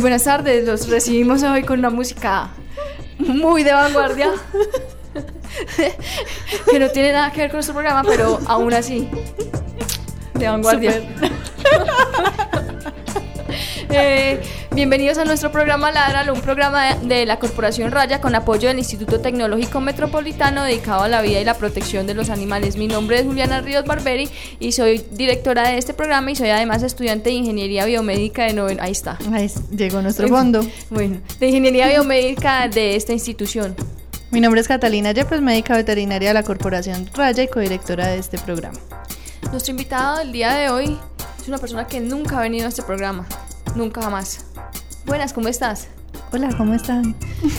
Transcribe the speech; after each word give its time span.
Muy 0.00 0.04
buenas 0.04 0.24
tardes, 0.24 0.64
los 0.64 0.88
recibimos 0.88 1.42
hoy 1.42 1.62
con 1.62 1.78
una 1.78 1.90
música 1.90 2.48
muy 3.18 3.62
de 3.62 3.72
vanguardia. 3.74 4.30
que 6.70 6.78
no 6.78 6.88
tiene 6.88 7.12
nada 7.12 7.30
que 7.30 7.42
ver 7.42 7.50
con 7.50 7.58
nuestro 7.58 7.74
programa, 7.74 8.02
pero 8.08 8.40
aún 8.46 8.72
así, 8.72 9.10
de 10.32 10.48
vanguardia. 10.48 11.02
Eh, 13.92 14.40
bienvenidos 14.74 15.18
a 15.18 15.24
nuestro 15.24 15.50
programa 15.50 15.90
Ladral, 15.90 16.30
un 16.30 16.40
programa 16.40 16.94
de 16.94 17.26
la 17.26 17.38
Corporación 17.38 17.90
Raya 17.90 18.20
con 18.20 18.34
apoyo 18.34 18.68
del 18.68 18.78
Instituto 18.78 19.20
Tecnológico 19.20 19.80
Metropolitano 19.80 20.62
dedicado 20.62 21.02
a 21.02 21.08
la 21.08 21.22
vida 21.22 21.40
y 21.40 21.44
la 21.44 21.54
protección 21.54 22.06
de 22.06 22.14
los 22.14 22.30
animales. 22.30 22.76
Mi 22.76 22.86
nombre 22.86 23.18
es 23.18 23.26
Juliana 23.26 23.60
Ríos 23.60 23.84
Barberi 23.84 24.28
y 24.58 24.72
soy 24.72 25.04
directora 25.12 25.68
de 25.68 25.78
este 25.78 25.94
programa 25.94 26.30
y 26.30 26.36
soy 26.36 26.50
además 26.50 26.82
estudiante 26.82 27.30
de 27.30 27.36
Ingeniería 27.36 27.84
Biomédica 27.84 28.44
de 28.44 28.54
noveno. 28.54 28.82
Ahí 28.82 28.92
está. 28.92 29.18
Ahí 29.32 29.50
llegó 29.76 30.02
nuestro 30.02 30.28
fondo. 30.28 30.64
Bueno, 30.90 31.20
de 31.38 31.46
Ingeniería 31.48 31.88
Biomédica 31.88 32.68
de 32.68 32.96
esta 32.96 33.12
institución. 33.12 33.74
Mi 34.30 34.40
nombre 34.40 34.60
es 34.60 34.68
Catalina 34.68 35.10
Yepes, 35.12 35.40
médica 35.40 35.74
veterinaria 35.76 36.28
de 36.28 36.34
la 36.34 36.44
Corporación 36.44 37.10
Raya 37.14 37.42
y 37.42 37.48
codirectora 37.48 38.06
de 38.06 38.18
este 38.18 38.38
programa. 38.38 38.78
Nuestro 39.50 39.72
invitado 39.72 40.18
del 40.18 40.30
día 40.30 40.54
de 40.54 40.70
hoy 40.70 40.96
es 41.40 41.48
una 41.48 41.58
persona 41.58 41.86
que 41.86 42.00
nunca 42.00 42.38
ha 42.38 42.42
venido 42.42 42.66
a 42.66 42.68
este 42.68 42.82
programa. 42.82 43.26
Nunca 43.74 44.02
jamás. 44.02 44.49
Buenas, 45.10 45.32
¿cómo 45.32 45.48
estás? 45.48 45.88
Hola, 46.30 46.50
¿cómo 46.56 46.72
están? 46.72 47.16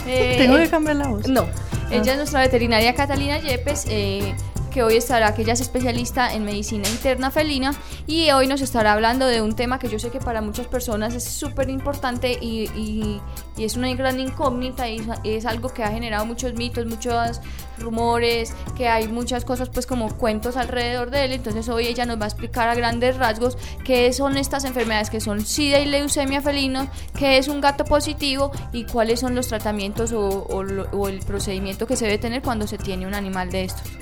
Eh, 0.08 0.36
¿Tengo 0.40 0.56
que 0.56 0.70
cambiar 0.70 0.96
la 0.96 1.10
voz? 1.10 1.28
No. 1.28 1.46
Ella 1.92 2.02
es 2.02 2.10
ah. 2.12 2.16
nuestra 2.16 2.40
veterinaria 2.40 2.96
Catalina 2.96 3.40
Yepes. 3.40 3.88
Eh, 3.90 4.34
que 4.72 4.82
hoy 4.82 4.96
estará, 4.96 5.36
que 5.36 5.44
ella 5.44 5.54
es 5.54 5.62
especialista 5.62 6.34
en 6.34 6.44
medicina 6.44 6.90
interna 6.90 7.30
felina 7.30 7.76
y 8.08 8.32
hoy 8.32 8.48
nos 8.48 8.62
estará 8.62 8.94
hablando 8.94 9.28
de 9.28 9.42
un 9.42 9.56
tema 9.56 9.78
que 9.78 9.90
yo 9.90 10.00
sé 10.00 10.10
que 10.10 10.20
para 10.20 10.42
muchas 10.42 10.66
personas 10.66 11.14
es 11.14 11.24
súper 11.24 11.70
importante 11.70 12.38
y, 12.42 12.70
y, 12.76 13.22
es 13.58 13.76
una 13.76 13.94
gran 13.94 14.20
incógnita 14.20 14.90
y 14.90 15.06
es 15.24 15.46
algo 15.46 15.70
que 15.70 15.84
ha 15.84 15.92
generado 15.92 16.26
muchos 16.26 16.54
mitos, 16.56 16.88
muchos 16.88 17.42
rumores, 17.78 18.56
que 18.76 18.88
hay 18.88 19.08
muchas 19.08 19.46
cosas 19.46 19.70
pues 19.70 19.86
como 19.86 20.18
cuentos 20.18 20.58
alrededor 20.58 21.12
de 21.12 21.26
él, 21.26 21.34
entonces 21.34 21.70
hoy 21.70 21.86
ella 21.86 22.06
nos 22.06 22.20
va 22.20 22.24
a 22.24 22.28
explicar 22.28 22.70
a 22.70 22.76
grandes 22.76 23.18
rasgos 23.18 23.58
qué 23.84 24.12
son 24.14 24.38
estas 24.38 24.64
enfermedades 24.66 25.12
que 25.12 25.20
son 25.20 25.46
SIDA 25.46 25.80
y 25.80 25.86
leucemia 25.86 26.42
felinos, 26.42 26.88
qué 27.18 27.38
es 27.38 27.48
un 27.50 27.62
gato 27.62 27.86
positivo 27.86 28.52
y 28.72 28.86
cuáles 28.86 29.20
son 29.20 29.36
los 29.36 29.48
tratamientos 29.48 30.12
o 30.14 31.08
el 31.08 31.20
procedimiento 31.20 31.86
que 31.86 31.96
se 31.96 32.06
debe 32.06 32.18
tener 32.18 32.42
cuando 32.42 32.66
se 32.66 32.78
tiene 32.78 33.06
un 33.06 33.14
animal 33.14 33.52
de 33.52 33.66
estos. 33.66 34.01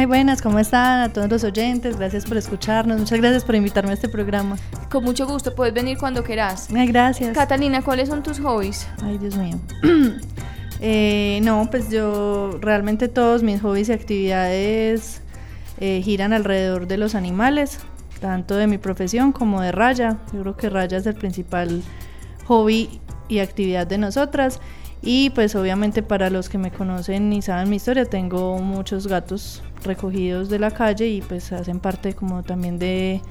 Ay, 0.00 0.06
buenas, 0.06 0.40
¿cómo 0.40 0.58
están? 0.58 1.02
A 1.02 1.12
todos 1.12 1.28
los 1.28 1.44
oyentes, 1.44 1.98
gracias 1.98 2.24
por 2.24 2.38
escucharnos, 2.38 2.98
muchas 2.98 3.20
gracias 3.20 3.44
por 3.44 3.54
invitarme 3.54 3.90
a 3.90 3.92
este 3.92 4.08
programa. 4.08 4.56
Con 4.90 5.04
mucho 5.04 5.26
gusto, 5.26 5.54
puedes 5.54 5.74
venir 5.74 5.98
cuando 5.98 6.24
quieras. 6.24 6.68
Ay, 6.74 6.86
gracias. 6.86 7.36
Catalina, 7.36 7.82
¿cuáles 7.82 8.08
son 8.08 8.22
tus 8.22 8.40
hobbies? 8.40 8.88
Ay, 9.02 9.18
Dios 9.18 9.36
mío. 9.36 9.60
eh, 10.80 11.40
no, 11.42 11.68
pues 11.70 11.90
yo 11.90 12.56
realmente 12.62 13.08
todos 13.08 13.42
mis 13.42 13.60
hobbies 13.60 13.90
y 13.90 13.92
actividades 13.92 15.20
eh, 15.80 16.00
giran 16.02 16.32
alrededor 16.32 16.86
de 16.86 16.96
los 16.96 17.14
animales, 17.14 17.80
tanto 18.20 18.56
de 18.56 18.66
mi 18.66 18.78
profesión 18.78 19.32
como 19.32 19.60
de 19.60 19.70
Raya. 19.70 20.16
Yo 20.32 20.40
creo 20.40 20.56
que 20.56 20.70
Raya 20.70 20.96
es 20.96 21.04
el 21.04 21.14
principal 21.14 21.82
hobby 22.46 23.02
y 23.28 23.40
actividad 23.40 23.86
de 23.86 23.98
nosotras. 23.98 24.60
Y 25.02 25.30
pues 25.30 25.54
obviamente 25.54 26.02
para 26.02 26.28
los 26.28 26.48
que 26.48 26.58
me 26.58 26.70
conocen 26.70 27.32
y 27.32 27.40
saben 27.40 27.70
mi 27.70 27.76
historia, 27.76 28.04
tengo 28.04 28.58
muchos 28.58 29.06
gatos 29.06 29.62
recogidos 29.82 30.50
de 30.50 30.58
la 30.58 30.70
calle 30.70 31.08
y 31.08 31.22
pues 31.22 31.52
hacen 31.52 31.80
parte 31.80 32.12
como 32.12 32.42
también 32.42 32.78
de, 32.78 33.22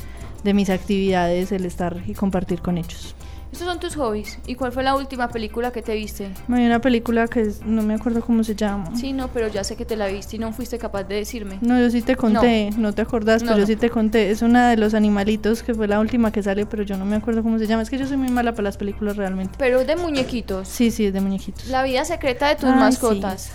de 0.43 0.53
mis 0.53 0.69
actividades 0.69 1.51
el 1.51 1.65
estar 1.65 2.01
y 2.07 2.13
compartir 2.13 2.61
con 2.61 2.77
ellos. 2.77 3.15
Estos 3.51 3.67
son 3.67 3.79
tus 3.79 3.95
hobbies. 3.95 4.37
¿Y 4.45 4.55
cuál 4.55 4.71
fue 4.71 4.83
la 4.83 4.95
última 4.95 5.27
película 5.29 5.71
que 5.71 5.81
te 5.81 5.95
viste? 5.95 6.29
Hay 6.49 6.65
una 6.65 6.79
película 6.79 7.27
que 7.27 7.51
no 7.65 7.81
me 7.81 7.95
acuerdo 7.95 8.21
cómo 8.21 8.43
se 8.43 8.55
llama. 8.55 8.95
Sí, 8.95 9.11
no, 9.11 9.29
pero 9.29 9.47
ya 9.47 9.63
sé 9.63 9.75
que 9.75 9.85
te 9.85 9.95
la 9.95 10.07
viste 10.07 10.35
y 10.35 10.39
no 10.39 10.53
fuiste 10.53 10.77
capaz 10.77 11.03
de 11.03 11.15
decirme. 11.15 11.57
No, 11.61 11.79
yo 11.79 11.89
sí 11.89 12.01
te 12.01 12.15
conté, 12.15 12.69
no, 12.77 12.93
te 12.93 13.01
acordás, 13.01 13.43
pero 13.43 13.57
yo 13.57 13.65
sí 13.65 13.75
te 13.75 13.89
conté. 13.89 14.29
Es 14.29 14.43
una 14.43 14.69
de 14.69 14.77
los 14.77 14.93
animalitos 14.93 15.63
que 15.63 15.73
fue 15.73 15.87
la 15.87 15.99
última 15.99 16.31
que 16.31 16.43
salió, 16.43 16.69
pero 16.69 16.83
yo 16.83 16.97
no 16.97 17.05
me 17.05 17.15
acuerdo 17.15 17.41
cómo 17.41 17.57
se 17.57 17.65
llama. 17.65 17.81
Es 17.81 17.89
que 17.89 17.97
yo 17.97 18.05
soy 18.05 18.17
muy 18.17 18.29
mala 18.29 18.51
para 18.51 18.63
las 18.63 18.77
películas 18.77 19.17
realmente. 19.17 19.55
Pero 19.57 19.83
de 19.83 19.95
muñequitos. 19.95 20.67
Sí, 20.67 20.91
sí, 20.91 21.07
es 21.07 21.13
de 21.13 21.21
muñequitos. 21.21 21.67
La 21.67 21.81
vida 21.83 22.05
secreta 22.05 22.49
de 22.49 22.55
tus 22.55 22.69
mascotas. 22.69 23.51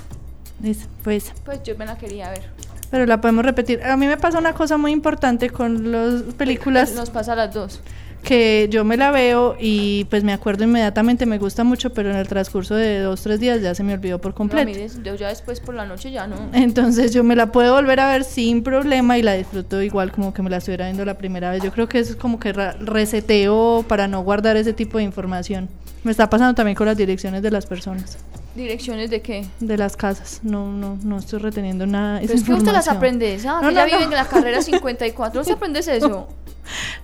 Sí. 0.61 0.77
pues. 1.03 1.33
Pues 1.45 1.63
yo 1.63 1.77
me 1.79 1.87
la 1.87 1.97
quería 1.97 2.31
ver. 2.31 2.51
Pero 2.91 3.07
la 3.07 3.21
podemos 3.21 3.45
repetir. 3.45 3.83
A 3.85 3.97
mí 3.97 4.07
me 4.07 4.17
pasa 4.17 4.39
una 4.39 4.55
cosa 4.55 4.77
muy 4.77 4.93
importante 4.93 5.51
con 5.51 5.93
las 5.93 6.23
películas. 6.35 6.95
Nos 6.95 7.11
pasa 7.11 7.33
a 7.33 7.37
las 7.37 7.55
dos 7.55 7.81
que 8.25 8.69
yo 8.71 8.85
me 8.85 8.97
la 8.97 9.13
veo 9.13 9.57
y 9.61 10.05
pues 10.07 10.25
me 10.25 10.33
acuerdo 10.33 10.65
inmediatamente, 10.65 11.27
me 11.27 11.39
gusta 11.39 11.63
mucho, 11.63 11.93
pero 11.93 12.11
en 12.11 12.17
el 12.17 12.27
transcurso 12.27 12.75
de 12.75 12.99
dos, 12.99 13.23
tres 13.23 13.39
días 13.39 13.63
ya 13.63 13.75
se 13.75 13.85
me 13.85 13.95
olvidó 13.95 14.21
por 14.21 14.35
completo. 14.35 14.69
No, 14.69 15.05
yo 15.05 15.15
ya 15.15 15.29
después 15.29 15.61
por 15.61 15.75
la 15.75 15.87
noche 15.87 16.11
ya 16.11 16.27
no. 16.27 16.37
Entonces 16.53 17.15
yo 17.15 17.23
me 17.23 17.37
la 17.37 17.53
puedo 17.53 17.75
volver 17.75 18.01
a 18.01 18.09
ver 18.09 18.25
sin 18.25 18.65
problema 18.65 19.17
y 19.19 19.23
la 19.23 19.35
disfruto 19.35 19.81
igual 19.81 20.11
como 20.11 20.35
que 20.35 20.43
me 20.43 20.51
la 20.51 20.57
estuviera 20.57 20.87
viendo 20.87 21.05
la 21.05 21.17
primera 21.17 21.51
vez. 21.51 21.63
Yo 21.63 21.71
creo 21.71 21.89
que 21.89 22.01
es 22.01 22.17
como 22.17 22.41
que 22.41 22.53
reseteo 22.53 23.85
para 23.87 24.09
no 24.09 24.23
guardar 24.23 24.57
ese 24.57 24.73
tipo 24.73 24.99
de 24.99 25.05
información. 25.05 25.69
Me 26.03 26.11
está 26.11 26.29
pasando 26.29 26.55
también 26.55 26.75
con 26.75 26.87
las 26.87 26.97
direcciones 26.97 27.43
de 27.43 27.51
las 27.51 27.67
personas. 27.67 28.19
¿Direcciones 28.55 29.11
de 29.11 29.21
qué? 29.21 29.47
De 29.61 29.77
las 29.77 29.97
casas. 29.97 30.41
No, 30.43 30.71
no, 30.71 30.97
no 31.03 31.19
estoy 31.19 31.41
reteniendo 31.41 31.87
nada. 31.87 32.21
es 32.21 32.45
que 32.45 32.53
usted 32.53 32.73
las 32.73 32.89
aprendes. 32.89 33.45
Ah, 33.47 33.61
no, 33.63 33.71
ya 33.71 33.85
viven 33.85 34.05
en 34.05 34.11
la 34.11 34.27
carrera 34.27 34.63
54. 34.63 35.41
¿No 35.41 35.45
se 35.45 35.53
aprendes 35.53 35.89
eso? 35.89 36.29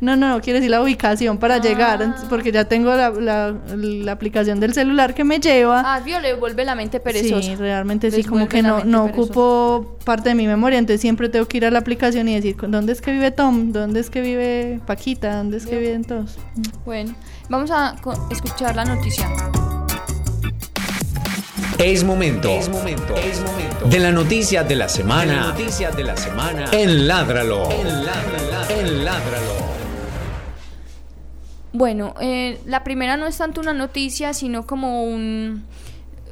No, 0.00 0.16
no, 0.16 0.41
quiere 0.41 0.61
decir 0.61 0.71
la 0.71 0.83
ubicación 0.83 1.37
para 1.37 1.59
llegar, 1.59 2.03
ah. 2.03 2.27
porque 2.31 2.50
ya 2.50 2.65
tengo 2.65 2.94
la, 2.94 3.11
la, 3.11 4.12
aplicación 4.12 4.59
del 4.59 4.72
celular 4.72 5.12
que 5.12 5.22
me 5.22 5.38
lleva. 5.38 5.83
Ah, 5.84 6.00
vio, 6.00 6.19
le 6.19 6.33
vuelve 6.33 6.65
la 6.65 6.75
mente 6.75 6.99
perezosa. 6.99 7.43
Sí, 7.43 7.56
realmente 7.56 8.11
sí, 8.11 8.25
como 8.25 8.49
que 8.49 8.62
no, 8.62 8.84
no 8.84 9.05
ocupo 9.05 9.99
parte 10.05 10.31
de 10.31 10.34
mi 10.34 10.47
memoria, 10.47 10.78
entonces 10.78 11.03
siempre 11.03 11.28
tengo 11.28 11.47
que 11.47 11.59
ir 11.59 11.67
a 11.67 11.71
la 11.71 11.81
aplicación 11.81 12.28
y 12.28 12.34
decir, 12.34 12.56
¿dónde 12.69 12.93
es 12.93 13.03
que 13.03 13.12
vive 13.12 13.31
Tom? 13.31 13.72
¿Dónde 13.72 14.00
es 14.00 14.09
que 14.09 14.22
vive 14.22 14.81
Paquita? 14.87 15.37
¿Dónde 15.37 15.59
es 15.59 15.67
que 15.67 15.78
viven 15.78 16.05
todos? 16.05 16.38
Bueno, 16.87 17.15
vamos 17.50 17.71
a 17.71 17.97
escuchar 18.31 18.75
la 18.77 18.87
noticia. 18.87 19.28
Es 21.82 22.04
momento. 22.04 22.50
Es 22.50 22.68
momento. 22.68 23.16
Es 23.16 23.41
momento. 23.41 23.86
De 23.86 23.98
la 23.98 24.12
noticia 24.12 24.62
de 24.62 24.76
la 24.76 24.86
semana. 24.86 25.48
noticias 25.48 25.96
de 25.96 26.04
la 26.04 26.14
semana. 26.14 26.66
En 26.72 27.08
Ládralo. 27.08 27.70
En 27.70 29.02
Ládralo. 29.02 29.54
Bueno, 31.72 32.14
eh, 32.20 32.60
la 32.66 32.84
primera 32.84 33.16
no 33.16 33.26
es 33.26 33.38
tanto 33.38 33.62
una 33.62 33.72
noticia, 33.72 34.34
sino 34.34 34.66
como 34.66 35.04
un... 35.04 35.64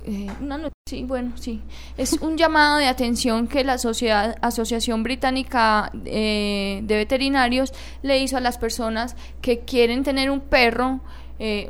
Eh, 0.04 0.26
una 0.42 0.69
sí, 0.84 1.04
bueno, 1.04 1.32
sí. 1.37 1.62
Es 1.97 2.12
un 2.20 2.37
llamado 2.37 2.76
de 2.76 2.87
atención 2.87 3.48
que 3.48 3.64
la 3.64 3.78
sociedad, 3.78 4.37
Asociación 4.42 5.03
Británica 5.03 5.91
eh, 6.04 6.81
de 6.82 6.97
Veterinarios 6.97 7.72
le 8.02 8.19
hizo 8.19 8.37
a 8.37 8.40
las 8.40 8.58
personas 8.58 9.17
que 9.40 9.61
quieren 9.61 10.05
tener 10.05 10.31
un 10.31 10.40
perro 10.40 11.00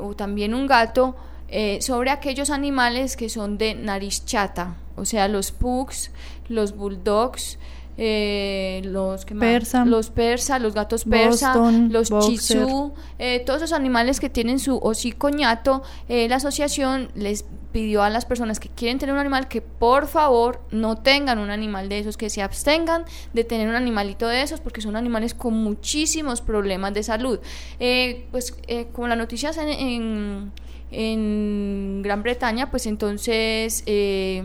o 0.00 0.16
también 0.16 0.54
un 0.54 0.66
gato 0.66 1.14
eh, 1.50 1.78
sobre 1.80 2.10
aquellos 2.10 2.50
animales 2.50 3.16
que 3.16 3.30
son 3.30 3.56
de 3.56 3.74
nariz 3.74 4.26
chata, 4.26 4.76
o 4.96 5.06
sea, 5.06 5.28
los 5.28 5.50
pugs, 5.50 6.10
los 6.50 6.76
bulldogs, 6.76 7.58
eh, 7.96 8.82
los 8.84 9.24
persa, 9.24 9.86
los 9.86 10.10
persa, 10.10 10.58
los 10.58 10.74
gatos 10.74 11.06
persa, 11.06 11.54
los 11.54 12.10
chisú, 12.20 12.92
eh, 13.18 13.40
todos 13.46 13.62
esos 13.62 13.72
animales 13.72 14.20
que 14.20 14.28
tienen 14.28 14.58
su 14.58 14.76
hocico 14.76 15.30
ñato, 15.30 15.82
la 16.08 16.36
asociación 16.36 17.08
les 17.14 17.46
pidió 17.72 18.02
a 18.02 18.10
las 18.10 18.26
personas 18.26 18.60
que 18.60 18.68
quieren 18.68 18.98
tener 18.98 19.14
un 19.14 19.20
animal 19.20 19.48
que 19.48 19.62
por 19.62 20.06
favor 20.06 20.60
no 20.70 20.98
tengan 20.98 21.38
un 21.38 21.48
animal 21.48 21.88
de 21.88 22.00
esos, 22.00 22.18
que 22.18 22.28
se 22.28 22.42
abstengan 22.42 23.04
de 23.32 23.44
tener 23.44 23.68
un 23.68 23.74
animalito 23.74 24.28
de 24.28 24.42
esos 24.42 24.60
porque 24.60 24.82
son 24.82 24.96
animales 24.96 25.32
con 25.32 25.54
muchísimos 25.54 26.42
problemas 26.42 26.92
de 26.92 27.02
salud. 27.02 27.40
pues 28.30 28.54
como 28.92 29.08
la 29.08 29.16
noticia 29.16 29.50
en 29.56 29.70
en 29.70 30.52
Gran 30.90 32.22
Bretaña, 32.22 32.70
pues 32.70 32.86
entonces 32.86 33.82
eh, 33.86 34.44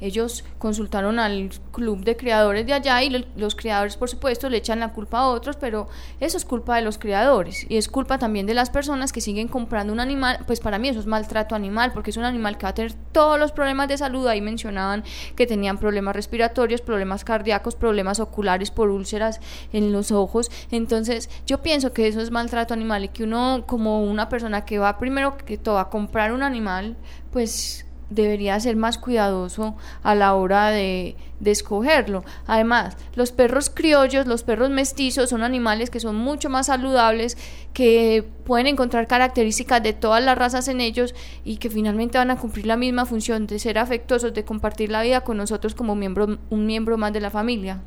ellos 0.00 0.44
consultaron 0.58 1.18
al 1.18 1.50
club 1.72 2.04
de 2.04 2.16
criadores 2.16 2.66
de 2.66 2.72
allá 2.72 3.02
y 3.02 3.26
los 3.36 3.54
criadores, 3.54 3.96
por 3.96 4.08
supuesto, 4.08 4.48
le 4.48 4.58
echan 4.58 4.80
la 4.80 4.92
culpa 4.92 5.20
a 5.20 5.28
otros, 5.28 5.56
pero 5.56 5.88
eso 6.20 6.36
es 6.36 6.44
culpa 6.44 6.76
de 6.76 6.82
los 6.82 6.98
criadores 6.98 7.66
y 7.68 7.76
es 7.76 7.88
culpa 7.88 8.18
también 8.18 8.46
de 8.46 8.54
las 8.54 8.70
personas 8.70 9.12
que 9.12 9.20
siguen 9.20 9.48
comprando 9.48 9.92
un 9.92 10.00
animal. 10.00 10.40
Pues 10.46 10.60
para 10.60 10.78
mí 10.78 10.88
eso 10.88 11.00
es 11.00 11.06
maltrato 11.06 11.54
animal, 11.54 11.92
porque 11.92 12.10
es 12.10 12.16
un 12.16 12.24
animal 12.24 12.56
que 12.56 12.64
va 12.64 12.70
a 12.70 12.74
tener 12.74 12.94
todos 13.12 13.38
los 13.38 13.52
problemas 13.52 13.88
de 13.88 13.98
salud. 13.98 14.26
Ahí 14.26 14.40
mencionaban 14.40 15.04
que 15.36 15.46
tenían 15.46 15.78
problemas 15.78 16.16
respiratorios, 16.16 16.80
problemas 16.80 17.24
cardíacos, 17.24 17.74
problemas 17.74 18.20
oculares 18.20 18.70
por 18.70 18.90
úlceras 18.90 19.40
en 19.72 19.92
los 19.92 20.12
ojos. 20.12 20.50
Entonces, 20.70 21.28
yo 21.46 21.62
pienso 21.62 21.92
que 21.92 22.08
eso 22.08 22.20
es 22.20 22.30
maltrato 22.30 22.74
animal 22.74 23.04
y 23.04 23.08
que 23.08 23.24
uno, 23.24 23.64
como 23.66 24.02
una 24.02 24.28
persona 24.28 24.64
que 24.64 24.78
va 24.78 24.98
primero 24.98 25.36
que 25.36 25.58
todo 25.58 25.78
a 25.78 25.90
comprar 25.90 26.32
un 26.32 26.42
animal, 26.42 26.96
pues 27.32 27.86
debería 28.10 28.58
ser 28.60 28.76
más 28.76 28.98
cuidadoso 28.98 29.76
a 30.02 30.14
la 30.14 30.34
hora 30.34 30.70
de, 30.70 31.16
de, 31.38 31.50
escogerlo. 31.50 32.24
Además, 32.46 32.96
los 33.14 33.32
perros 33.32 33.70
criollos, 33.70 34.26
los 34.26 34.42
perros 34.42 34.70
mestizos 34.70 35.30
son 35.30 35.42
animales 35.42 35.88
que 35.90 36.00
son 36.00 36.16
mucho 36.16 36.50
más 36.50 36.66
saludables, 36.66 37.38
que 37.72 38.24
pueden 38.44 38.66
encontrar 38.66 39.06
características 39.06 39.82
de 39.82 39.92
todas 39.92 40.22
las 40.22 40.36
razas 40.36 40.68
en 40.68 40.80
ellos 40.80 41.14
y 41.44 41.56
que 41.56 41.70
finalmente 41.70 42.18
van 42.18 42.30
a 42.30 42.36
cumplir 42.36 42.66
la 42.66 42.76
misma 42.76 43.06
función 43.06 43.46
de 43.46 43.58
ser 43.58 43.78
afectuosos, 43.78 44.34
de 44.34 44.44
compartir 44.44 44.90
la 44.90 45.02
vida 45.02 45.22
con 45.22 45.36
nosotros 45.36 45.74
como 45.74 45.94
miembro, 45.94 46.38
un 46.50 46.66
miembro 46.66 46.98
más 46.98 47.12
de 47.12 47.20
la 47.20 47.30
familia. 47.30 47.80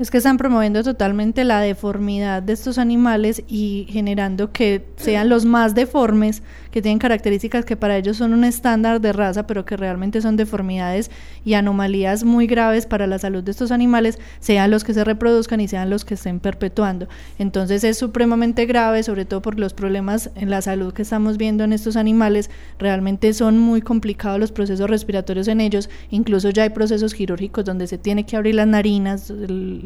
Es 0.00 0.10
que 0.10 0.16
están 0.16 0.38
promoviendo 0.38 0.82
totalmente 0.82 1.44
la 1.44 1.60
deformidad 1.60 2.42
de 2.42 2.54
estos 2.54 2.78
animales 2.78 3.42
y 3.46 3.86
generando 3.90 4.50
que 4.50 4.86
sean 4.96 5.28
los 5.28 5.44
más 5.44 5.74
deformes, 5.74 6.42
que 6.70 6.80
tienen 6.80 6.98
características 6.98 7.66
que 7.66 7.76
para 7.76 7.98
ellos 7.98 8.16
son 8.16 8.32
un 8.32 8.44
estándar 8.44 9.02
de 9.02 9.12
raza, 9.12 9.46
pero 9.46 9.66
que 9.66 9.76
realmente 9.76 10.22
son 10.22 10.36
deformidades 10.36 11.10
y 11.44 11.52
anomalías 11.52 12.24
muy 12.24 12.46
graves 12.46 12.86
para 12.86 13.06
la 13.06 13.18
salud 13.18 13.44
de 13.44 13.50
estos 13.50 13.72
animales, 13.72 14.18
sean 14.38 14.70
los 14.70 14.84
que 14.84 14.94
se 14.94 15.04
reproduzcan 15.04 15.60
y 15.60 15.68
sean 15.68 15.90
los 15.90 16.06
que 16.06 16.14
estén 16.14 16.40
perpetuando. 16.40 17.06
Entonces 17.38 17.84
es 17.84 17.98
supremamente 17.98 18.64
grave, 18.64 19.02
sobre 19.02 19.26
todo 19.26 19.42
por 19.42 19.60
los 19.60 19.74
problemas 19.74 20.30
en 20.34 20.48
la 20.48 20.62
salud 20.62 20.94
que 20.94 21.02
estamos 21.02 21.36
viendo 21.36 21.62
en 21.62 21.74
estos 21.74 21.96
animales. 21.96 22.48
Realmente 22.78 23.34
son 23.34 23.58
muy 23.58 23.82
complicados 23.82 24.40
los 24.40 24.50
procesos 24.50 24.88
respiratorios 24.88 25.46
en 25.48 25.60
ellos, 25.60 25.90
incluso 26.08 26.48
ya 26.48 26.62
hay 26.62 26.70
procesos 26.70 27.12
quirúrgicos 27.12 27.66
donde 27.66 27.86
se 27.86 27.98
tiene 27.98 28.24
que 28.24 28.38
abrir 28.38 28.54
las 28.54 28.66
narinas, 28.66 29.30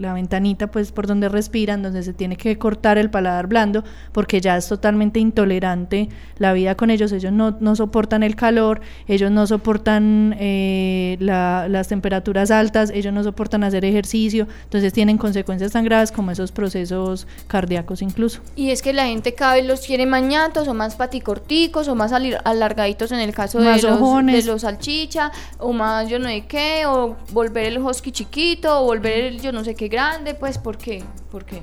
la 0.04 0.12
ventanita 0.12 0.68
pues 0.68 0.92
por 0.92 1.06
donde 1.06 1.28
respiran, 1.28 1.82
donde 1.82 2.02
se 2.02 2.12
tiene 2.12 2.36
que 2.36 2.58
cortar 2.58 2.98
el 2.98 3.10
paladar 3.10 3.46
blando, 3.46 3.84
porque 4.12 4.40
ya 4.40 4.56
es 4.56 4.68
totalmente 4.68 5.20
intolerante 5.20 6.08
la 6.38 6.52
vida 6.52 6.74
con 6.76 6.90
ellos, 6.90 7.12
ellos 7.12 7.32
no, 7.32 7.56
no 7.60 7.76
soportan 7.76 8.22
el 8.22 8.36
calor, 8.36 8.80
ellos 9.08 9.30
no 9.30 9.46
soportan 9.46 10.36
eh, 10.38 11.16
las 11.20 11.88
temperaturas 11.88 12.50
altas, 12.50 12.90
ellos 12.90 13.12
no 13.12 13.24
soportan 13.24 13.64
hacer 13.64 13.84
ejercicio, 13.84 14.46
entonces 14.64 14.92
tienen 14.92 15.18
consecuencias 15.18 15.72
tan 15.72 15.84
graves 15.84 16.12
como 16.12 16.30
esos 16.30 16.52
procesos 16.52 17.26
cardíacos 17.46 18.02
incluso. 18.02 18.40
Y 18.56 18.70
es 18.70 18.82
que 18.82 18.92
la 18.92 19.06
gente 19.06 19.34
cada 19.34 19.54
vez 19.54 19.66
los 19.66 19.80
quiere 19.80 20.06
mañatos 20.06 20.68
o 20.68 20.74
más 20.74 20.96
paticorticos 20.96 21.88
o 21.88 21.94
más 21.94 22.12
alargaditos 22.12 23.12
en 23.12 23.20
el 23.20 23.34
caso 23.34 23.60
de 23.60 23.80
los, 23.80 24.26
de 24.26 24.42
los 24.44 24.62
salchicha 24.62 25.32
o 25.58 25.72
más 25.72 26.08
yo 26.08 26.18
no 26.18 26.28
sé 26.28 26.44
qué, 26.46 26.86
o 26.86 27.16
volver 27.32 27.66
el 27.66 27.78
husky 27.78 28.12
chiquito 28.12 28.80
o 28.80 28.84
volver 28.84 29.24
el 29.24 29.40
yo 29.40 29.52
no 29.52 29.64
sé 29.64 29.74
qué 29.74 29.83
grande, 29.88 30.34
pues 30.34 30.58
¿por 30.58 30.78
qué? 30.78 31.02
¿Por 31.30 31.44
qué? 31.44 31.62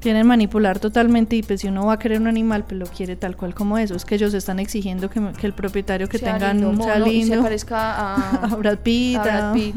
Quieren 0.00 0.26
manipular 0.26 0.78
totalmente 0.78 1.36
y 1.36 1.42
pues 1.42 1.62
si 1.62 1.68
uno 1.68 1.86
va 1.86 1.94
a 1.94 1.98
querer 1.98 2.20
un 2.20 2.28
animal, 2.28 2.64
pues 2.64 2.78
lo 2.78 2.86
quiere 2.86 3.16
tal 3.16 3.36
cual 3.36 3.54
como 3.54 3.78
eso. 3.78 3.94
Es 3.94 4.04
que 4.04 4.14
ellos 4.14 4.34
están 4.34 4.58
exigiendo 4.58 5.10
que, 5.10 5.20
el 5.42 5.52
propietario 5.52 6.08
que 6.08 6.18
tengan 6.18 6.64
un 6.64 6.78
lindo, 7.04 7.36
se 7.36 7.42
parezca 7.42 8.14
a, 8.44 8.56
Brad 8.56 8.78
Pitt. 8.78 9.16
A 9.16 9.22
Brad 9.22 9.54
Pitt. 9.54 9.74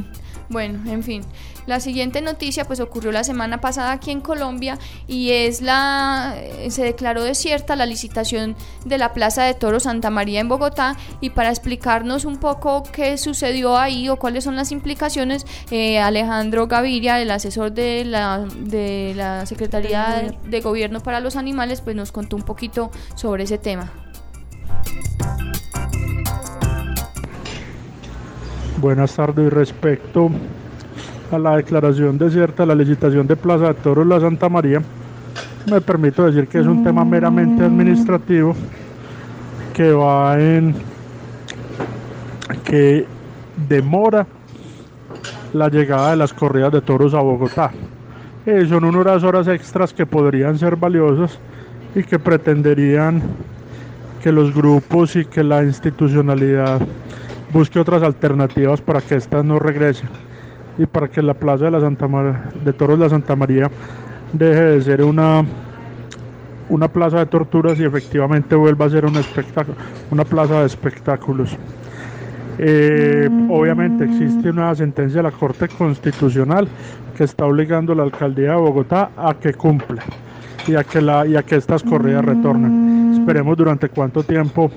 Bueno, 0.50 0.80
en 0.92 1.04
fin. 1.04 1.22
La 1.68 1.80
siguiente 1.80 2.22
noticia 2.22 2.66
pues 2.66 2.80
ocurrió 2.80 3.12
la 3.12 3.24
semana 3.24 3.62
pasada 3.62 3.92
aquí 3.92 4.10
en 4.10 4.22
Colombia 4.22 4.80
y 5.08 5.30
es 5.30 5.62
la 5.62 6.34
eh, 6.38 6.72
se 6.72 6.84
declaró 6.84 7.24
desierta 7.24 7.76
la 7.76 7.86
licitación 7.86 8.56
de 8.86 8.98
la 8.98 9.14
Plaza 9.14 9.44
de 9.44 9.54
Toro 9.54 9.80
Santa 9.80 10.10
María 10.10 10.40
en 10.40 10.50
Bogotá 10.50 10.98
y 11.22 11.30
para 11.30 11.50
explicarnos 11.50 12.26
un 12.26 12.38
poco 12.38 12.82
qué 12.92 13.20
sucedió 13.20 13.78
ahí 13.78 14.10
o 14.10 14.18
cuáles 14.18 14.44
son 14.44 14.56
las 14.56 14.72
implicaciones 14.72 15.46
eh, 15.70 16.00
Alejandro 16.00 16.66
Gaviria, 16.66 17.22
el 17.22 17.30
asesor 17.30 17.72
de 17.72 18.04
la 18.06 18.40
de 18.40 19.14
la 19.16 19.46
Secretaría 19.46 20.36
de 20.44 20.62
Gobierno 20.62 21.02
para 21.02 21.20
los 21.20 21.36
Animales, 21.36 21.82
pues 21.82 21.96
nos 21.96 22.12
contó 22.12 22.36
un 22.36 22.44
poquito 22.44 22.90
sobre 23.16 23.44
ese 23.44 23.60
tema. 23.60 23.92
Buenas 28.80 29.14
tardes. 29.14 29.52
Respecto 29.52 30.30
a 31.34 31.38
la 31.38 31.58
declaración 31.58 32.18
desierta, 32.18 32.66
la 32.66 32.74
licitación 32.74 33.28
de 33.28 33.36
Plaza 33.36 33.68
de 33.68 33.74
Toros 33.74 34.08
La 34.08 34.22
Santa 34.22 34.48
María, 34.48 34.82
me 35.70 35.82
permito 35.82 36.26
decir 36.26 36.48
que 36.48 36.60
es 36.60 36.66
un 36.66 36.82
tema 36.82 37.04
meramente 37.04 37.66
administrativo 37.66 38.56
que 39.74 39.92
va 39.92 40.40
en 40.40 40.76
que 42.64 43.06
demora 43.68 44.26
la 45.52 45.68
llegada 45.68 46.12
de 46.12 46.16
las 46.16 46.34
corridas 46.34 46.72
de 46.72 46.80
toros 46.80 47.14
a 47.14 47.20
Bogotá. 47.20 47.72
Eh, 48.46 48.66
son 48.70 48.86
unas 48.86 49.24
horas 49.26 49.50
extras 49.50 49.94
que 49.94 50.06
podrían 50.06 50.58
ser 50.58 50.78
valiosas 50.78 51.38
y 51.96 52.04
que 52.04 52.18
pretenderían 52.18 53.22
que 54.24 54.32
los 54.32 54.54
grupos 54.56 55.18
y 55.18 55.26
que 55.26 55.44
la 55.44 55.64
institucionalidad 55.64 56.80
busque 57.52 57.80
otras 57.80 58.04
alternativas 58.04 58.82
para 58.82 59.02
que 59.02 59.16
éstas 59.16 59.44
no 59.44 59.60
regresen 59.60 60.10
y 60.78 60.86
para 60.86 61.08
que 61.08 61.22
la 61.22 61.34
plaza 61.34 61.66
de 61.66 61.72
la 61.72 61.82
Santa 61.82 62.08
de 62.64 62.74
Toros 62.74 62.98
de 62.98 63.06
la 63.06 63.10
Santa 63.10 63.36
María 63.36 63.70
deje 64.34 64.62
de 64.62 64.82
ser 64.82 65.04
una 65.04 65.44
una 66.70 66.88
plaza 66.88 67.18
de 67.20 67.26
torturas 67.26 67.80
y 67.80 67.84
efectivamente 67.84 68.56
vuelva 68.56 68.86
a 68.86 68.90
ser 68.90 69.06
un 69.06 69.18
espectáculo, 69.18 69.76
una 70.12 70.24
plaza 70.24 70.60
de 70.62 70.68
espectáculos. 70.68 71.58
Eh, 72.60 73.30
obviamente 73.50 74.04
existe 74.04 74.50
una 74.50 74.76
sentencia 74.76 75.18
de 75.18 75.24
la 75.24 75.32
Corte 75.32 75.68
Constitucional 75.68 76.68
que 77.18 77.24
está 77.24 77.46
obligando 77.46 77.94
a 77.94 77.96
la 77.96 78.04
alcaldía 78.04 78.52
de 78.52 78.58
Bogotá 78.58 79.12
a 79.18 79.34
que 79.34 79.54
cumpla 79.54 80.04
y 80.68 80.76
a 80.76 80.84
que, 80.84 81.02
la, 81.02 81.26
y 81.26 81.36
a 81.36 81.44
que 81.44 81.56
estas 81.56 81.82
corridas 81.82 82.24
retornen. 82.24 83.14
Esperemos 83.14 83.58
durante 83.58 83.90
cuánto 83.90 84.24
tiempo 84.24 84.70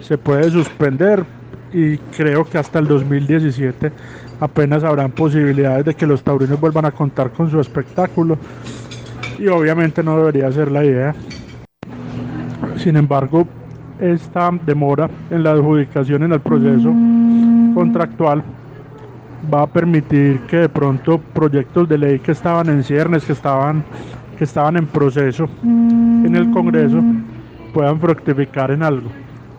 se 0.00 0.16
puede 0.16 0.50
suspender, 0.50 1.24
y 1.72 1.98
creo 1.98 2.44
que 2.44 2.58
hasta 2.58 2.78
el 2.78 2.86
2017 2.86 3.92
apenas 4.40 4.84
habrán 4.84 5.10
posibilidades 5.10 5.84
de 5.84 5.94
que 5.94 6.06
los 6.06 6.22
taurinos 6.22 6.60
vuelvan 6.60 6.84
a 6.84 6.92
contar 6.92 7.30
con 7.30 7.50
su 7.50 7.60
espectáculo 7.60 8.38
y 9.38 9.46
obviamente 9.48 10.02
no 10.02 10.16
debería 10.16 10.50
ser 10.52 10.70
la 10.70 10.84
idea. 10.84 11.14
Sin 12.76 12.96
embargo, 12.96 13.46
esta 14.00 14.50
demora 14.64 15.10
en 15.30 15.42
la 15.42 15.52
adjudicación 15.52 16.22
en 16.22 16.32
el 16.32 16.40
proceso 16.40 16.92
contractual 17.74 18.42
va 19.52 19.62
a 19.62 19.66
permitir 19.66 20.40
que 20.42 20.58
de 20.58 20.68
pronto 20.68 21.18
proyectos 21.18 21.88
de 21.88 21.98
ley 21.98 22.18
que 22.18 22.32
estaban 22.32 22.68
en 22.68 22.82
ciernes, 22.82 23.24
que 23.24 23.32
estaban, 23.32 23.84
que 24.36 24.44
estaban 24.44 24.76
en 24.76 24.86
proceso 24.86 25.48
en 25.62 26.34
el 26.34 26.50
Congreso, 26.50 27.02
puedan 27.72 28.00
fructificar 28.00 28.70
en 28.70 28.82
algo 28.82 29.08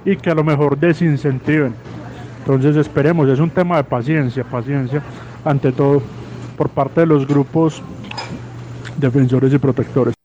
y 0.05 0.15
que 0.15 0.31
a 0.31 0.35
lo 0.35 0.43
mejor 0.43 0.77
desincentiven 0.77 1.73
entonces 2.49 2.77
esperemos, 2.77 3.29
es 3.29 3.39
un 3.39 3.51
tema 3.51 3.77
de 3.77 3.83
paciencia, 3.83 4.43
paciencia 4.43 5.03
ante 5.45 5.71
todo 5.71 6.01
por 6.57 6.67
parte 6.69 7.01
de 7.01 7.05
los 7.05 7.27
grupos 7.27 7.83
defensores 8.97 9.53
y 9.53 9.59
protectores. 9.59 10.15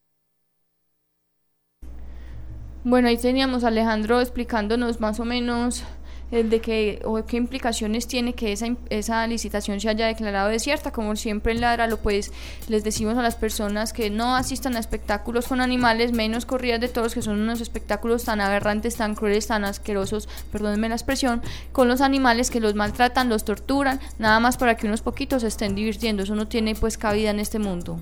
Bueno, 2.82 3.08
ahí 3.08 3.18
teníamos 3.18 3.62
a 3.62 3.68
Alejandro 3.68 4.22
explicándonos 4.22 5.00
más 5.00 5.20
o 5.20 5.26
menos 5.26 5.84
de 6.30 6.60
que, 6.60 7.00
o 7.04 7.24
qué 7.24 7.36
implicaciones 7.36 8.06
tiene 8.08 8.34
que 8.34 8.52
esa, 8.52 8.66
esa 8.90 9.26
licitación 9.26 9.80
se 9.80 9.88
haya 9.88 10.06
declarado 10.06 10.48
desierta. 10.48 10.90
Como 10.90 11.16
siempre 11.16 11.52
en 11.52 11.60
lo 11.60 11.96
pues 11.98 12.32
les 12.68 12.84
decimos 12.84 13.16
a 13.16 13.22
las 13.22 13.36
personas 13.36 13.92
que 13.92 14.10
no 14.10 14.36
asistan 14.36 14.76
a 14.76 14.80
espectáculos 14.80 15.46
con 15.46 15.60
animales, 15.60 16.12
menos 16.12 16.46
corridas 16.46 16.80
de 16.80 16.88
toros, 16.88 17.14
que 17.14 17.22
son 17.22 17.40
unos 17.40 17.60
espectáculos 17.60 18.24
tan 18.24 18.40
aberrantes, 18.40 18.96
tan 18.96 19.14
crueles, 19.14 19.46
tan 19.46 19.64
asquerosos, 19.64 20.28
perdónenme 20.50 20.88
la 20.88 20.96
expresión, 20.96 21.42
con 21.72 21.88
los 21.88 22.00
animales 22.00 22.50
que 22.50 22.60
los 22.60 22.74
maltratan, 22.74 23.28
los 23.28 23.44
torturan, 23.44 24.00
nada 24.18 24.40
más 24.40 24.56
para 24.56 24.76
que 24.76 24.86
unos 24.86 25.02
poquitos 25.02 25.42
se 25.42 25.48
estén 25.48 25.74
divirtiendo. 25.74 26.22
Eso 26.22 26.34
no 26.34 26.48
tiene 26.48 26.74
pues 26.74 26.98
cabida 26.98 27.30
en 27.30 27.40
este 27.40 27.58
mundo. 27.58 28.00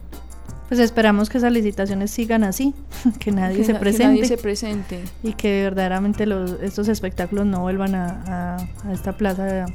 Pues 0.73 0.81
esperamos 0.81 1.29
que 1.29 1.37
esas 1.37 1.52
licitaciones 1.52 2.11
sigan 2.11 2.45
así, 2.45 2.73
que 3.21 3.31
nadie 3.31 3.62
se 3.62 3.75
presente. 3.75 4.07
nadie 4.07 4.25
se 4.25 4.38
presente. 4.38 5.05
Y 5.23 5.35
que 5.35 5.64
verdaderamente 5.64 6.25
los, 6.25 6.52
estos 6.62 6.88
espectáculos 6.88 7.45
no 7.45 7.61
vuelvan 7.61 7.95
a, 7.95 8.57
esta 8.91 9.12
plaza 9.14 9.67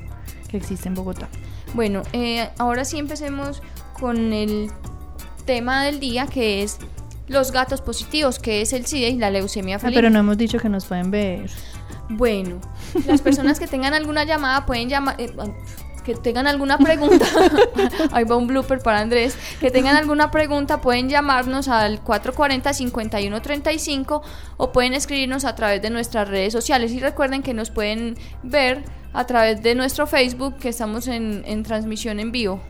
que 0.50 0.58
existe 0.58 0.88
en 0.88 0.96
Bogotá. 0.96 1.30
Bueno, 1.76 2.02
eh, 2.14 2.50
ahora 2.58 2.84
sí 2.84 2.98
empecemos 2.98 3.62
con 3.94 4.34
el 4.34 4.72
tema 5.46 5.84
del 5.84 6.00
día 6.00 6.26
que 6.26 6.64
es 6.64 6.80
los 7.28 7.52
gatos 7.52 7.82
positivos, 7.82 8.40
que 8.40 8.64
es 8.64 8.74
el 8.74 8.88
SIDA 8.88 9.10
y 9.10 9.18
la 9.18 9.30
leucemia 9.30 9.76
ah, 9.76 9.80
felina. 9.80 9.98
pero 10.00 10.10
no 10.10 10.18
hemos 10.18 10.40
dicho 10.40 10.58
que 10.58 10.68
nos 10.68 10.86
pueden 10.86 11.12
ver. 11.12 11.52
Bueno, 12.10 12.60
las 13.06 13.22
personas 13.22 13.60
que 13.60 13.68
tengan 13.68 13.94
alguna 13.94 14.24
llamada 14.24 14.66
pueden 14.66 14.90
llamar... 14.90 15.16
Eh, 15.20 15.32
que 16.08 16.16
tengan 16.16 16.48
alguna 16.48 16.78
pregunta, 16.78 17.26
ahí 18.14 18.24
va 18.24 18.38
un 18.38 18.48
blooper 18.48 18.80
para 18.80 19.02
Andrés, 19.02 19.38
que 19.60 19.72
tengan 19.72 19.98
alguna 19.98 20.32
pregunta 20.32 20.80
pueden 20.80 21.10
llamarnos 21.10 21.68
al 21.68 22.02
440-5135 22.02 24.22
o 24.56 24.72
pueden 24.72 24.94
escribirnos 24.94 25.44
a 25.44 25.54
través 25.56 25.82
de 25.82 25.90
nuestras 25.90 26.30
redes 26.30 26.54
sociales. 26.54 26.94
Y 26.94 27.02
recuerden 27.02 27.44
que 27.44 27.54
nos 27.54 27.72
pueden 27.72 28.16
ver 28.42 28.86
a 29.12 29.26
través 29.26 29.62
de 29.62 29.76
nuestro 29.76 30.08
Facebook 30.08 30.56
que 30.60 30.70
estamos 30.70 31.10
en, 31.10 31.44
en 31.46 31.64
transmisión 31.64 32.22
en 32.22 32.32
vivo. 32.32 32.62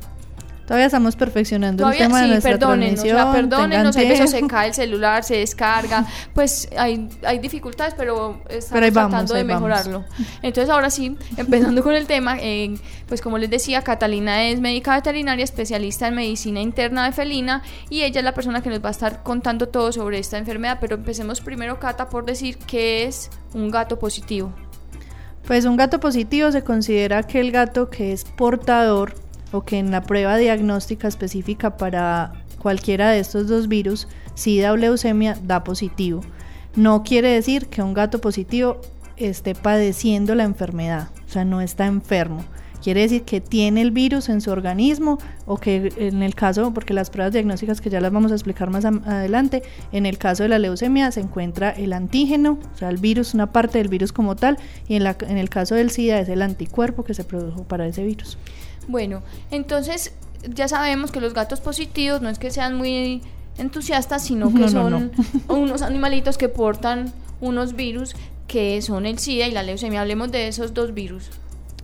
Todavía 0.67 0.87
estamos 0.87 1.15
perfeccionando 1.15 1.83
Todavía, 1.83 2.01
el 2.01 2.07
tema 2.07 2.19
de 2.19 2.25
sí, 2.25 2.31
nuestra 2.31 2.51
perdónenos, 2.51 2.99
o 2.99 3.03
sea, 3.03 3.31
transmisión. 3.31 3.49
tengan 3.69 3.97
hay 3.97 4.09
veces 4.09 4.31
se 4.31 4.47
cae 4.47 4.67
el 4.67 4.73
celular, 4.73 5.23
se 5.23 5.37
descarga, 5.37 6.05
pues 6.33 6.67
hay, 6.77 7.07
hay 7.23 7.39
dificultades, 7.39 7.93
pero 7.95 8.41
estamos 8.49 8.71
Pero 8.73 8.85
ahí 8.85 8.91
vamos, 8.91 9.11
tratando 9.11 9.33
de 9.33 9.43
vamos. 9.43 9.61
mejorarlo. 9.61 10.03
Entonces 10.41 10.69
ahora 10.69 10.89
sí, 10.89 11.15
empezando 11.37 11.81
con 11.81 11.95
el 11.95 12.05
tema, 12.05 12.35
eh, 12.41 12.75
pues 13.07 13.21
como 13.21 13.37
les 13.37 13.49
decía, 13.49 13.81
Catalina 13.81 14.43
es 14.43 14.59
médica 14.59 14.93
veterinaria, 14.93 15.45
especialista 15.45 16.09
en 16.09 16.15
medicina 16.15 16.59
interna 16.59 17.05
de 17.05 17.13
felina 17.13 17.63
y 17.89 18.01
ella 18.01 18.19
es 18.19 18.25
la 18.25 18.33
persona 18.33 18.61
que 18.61 18.69
nos 18.69 18.83
va 18.83 18.89
a 18.89 18.91
estar 18.91 19.23
contando 19.23 19.69
todo 19.69 19.93
sobre 19.93 20.19
esta 20.19 20.37
enfermedad, 20.37 20.79
pero 20.81 20.97
empecemos 20.97 21.39
primero, 21.39 21.79
Cata, 21.79 22.09
por 22.09 22.25
decir 22.25 22.57
qué 22.57 23.05
es 23.05 23.29
un 23.53 23.71
gato 23.71 23.99
positivo. 23.99 24.51
Pues 25.47 25.63
un 25.63 25.77
gato 25.77 26.01
positivo 26.01 26.51
se 26.51 26.61
considera 26.61 27.19
aquel 27.19 27.53
gato 27.53 27.89
que 27.89 28.11
es 28.11 28.25
portador 28.25 29.13
o 29.51 29.63
que 29.63 29.79
en 29.79 29.91
la 29.91 30.01
prueba 30.03 30.37
diagnóstica 30.37 31.07
específica 31.07 31.77
para 31.77 32.33
cualquiera 32.59 33.11
de 33.11 33.19
estos 33.19 33.47
dos 33.47 33.67
virus, 33.67 34.07
SIDA 34.35 34.73
o 34.73 34.77
leucemia, 34.77 35.37
da 35.43 35.63
positivo. 35.63 36.21
No 36.75 37.03
quiere 37.03 37.29
decir 37.29 37.67
que 37.67 37.81
un 37.81 37.93
gato 37.93 38.19
positivo 38.21 38.81
esté 39.15 39.55
padeciendo 39.55 40.35
la 40.35 40.43
enfermedad, 40.43 41.09
o 41.27 41.29
sea, 41.31 41.43
no 41.45 41.61
está 41.61 41.85
enfermo. 41.87 42.43
Quiere 42.83 43.01
decir 43.01 43.23
que 43.23 43.41
tiene 43.41 43.81
el 43.81 43.89
virus 43.89 44.29
en 44.29 44.39
su 44.39 44.51
organismo 44.51 45.17
o 45.47 45.57
que 45.57 45.91
en 45.97 46.21
el 46.21 46.35
caso, 46.35 46.71
porque 46.75 46.93
las 46.93 47.09
pruebas 47.09 47.33
diagnósticas 47.33 47.81
que 47.81 47.89
ya 47.89 47.99
las 47.99 48.11
vamos 48.11 48.31
a 48.31 48.35
explicar 48.35 48.69
más 48.69 48.85
adelante, 48.85 49.63
en 49.91 50.05
el 50.05 50.19
caso 50.19 50.43
de 50.43 50.49
la 50.49 50.59
leucemia 50.59 51.11
se 51.11 51.21
encuentra 51.21 51.71
el 51.71 51.91
antígeno, 51.91 52.59
o 52.73 52.77
sea, 52.77 52.89
el 52.89 52.97
virus, 52.97 53.33
una 53.33 53.51
parte 53.51 53.79
del 53.79 53.87
virus 53.87 54.13
como 54.13 54.35
tal, 54.35 54.57
y 54.87 54.95
en, 54.95 55.03
la- 55.03 55.17
en 55.21 55.37
el 55.39 55.49
caso 55.49 55.73
del 55.73 55.89
SIDA 55.89 56.19
es 56.19 56.29
el 56.29 56.43
anticuerpo 56.43 57.03
que 57.03 57.15
se 57.15 57.23
produjo 57.23 57.63
para 57.63 57.87
ese 57.87 58.03
virus. 58.03 58.37
Bueno, 58.87 59.21
entonces 59.51 60.13
ya 60.47 60.67
sabemos 60.67 61.11
que 61.11 61.21
los 61.21 61.33
gatos 61.33 61.59
positivos 61.59 62.21
no 62.21 62.29
es 62.29 62.39
que 62.39 62.51
sean 62.51 62.75
muy 62.75 63.21
entusiastas, 63.57 64.23
sino 64.23 64.53
que 64.53 64.59
No, 64.59 64.89
no, 64.89 64.89
son 64.89 65.11
unos 65.47 65.81
animalitos 65.81 66.37
que 66.37 66.49
portan 66.49 67.11
unos 67.41 67.75
virus 67.75 68.15
que 68.47 68.81
son 68.81 69.05
el 69.05 69.19
SIDA 69.19 69.47
y 69.47 69.51
la 69.51 69.63
leucemia. 69.63 70.01
Hablemos 70.01 70.31
de 70.31 70.47
esos 70.47 70.73
dos 70.73 70.93
virus. 70.93 71.29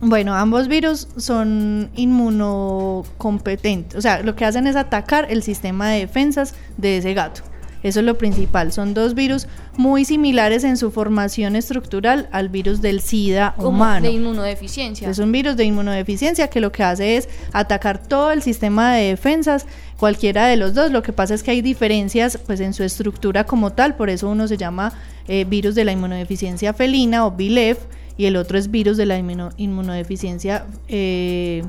Bueno, 0.00 0.34
ambos 0.34 0.68
virus 0.68 1.08
son 1.16 1.90
inmunocompetentes, 1.94 3.96
o 3.96 4.02
sea, 4.02 4.22
lo 4.22 4.34
que 4.34 4.44
hacen 4.44 4.66
es 4.66 4.76
atacar 4.76 5.26
el 5.30 5.42
sistema 5.42 5.88
de 5.88 6.00
defensas 6.00 6.54
de 6.76 6.98
ese 6.98 7.14
gato. 7.14 7.42
Eso 7.84 8.00
es 8.00 8.06
lo 8.06 8.18
principal. 8.18 8.72
Son 8.72 8.94
dos 8.94 9.14
virus 9.14 9.46
muy 9.76 10.04
similares 10.04 10.64
en 10.64 10.76
su 10.76 10.90
formación 10.90 11.54
estructural 11.54 12.28
al 12.32 12.48
virus 12.48 12.80
del 12.82 13.00
SIDA 13.00 13.52
Como 13.56 13.68
humano. 13.68 14.06
de 14.06 14.12
inmunodeficiencia. 14.12 15.08
Es 15.08 15.18
un 15.20 15.30
virus 15.30 15.56
de 15.56 15.64
inmunodeficiencia 15.64 16.48
que 16.48 16.58
lo 16.60 16.72
que 16.72 16.82
hace 16.82 17.16
es 17.16 17.28
atacar 17.52 17.98
todo 18.02 18.32
el 18.32 18.42
sistema 18.42 18.94
de 18.94 19.08
defensas, 19.10 19.66
cualquiera 19.98 20.46
de 20.48 20.56
los 20.56 20.74
dos. 20.74 20.90
Lo 20.90 21.02
que 21.02 21.12
pasa 21.12 21.34
es 21.34 21.42
que 21.44 21.52
hay 21.52 21.62
diferencias 21.62 22.38
pues 22.46 22.58
en 22.60 22.72
su 22.74 22.82
estructura 22.82 23.44
como 23.44 23.70
tal, 23.72 23.94
por 23.94 24.10
eso 24.10 24.28
uno 24.28 24.48
se 24.48 24.56
llama 24.56 24.92
eh, 25.28 25.44
virus 25.44 25.74
de 25.74 25.84
la 25.84 25.92
inmunodeficiencia 25.92 26.72
felina 26.72 27.24
o 27.26 27.30
VILEF 27.32 27.78
y 28.16 28.26
el 28.26 28.36
otro 28.36 28.56
es 28.58 28.70
virus 28.70 28.96
de 28.96 29.06
la 29.06 29.18
inmuno- 29.18 29.52
inmunodeficiencia 29.56 30.64
eh, 30.88 31.62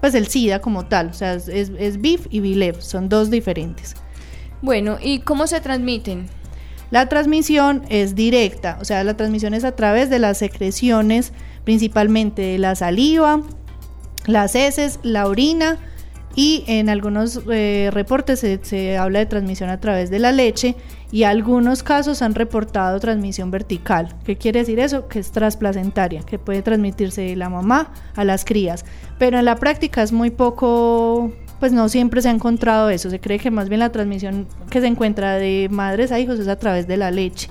pues 0.00 0.14
el 0.14 0.26
SIDA 0.28 0.60
como 0.60 0.86
tal, 0.86 1.08
o 1.08 1.12
sea, 1.14 1.34
es, 1.34 1.48
es, 1.48 2.00
VIF 2.00 2.26
y 2.30 2.40
VILEF, 2.40 2.80
son 2.80 3.10
dos 3.10 3.28
diferentes. 3.30 3.94
Bueno, 4.62 4.98
¿y 5.00 5.20
cómo 5.20 5.46
se 5.46 5.60
transmiten? 5.60 6.28
La 6.90 7.08
transmisión 7.08 7.82
es 7.88 8.14
directa, 8.14 8.76
o 8.80 8.84
sea, 8.84 9.04
la 9.04 9.16
transmisión 9.16 9.54
es 9.54 9.64
a 9.64 9.76
través 9.76 10.10
de 10.10 10.18
las 10.18 10.38
secreciones, 10.38 11.32
principalmente 11.64 12.42
de 12.42 12.58
la 12.58 12.74
saliva, 12.74 13.42
las 14.26 14.54
heces, 14.54 14.98
la 15.02 15.26
orina 15.26 15.78
y 16.34 16.64
en 16.66 16.88
algunos 16.88 17.40
eh, 17.50 17.90
reportes 17.92 18.40
se, 18.40 18.58
se 18.62 18.98
habla 18.98 19.20
de 19.20 19.26
transmisión 19.26 19.70
a 19.70 19.80
través 19.80 20.10
de 20.10 20.18
la 20.18 20.32
leche 20.32 20.76
y 21.12 21.24
algunos 21.24 21.82
casos 21.82 22.22
han 22.22 22.34
reportado 22.34 22.98
transmisión 23.00 23.50
vertical. 23.50 24.16
¿Qué 24.24 24.36
quiere 24.36 24.60
decir 24.60 24.80
eso? 24.80 25.08
Que 25.08 25.20
es 25.20 25.32
transplacentaria, 25.32 26.22
que 26.22 26.38
puede 26.38 26.62
transmitirse 26.62 27.22
de 27.22 27.36
la 27.36 27.48
mamá 27.48 27.92
a 28.16 28.24
las 28.24 28.44
crías, 28.44 28.84
pero 29.18 29.38
en 29.38 29.44
la 29.44 29.56
práctica 29.56 30.02
es 30.02 30.12
muy 30.12 30.30
poco 30.30 31.32
pues 31.60 31.72
no 31.72 31.88
siempre 31.88 32.20
se 32.22 32.28
ha 32.28 32.32
encontrado 32.32 32.90
eso. 32.90 33.10
Se 33.10 33.20
cree 33.20 33.38
que 33.38 33.50
más 33.50 33.68
bien 33.68 33.78
la 33.80 33.90
transmisión 33.92 34.46
que 34.70 34.80
se 34.80 34.86
encuentra 34.88 35.34
de 35.36 35.68
madres 35.70 36.10
a 36.10 36.18
hijos 36.18 36.38
es 36.40 36.48
a 36.48 36.56
través 36.58 36.88
de 36.88 36.96
la 36.96 37.10
leche. 37.10 37.48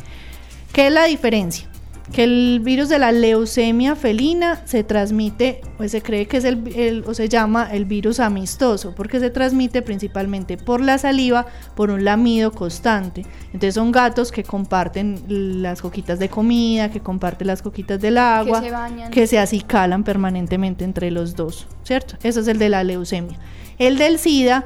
¿Qué 0.74 0.88
es 0.88 0.94
la 0.94 1.06
diferencia? 1.06 1.68
Que 2.12 2.24
el 2.24 2.60
virus 2.64 2.90
de 2.90 2.98
la 2.98 3.12
leucemia 3.12 3.96
felina 3.96 4.64
se 4.66 4.84
transmite, 4.84 5.62
pues 5.78 5.92
se 5.92 6.02
cree 6.02 6.26
que 6.26 6.38
es 6.38 6.44
el, 6.44 6.68
el- 6.76 7.04
o 7.06 7.14
se 7.14 7.30
llama 7.30 7.70
el 7.72 7.86
virus 7.86 8.20
amistoso, 8.20 8.96
porque 8.96 9.20
se 9.20 9.30
transmite 9.30 9.84
principalmente 9.84 10.58
por 10.58 10.82
la 10.82 10.98
saliva, 10.98 11.46
por 11.76 11.92
un 11.92 12.04
lamido 12.04 12.52
constante. 12.52 13.28
Entonces 13.48 13.76
son 13.76 13.92
gatos 13.92 14.32
que 14.32 14.44
comparten 14.44 15.22
las 15.62 15.84
coquitas 15.84 16.18
de 16.18 16.30
comida, 16.30 16.90
que 16.90 17.00
comparten 17.00 17.46
las 17.46 17.62
coquitas 17.62 18.02
del 18.02 18.18
agua, 18.18 18.60
se 18.60 18.72
bañan. 18.72 19.12
que 19.12 19.28
se 19.28 19.38
acicalan 19.38 20.04
permanentemente 20.04 20.86
entre 20.86 21.12
los 21.12 21.36
dos, 21.36 21.68
¿cierto? 21.84 22.16
Eso 22.24 22.40
es 22.40 22.48
el 22.48 22.58
de 22.58 22.70
la 22.70 22.84
leucemia. 22.84 23.38
El 23.80 23.98
del 23.98 24.20
SIDA, 24.20 24.66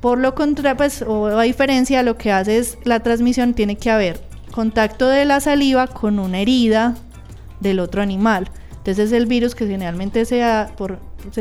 por 0.00 0.18
lo 0.18 0.34
contrario, 0.34 0.76
pues, 0.76 1.02
o 1.02 1.26
a 1.26 1.42
diferencia, 1.42 2.02
lo 2.02 2.16
que 2.16 2.32
hace 2.32 2.58
es 2.58 2.78
la 2.84 3.00
transmisión 3.00 3.54
tiene 3.54 3.76
que 3.76 3.90
haber 3.90 4.20
contacto 4.52 5.08
de 5.08 5.24
la 5.24 5.40
saliva 5.40 5.86
con 5.86 6.18
una 6.18 6.40
herida 6.40 6.94
del 7.60 7.78
otro 7.78 8.02
animal. 8.02 8.50
Entonces 8.78 9.12
el 9.12 9.26
virus 9.26 9.54
que 9.54 9.66
generalmente 9.66 10.24
se 10.24 10.38
da 10.38 10.70
por 10.76 10.98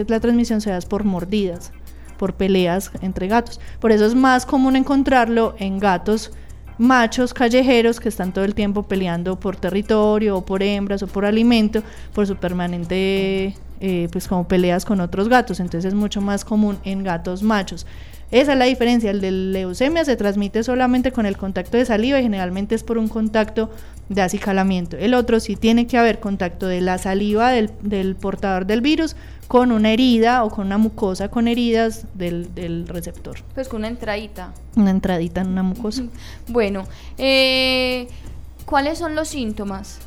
la 0.07 0.19
transmisión 0.19 0.61
se 0.61 0.69
da 0.69 0.79
por 0.79 1.03
mordidas, 1.03 1.71
por 2.17 2.35
peleas 2.35 2.91
entre 3.01 3.27
gatos. 3.27 3.59
Por 3.79 3.91
eso 3.91 4.05
es 4.05 4.15
más 4.15 4.45
común 4.45 4.75
encontrarlo 4.75 5.55
en 5.59 5.79
gatos 5.79 6.31
machos 6.77 7.33
callejeros 7.33 7.99
que 7.99 8.09
están 8.09 8.33
todo 8.33 8.45
el 8.45 8.55
tiempo 8.55 8.83
peleando 8.83 9.39
por 9.39 9.55
territorio 9.55 10.37
o 10.37 10.45
por 10.45 10.63
hembras 10.63 11.03
o 11.03 11.07
por 11.07 11.25
alimento, 11.25 11.83
por 12.13 12.27
su 12.27 12.35
permanente 12.35 13.55
eh, 13.79 14.07
pues 14.11 14.27
como 14.27 14.47
peleas 14.47 14.85
con 14.85 15.01
otros 15.01 15.27
gatos, 15.27 15.59
entonces 15.59 15.89
es 15.89 15.93
mucho 15.93 16.21
más 16.21 16.45
común 16.45 16.77
en 16.85 17.03
gatos 17.03 17.43
machos. 17.43 17.85
Esa 18.31 18.53
es 18.53 18.57
la 18.57 18.65
diferencia, 18.65 19.11
el 19.11 19.21
de 19.21 19.29
leucemia 19.29 20.05
se 20.05 20.15
transmite 20.15 20.63
solamente 20.63 21.11
con 21.11 21.25
el 21.25 21.37
contacto 21.37 21.77
de 21.77 21.85
saliva 21.85 22.19
y 22.19 22.23
generalmente 22.23 22.73
es 22.73 22.83
por 22.83 22.97
un 22.97 23.07
contacto 23.07 23.69
de 24.09 24.21
acicalamiento. 24.21 24.97
El 24.97 25.13
otro 25.13 25.39
sí 25.39 25.55
tiene 25.55 25.85
que 25.85 25.97
haber 25.97 26.19
contacto 26.19 26.67
de 26.67 26.81
la 26.81 26.97
saliva 26.97 27.51
del, 27.51 27.71
del 27.81 28.15
portador 28.15 28.65
del 28.65 28.81
virus 28.81 29.15
con 29.53 29.71
una 29.71 29.91
herida 29.91 30.43
o 30.45 30.49
con 30.49 30.65
una 30.65 30.79
mucosa 30.79 31.29
con 31.29 31.47
heridas 31.47 32.07
del, 32.15 32.55
del 32.55 32.87
receptor. 32.87 33.37
Pues 33.53 33.67
con 33.67 33.81
una 33.81 33.87
entradita. 33.87 34.51
Una 34.75 34.89
entradita 34.89 35.41
en 35.41 35.49
una 35.49 35.61
mucosa. 35.61 36.05
Bueno, 36.47 36.85
eh, 37.19 38.07
¿cuáles 38.65 38.97
son 38.97 39.13
los 39.13 39.27
síntomas? 39.27 39.99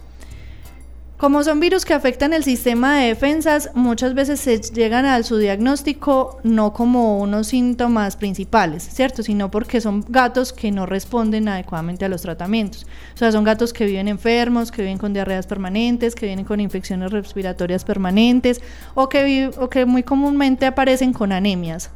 Como 1.18 1.42
son 1.42 1.60
virus 1.60 1.86
que 1.86 1.94
afectan 1.94 2.34
el 2.34 2.44
sistema 2.44 2.98
de 2.98 3.06
defensas, 3.06 3.70
muchas 3.72 4.12
veces 4.12 4.38
se 4.38 4.58
llegan 4.58 5.06
a 5.06 5.22
su 5.22 5.38
diagnóstico 5.38 6.38
no 6.42 6.74
como 6.74 7.20
unos 7.20 7.46
síntomas 7.46 8.16
principales, 8.16 8.82
¿cierto? 8.82 9.22
Sino 9.22 9.50
porque 9.50 9.80
son 9.80 10.04
gatos 10.06 10.52
que 10.52 10.70
no 10.70 10.84
responden 10.84 11.48
adecuadamente 11.48 12.04
a 12.04 12.10
los 12.10 12.20
tratamientos. 12.20 12.86
O 13.14 13.16
sea, 13.16 13.32
son 13.32 13.44
gatos 13.44 13.72
que 13.72 13.86
viven 13.86 14.08
enfermos, 14.08 14.70
que 14.70 14.82
viven 14.82 14.98
con 14.98 15.14
diarreas 15.14 15.46
permanentes, 15.46 16.14
que 16.14 16.26
viven 16.26 16.44
con 16.44 16.60
infecciones 16.60 17.10
respiratorias 17.10 17.82
permanentes 17.82 18.60
o 18.94 19.08
que, 19.08 19.50
o 19.58 19.70
que 19.70 19.86
muy 19.86 20.02
comúnmente 20.02 20.66
aparecen 20.66 21.14
con 21.14 21.32
anemias. 21.32 21.88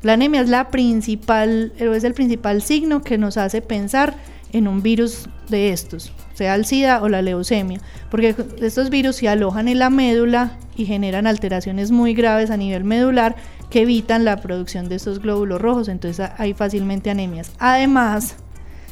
La 0.00 0.14
anemia 0.14 0.40
es 0.40 0.48
la 0.48 0.70
principal, 0.70 1.74
es 1.76 2.04
el 2.04 2.14
principal 2.14 2.62
signo 2.62 3.02
que 3.02 3.18
nos 3.18 3.36
hace 3.36 3.60
pensar 3.60 4.14
en 4.52 4.68
un 4.68 4.82
virus 4.82 5.28
de 5.50 5.70
estos, 5.70 6.12
sea 6.34 6.54
el 6.54 6.66
SIDA 6.66 7.02
o 7.02 7.08
la 7.08 7.22
leucemia, 7.22 7.80
porque 8.10 8.34
estos 8.60 8.90
virus 8.90 9.16
se 9.16 9.28
alojan 9.28 9.68
en 9.68 9.78
la 9.78 9.90
médula 9.90 10.58
y 10.76 10.84
generan 10.84 11.26
alteraciones 11.26 11.90
muy 11.90 12.14
graves 12.14 12.50
a 12.50 12.56
nivel 12.56 12.84
medular 12.84 13.36
que 13.70 13.82
evitan 13.82 14.24
la 14.24 14.36
producción 14.36 14.88
de 14.88 14.96
estos 14.96 15.20
glóbulos 15.20 15.60
rojos, 15.60 15.88
entonces 15.88 16.28
hay 16.36 16.54
fácilmente 16.54 17.10
anemias. 17.10 17.52
Además, 17.58 18.36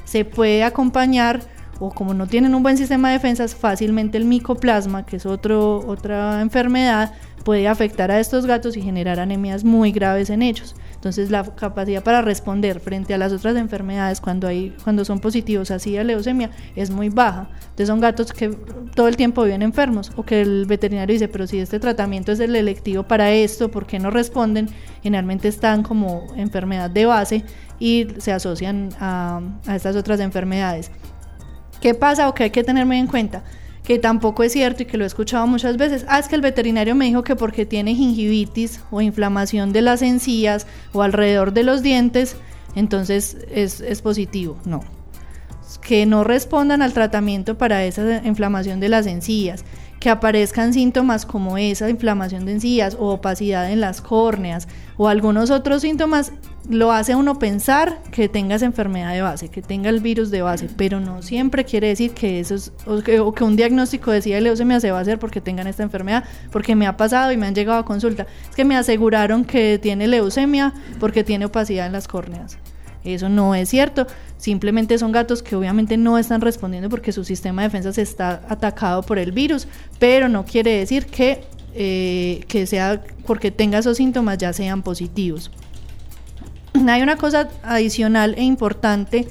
se 0.05 0.25
puede 0.25 0.65
acompañar 0.65 1.41
o 1.81 1.91
como 1.91 2.15
no 2.15 2.27
tienen 2.27 2.55
un 2.55 2.63
buen 2.63 2.77
sistema 2.77 3.09
de 3.09 3.15
defensas, 3.15 3.55
fácilmente 3.55 4.19
el 4.19 4.25
micoplasma, 4.25 5.05
que 5.05 5.17
es 5.17 5.27
otro, 5.27 5.79
otra 5.87 6.41
enfermedad, 6.41 7.13
puede 7.43 7.69
afectar 7.69 8.11
a 8.11 8.21
estos 8.21 8.47
gatos 8.47 8.77
y 8.77 8.83
generar 8.83 9.21
anemias 9.21 9.65
muy 9.65 9.93
graves 9.93 10.31
en 10.31 10.43
ellos. 10.43 10.75
Entonces 10.95 11.31
la 11.33 11.43
capacidad 11.43 12.05
para 12.05 12.23
responder 12.23 12.79
frente 12.79 13.13
a 13.13 13.19
las 13.19 13.33
otras 13.33 13.57
enfermedades 13.57 14.21
cuando 14.21 14.47
hay 14.47 14.73
cuando 14.85 15.05
son 15.05 15.19
positivos 15.19 15.73
así 15.73 15.97
a 15.97 16.05
leucemia 16.05 16.51
es 16.77 16.91
muy 16.91 17.09
baja. 17.09 17.49
Entonces 17.63 17.89
son 17.89 18.01
gatos 18.01 18.33
que 18.33 18.51
todo 18.95 19.09
el 19.09 19.17
tiempo 19.17 19.43
viven 19.43 19.63
enfermos 19.63 20.13
o 20.15 20.23
que 20.23 20.43
el 20.43 20.65
veterinario 20.67 21.13
dice, 21.13 21.27
pero 21.27 21.49
si 21.49 21.59
este 21.59 21.81
tratamiento 21.81 22.31
es 22.31 22.39
el 22.39 22.55
electivo 22.55 23.03
para 23.03 23.33
esto, 23.33 23.69
¿por 23.69 23.87
qué 23.87 23.99
no 23.99 24.11
responden? 24.11 24.69
Generalmente 25.03 25.49
están 25.49 25.83
como 25.83 26.25
enfermedad 26.37 26.89
de 26.89 27.07
base 27.07 27.45
y 27.81 28.07
se 28.19 28.31
asocian 28.33 28.91
a, 29.01 29.41
a 29.67 29.75
estas 29.75 29.97
otras 29.97 30.21
enfermedades. 30.21 30.93
¿Qué 31.83 31.95
pasa 31.95 32.29
o 32.29 32.35
qué 32.35 32.45
hay 32.45 32.51
que 32.51 32.65
tener 32.65 32.87
muy 32.87 32.97
en 32.97 33.09
cuenta? 33.09 33.43
que 33.85 33.99
tampoco 33.99 34.45
es 34.45 34.53
cierto 34.53 34.85
y 34.85 34.87
que 34.87 34.97
lo 34.97 35.05
he 35.05 35.07
escuchado 35.07 35.47
muchas 35.47 35.77
veces, 35.77 36.05
ah, 36.09 36.21
es 36.21 36.29
que 36.29 36.37
el 36.37 36.41
veterinario 36.41 36.95
me 36.95 37.07
dijo 37.07 37.25
que 37.25 37.35
porque 37.35 37.67
tiene 37.67 37.95
gingivitis 37.95 38.81
o 38.93 39.01
inflamación 39.01 39.73
de 39.73 39.83
las 39.83 40.03
encías 40.03 40.69
o 40.93 41.03
alrededor 41.03 41.53
de 41.53 41.65
los 41.65 41.83
dientes, 41.83 42.37
entonces 42.77 43.37
es, 43.51 43.81
es 43.81 44.01
positivo. 44.01 44.57
No. 44.65 44.85
Que 45.81 46.07
no 46.07 46.23
respondan 46.23 46.81
al 46.81 46.93
tratamiento 46.93 47.59
para 47.59 47.85
esa 47.85 48.25
inflamación 48.25 48.79
de 48.79 48.89
las 48.89 49.07
encías, 49.07 49.65
que 50.03 50.11
aparezcan 50.11 50.73
síntomas 50.73 51.25
como 51.25 51.59
esa 51.59 51.89
inflamación 51.89 52.45
de 52.45 52.55
encías 52.55 52.97
o 52.99 53.11
opacidad 53.11 53.71
en 53.71 53.81
las 53.81 54.01
córneas 54.01 54.67
o 54.97 55.07
algunos 55.07 55.53
otros 55.53 55.83
síntomas, 55.83 56.33
lo 56.69 56.91
hace 56.91 57.15
uno 57.15 57.39
pensar 57.39 58.03
que 58.11 58.29
tengas 58.29 58.63
enfermedad 58.63 59.13
de 59.13 59.23
base, 59.23 59.49
que 59.49 59.63
tenga 59.63 59.91
el 59.91 60.01
virus 60.01 60.33
de 60.33 60.43
base, 60.43 60.69
pero 60.77 60.99
no 60.99 61.23
siempre 61.23 61.65
quiere 61.65 61.87
decir 61.87 62.11
que 62.15 62.41
eso 62.41 62.57
es, 62.57 62.73
o 62.85 63.01
que, 63.01 63.21
un 63.21 63.55
diagnóstico 63.55 64.11
decía 64.11 64.41
leucemia 64.41 64.81
se 64.81 64.91
va 64.91 64.99
a 64.99 65.03
hacer 65.03 65.21
porque 65.21 65.41
tengan 65.41 65.69
esta 65.69 65.85
enfermedad, 65.85 66.25
porque 66.51 66.75
me 66.75 66.89
ha 66.89 66.97
pasado 66.97 67.31
y 67.31 67.37
me 67.37 67.47
han 67.47 67.55
llegado 67.55 67.79
a 67.79 67.85
consulta. 67.85 68.27
Es 68.51 68.57
que 68.57 68.65
me 68.65 68.77
aseguraron 68.77 69.45
que 69.45 69.79
tiene 69.79 70.09
leucemia 70.09 70.75
porque 70.99 71.23
tiene 71.23 71.45
opacidad 71.45 71.87
en 71.87 71.93
las 71.93 72.09
córneas. 72.09 72.59
Eso 73.05 73.29
no 73.29 73.55
es 73.55 73.69
cierto. 73.69 74.07
Simplemente 74.43 74.99
son 74.99 75.13
gatos 75.13 75.41
que 75.41 75.55
obviamente 75.55 75.97
no 75.97 76.19
están 76.19 76.41
respondiendo 76.41 76.89
porque 76.89 77.13
su 77.13 77.23
sistema 77.23 77.63
de 77.63 77.69
defensa 77.69 78.03
está 78.03 78.43
atacado 78.49 79.05
por 79.05 79.21
el 79.21 79.31
virus, 79.31 79.69
pero 80.01 80.29
no 80.29 80.45
quiere 80.45 80.79
decir 80.79 81.07
que, 81.07 81.45
eh, 81.77 82.41
que 82.49 82.67
sea 82.67 83.05
porque 83.25 83.53
tenga 83.53 83.79
esos 83.79 83.99
síntomas 83.99 84.39
ya 84.39 84.53
sean 84.53 84.83
positivos. 84.83 85.53
Hay 86.89 87.03
una 87.03 87.15
cosa 87.15 87.51
adicional 87.63 88.35
e 88.37 88.43
importante 88.43 89.29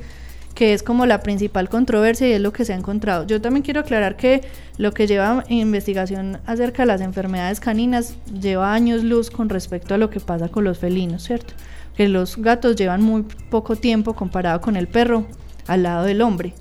que 0.55 0.73
es 0.73 0.81
como 0.81 1.05
la 1.05 1.19
principal 1.19 1.67
controversia 1.67 2.29
y 2.29 2.31
es 2.31 2.39
lo 2.39 2.53
que 2.53 2.63
se 2.63 2.71
ha 2.71 2.77
encontrado. 2.77 3.27
Yo 3.27 3.41
también 3.41 3.63
quiero 3.63 3.81
aclarar 3.81 4.15
que 4.15 4.43
lo 4.77 4.93
que 4.93 5.07
lleva 5.07 5.43
investigación 5.49 6.39
acerca 6.45 6.83
de 6.83 6.87
las 6.87 7.01
enfermedades 7.01 7.59
caninas 7.59 8.15
lleva 8.39 8.73
años 8.73 9.03
luz 9.03 9.29
con 9.29 9.49
respecto 9.49 9.93
a 9.93 9.97
lo 9.97 10.09
que 10.09 10.21
pasa 10.21 10.47
con 10.47 10.63
los 10.63 10.77
felinos, 10.77 11.23
¿cierto? 11.23 11.53
Que 11.95 12.07
los 12.07 12.37
gatos 12.37 12.75
llevan 12.75 13.01
muy 13.01 13.23
poco 13.49 13.75
tiempo 13.75 14.13
comparado 14.13 14.61
con 14.61 14.75
el 14.75 14.87
perro 14.87 15.25
al 15.67 15.83
lado 15.83 16.05
del 16.05 16.21
hombre 16.21 16.53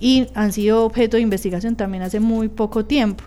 y 0.00 0.28
han 0.34 0.52
sido 0.52 0.84
objeto 0.84 1.16
de 1.16 1.22
investigación 1.22 1.76
también 1.76 2.02
hace 2.02 2.20
muy 2.20 2.48
poco 2.48 2.84
tiempo. 2.84 3.24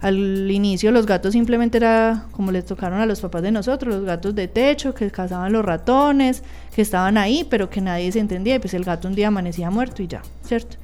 Al 0.00 0.50
inicio 0.50 0.90
los 0.90 1.06
gatos 1.06 1.32
simplemente 1.32 1.78
era 1.78 2.26
como 2.32 2.52
les 2.52 2.66
tocaron 2.66 3.00
a 3.00 3.06
los 3.06 3.20
papás 3.20 3.42
de 3.42 3.52
nosotros, 3.52 3.94
los 3.94 4.04
gatos 4.04 4.34
de 4.34 4.48
techo 4.48 4.92
que 4.92 5.10
cazaban 5.10 5.52
los 5.52 5.64
ratones, 5.64 6.42
que 6.74 6.82
estaban 6.82 7.16
ahí, 7.16 7.46
pero 7.48 7.70
que 7.70 7.80
nadie 7.80 8.10
se 8.12 8.18
entendía, 8.18 8.56
y 8.56 8.58
pues 8.58 8.74
el 8.74 8.84
gato 8.84 9.08
un 9.08 9.14
día 9.14 9.28
amanecía 9.28 9.70
muerto 9.70 10.02
y 10.02 10.08
ya, 10.08 10.22
¿cierto? 10.42 10.76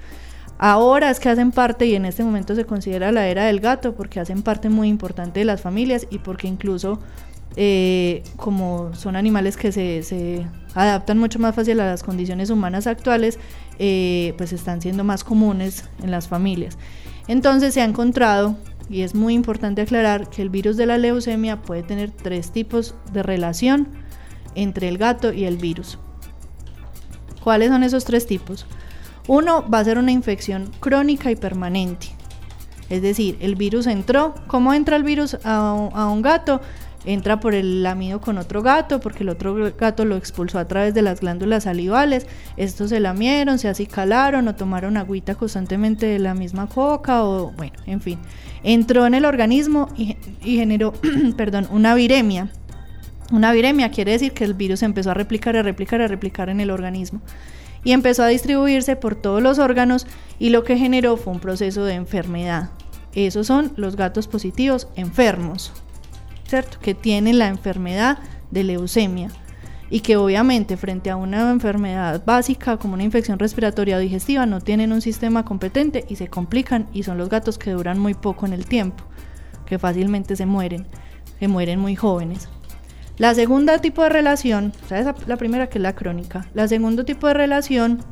Ahora 0.59 1.11
es 1.11 1.19
que 1.19 1.28
hacen 1.28 1.50
parte 1.50 1.87
y 1.87 1.97
en 1.97 2.04
este 2.04 2.23
momento 2.23 2.54
se 2.54 2.64
considera 2.64 3.11
la 3.11 3.26
era 3.26 3.47
del 3.47 3.59
gato 3.59 3.95
porque 3.97 4.21
hacen 4.21 4.42
parte 4.42 4.69
muy 4.69 4.88
importante 4.88 5.40
de 5.40 5.45
las 5.45 5.61
familias 5.61 6.07
y 6.09 6.19
porque 6.19 6.47
incluso 6.47 7.00
eh, 7.56 8.23
como 8.37 8.94
son 8.94 9.16
animales 9.16 9.56
que 9.56 9.73
se, 9.73 10.02
se, 10.02 10.47
adaptan 10.75 11.18
mucho 11.18 11.38
más 11.38 11.54
fácil 11.54 11.80
a 11.80 11.87
las 11.87 12.02
condiciones 12.02 12.50
humanas 12.50 12.87
actuales, 12.87 13.38
eh, 13.78 14.35
pues 14.38 14.52
están 14.52 14.80
siendo 14.80 15.04
más 15.04 15.25
comunes 15.25 15.85
en 16.02 16.11
las 16.11 16.28
familias. 16.28 16.78
Entonces 17.28 17.75
se 17.75 17.82
ha 17.82 17.85
encontrado 17.85 18.56
y 18.88 19.02
es 19.02 19.14
muy 19.14 19.35
importante 19.35 19.82
aclarar 19.82 20.28
que 20.28 20.42
el 20.42 20.50
virus 20.50 20.76
de 20.76 20.87
la 20.87 20.99
leucemia 20.99 21.62
puede 21.62 21.82
tener 21.82 22.11
tres 22.11 22.50
tipos 22.50 22.94
de 23.12 23.23
relación 23.23 23.88
entre 24.54 24.88
el 24.88 24.99
gato 24.99 25.32
y 25.32 25.44
el 25.44 25.56
virus. 25.56 25.99
¿Cuáles 27.42 27.71
son 27.71 27.82
esos 27.82 28.04
tres 28.04 28.26
tipos? 28.26 28.66
Uno 29.28 29.68
va 29.68 29.78
a 29.78 29.85
ser 29.85 29.99
una 29.99 30.12
infección 30.12 30.71
crónica 30.80 31.30
y 31.30 31.37
permanente. 31.37 32.09
Es 32.88 33.03
decir, 33.03 33.38
el 33.40 33.55
virus 33.55 33.87
entró. 33.87 34.35
¿Cómo 34.46 34.74
entra 34.74 34.96
el 34.96 35.03
virus 35.03 35.38
a, 35.44 35.72
un 35.72 36.22
gato? 36.22 36.61
Entra 37.05 37.41
por 37.41 37.55
el 37.55 37.83
lamido 37.83 38.21
con 38.21 38.38
otro 38.38 38.62
gato, 38.62 39.01
porque 39.01 39.23
el 39.23 39.29
otro 39.29 39.55
gato 39.77 40.05
lo 40.05 40.17
expulsó 40.17 40.59
a 40.59 40.69
través 40.69 40.95
de 40.95 41.03
las 41.03 41.21
glándulas 41.21 41.65
salivales. 41.65 42.27
Estos 42.57 42.91
se 42.91 43.01
lamieron, 43.01 43.59
se 43.59 43.69
acicalaron 43.69 44.47
o 44.49 44.55
tomaron 44.55 44.97
agüita 44.97 45.35
constantemente 45.35 46.07
de 46.07 46.19
la 46.19 46.35
misma 46.35 46.69
coca, 46.69 47.25
o 47.25 47.53
bueno, 47.53 47.75
en 47.87 48.01
fin 48.01 48.19
entró 48.62 49.07
en 49.07 49.15
el 49.15 49.25
organismo 49.25 49.88
y, 49.97 50.17
generó 50.43 50.93
perdón, 51.37 51.69
una 51.71 51.95
viremia. 51.95 52.51
Una 53.31 53.53
viremia 53.53 53.91
quiere 53.91 54.12
decir 54.12 54.33
que 54.33 54.45
el 54.45 54.55
virus 54.55 54.83
empezó 54.83 55.11
a 55.11 55.15
replicar, 55.15 55.57
a 55.57 55.62
replicar, 55.62 56.03
a 56.03 56.09
replicar 56.09 56.49
en 56.49 56.61
el 56.61 56.71
organismo. 56.71 57.21
Y 57.85 57.93
empezó 57.93 58.23
a 58.23 58.29
distribuirse 58.29 58.95
por 58.95 59.15
todos 59.15 59.43
los 59.43 59.59
órganos 59.59 60.07
y 60.38 60.51
lo 60.51 60.65
que 60.65 60.77
generó 60.77 61.17
fue 61.17 61.33
un 61.33 61.41
proceso 61.41 61.85
de 61.85 61.95
enfermedad. 61.95 62.71
Esos 63.15 63.47
son 63.47 63.73
los 63.77 63.97
gatos 63.97 64.29
positivos 64.29 64.87
enfermos, 64.97 65.73
¿cierto? 66.53 66.79
Que 66.81 66.93
tienen 66.93 67.38
la 67.38 67.49
enfermedad 67.49 68.19
de 68.51 68.62
leucemia 68.62 69.31
y 69.88 70.01
que 70.01 70.19
obviamente 70.19 70.77
frente 70.77 71.09
a 71.09 71.17
una 71.17 71.51
enfermedad 71.51 72.23
básica 72.27 72.77
como 72.77 72.93
una 72.93 73.05
infección 73.05 73.38
respiratoria 73.38 73.97
o 73.97 74.01
digestiva 74.01 74.45
no 74.45 74.61
tienen 74.61 74.93
un 74.93 75.01
sistema 75.01 75.47
competente 75.47 76.05
y 76.11 76.17
se 76.17 76.29
complican 76.29 76.88
y 76.93 77.05
son 77.05 77.17
los 77.17 77.31
gatos 77.31 77.57
que 77.57 77.71
duran 77.71 77.99
muy 77.99 78.12
poco 78.12 78.45
en 78.45 78.53
el 78.53 78.67
tiempo, 78.67 79.03
que 79.65 79.79
fácilmente 79.79 80.37
se 80.37 80.45
mueren, 80.45 80.87
que 81.41 81.49
mueren 81.49 81.81
muy 81.81 81.97
jóvenes. 81.97 82.51
La 83.17 83.35
segunda 83.35 83.79
tipo 83.79 84.03
de 84.03 84.11
relación, 84.11 84.75
o 84.91 85.27
la 85.27 85.37
primera 85.38 85.71
que 85.71 85.79
es 85.79 85.83
la 85.83 85.95
crónica, 85.95 86.49
la 86.53 86.69
segundo 86.69 87.07
tipo 87.07 87.29
de 87.29 87.35
relación 87.35 88.05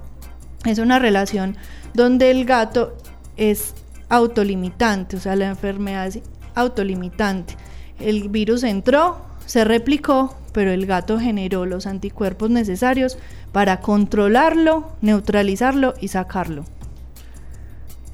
es 0.64 0.78
una 0.78 0.98
relación 0.98 1.58
donde 1.92 2.30
el 2.30 2.46
gato 2.46 2.96
es 3.36 3.74
autolimitante, 4.08 5.18
o 5.18 5.20
sea, 5.20 5.36
la 5.36 5.48
enfermedad 5.48 6.06
es 6.06 6.20
autolimitante. 6.54 7.56
El 8.00 8.28
virus 8.28 8.62
entró, 8.62 9.18
se 9.46 9.64
replicó, 9.64 10.36
pero 10.52 10.72
el 10.72 10.86
gato 10.86 11.18
generó 11.18 11.66
los 11.66 11.86
anticuerpos 11.86 12.50
necesarios 12.50 13.18
para 13.52 13.80
controlarlo, 13.80 14.92
neutralizarlo 15.00 15.94
y 16.00 16.08
sacarlo. 16.08 16.64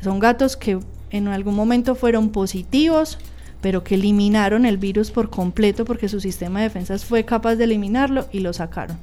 Son 0.03 0.19
gatos 0.19 0.57
que 0.57 0.79
en 1.11 1.29
algún 1.29 1.55
momento 1.55 1.95
fueron 1.95 2.31
positivos, 2.31 3.19
pero 3.61 3.85
que 3.85 3.95
eliminaron 3.95 4.67
el 4.67 4.77
virus 4.77 5.11
por 5.11 5.31
completo 5.31 5.85
porque 5.85 6.09
su 6.09 6.21
sistema 6.21 6.61
de 6.61 6.65
defensas 6.65 7.05
fue 7.05 7.25
capaz 7.25 7.57
de 7.57 7.65
eliminarlo 7.65 8.27
y 8.33 8.41
lo 8.41 8.53
sacaron. 8.53 8.99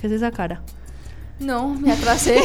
¿Qué 0.00 0.06
es 0.06 0.12
esa 0.14 0.30
cara? 0.30 0.62
No, 1.38 1.74
me 1.74 1.92
atrasé. 1.92 2.40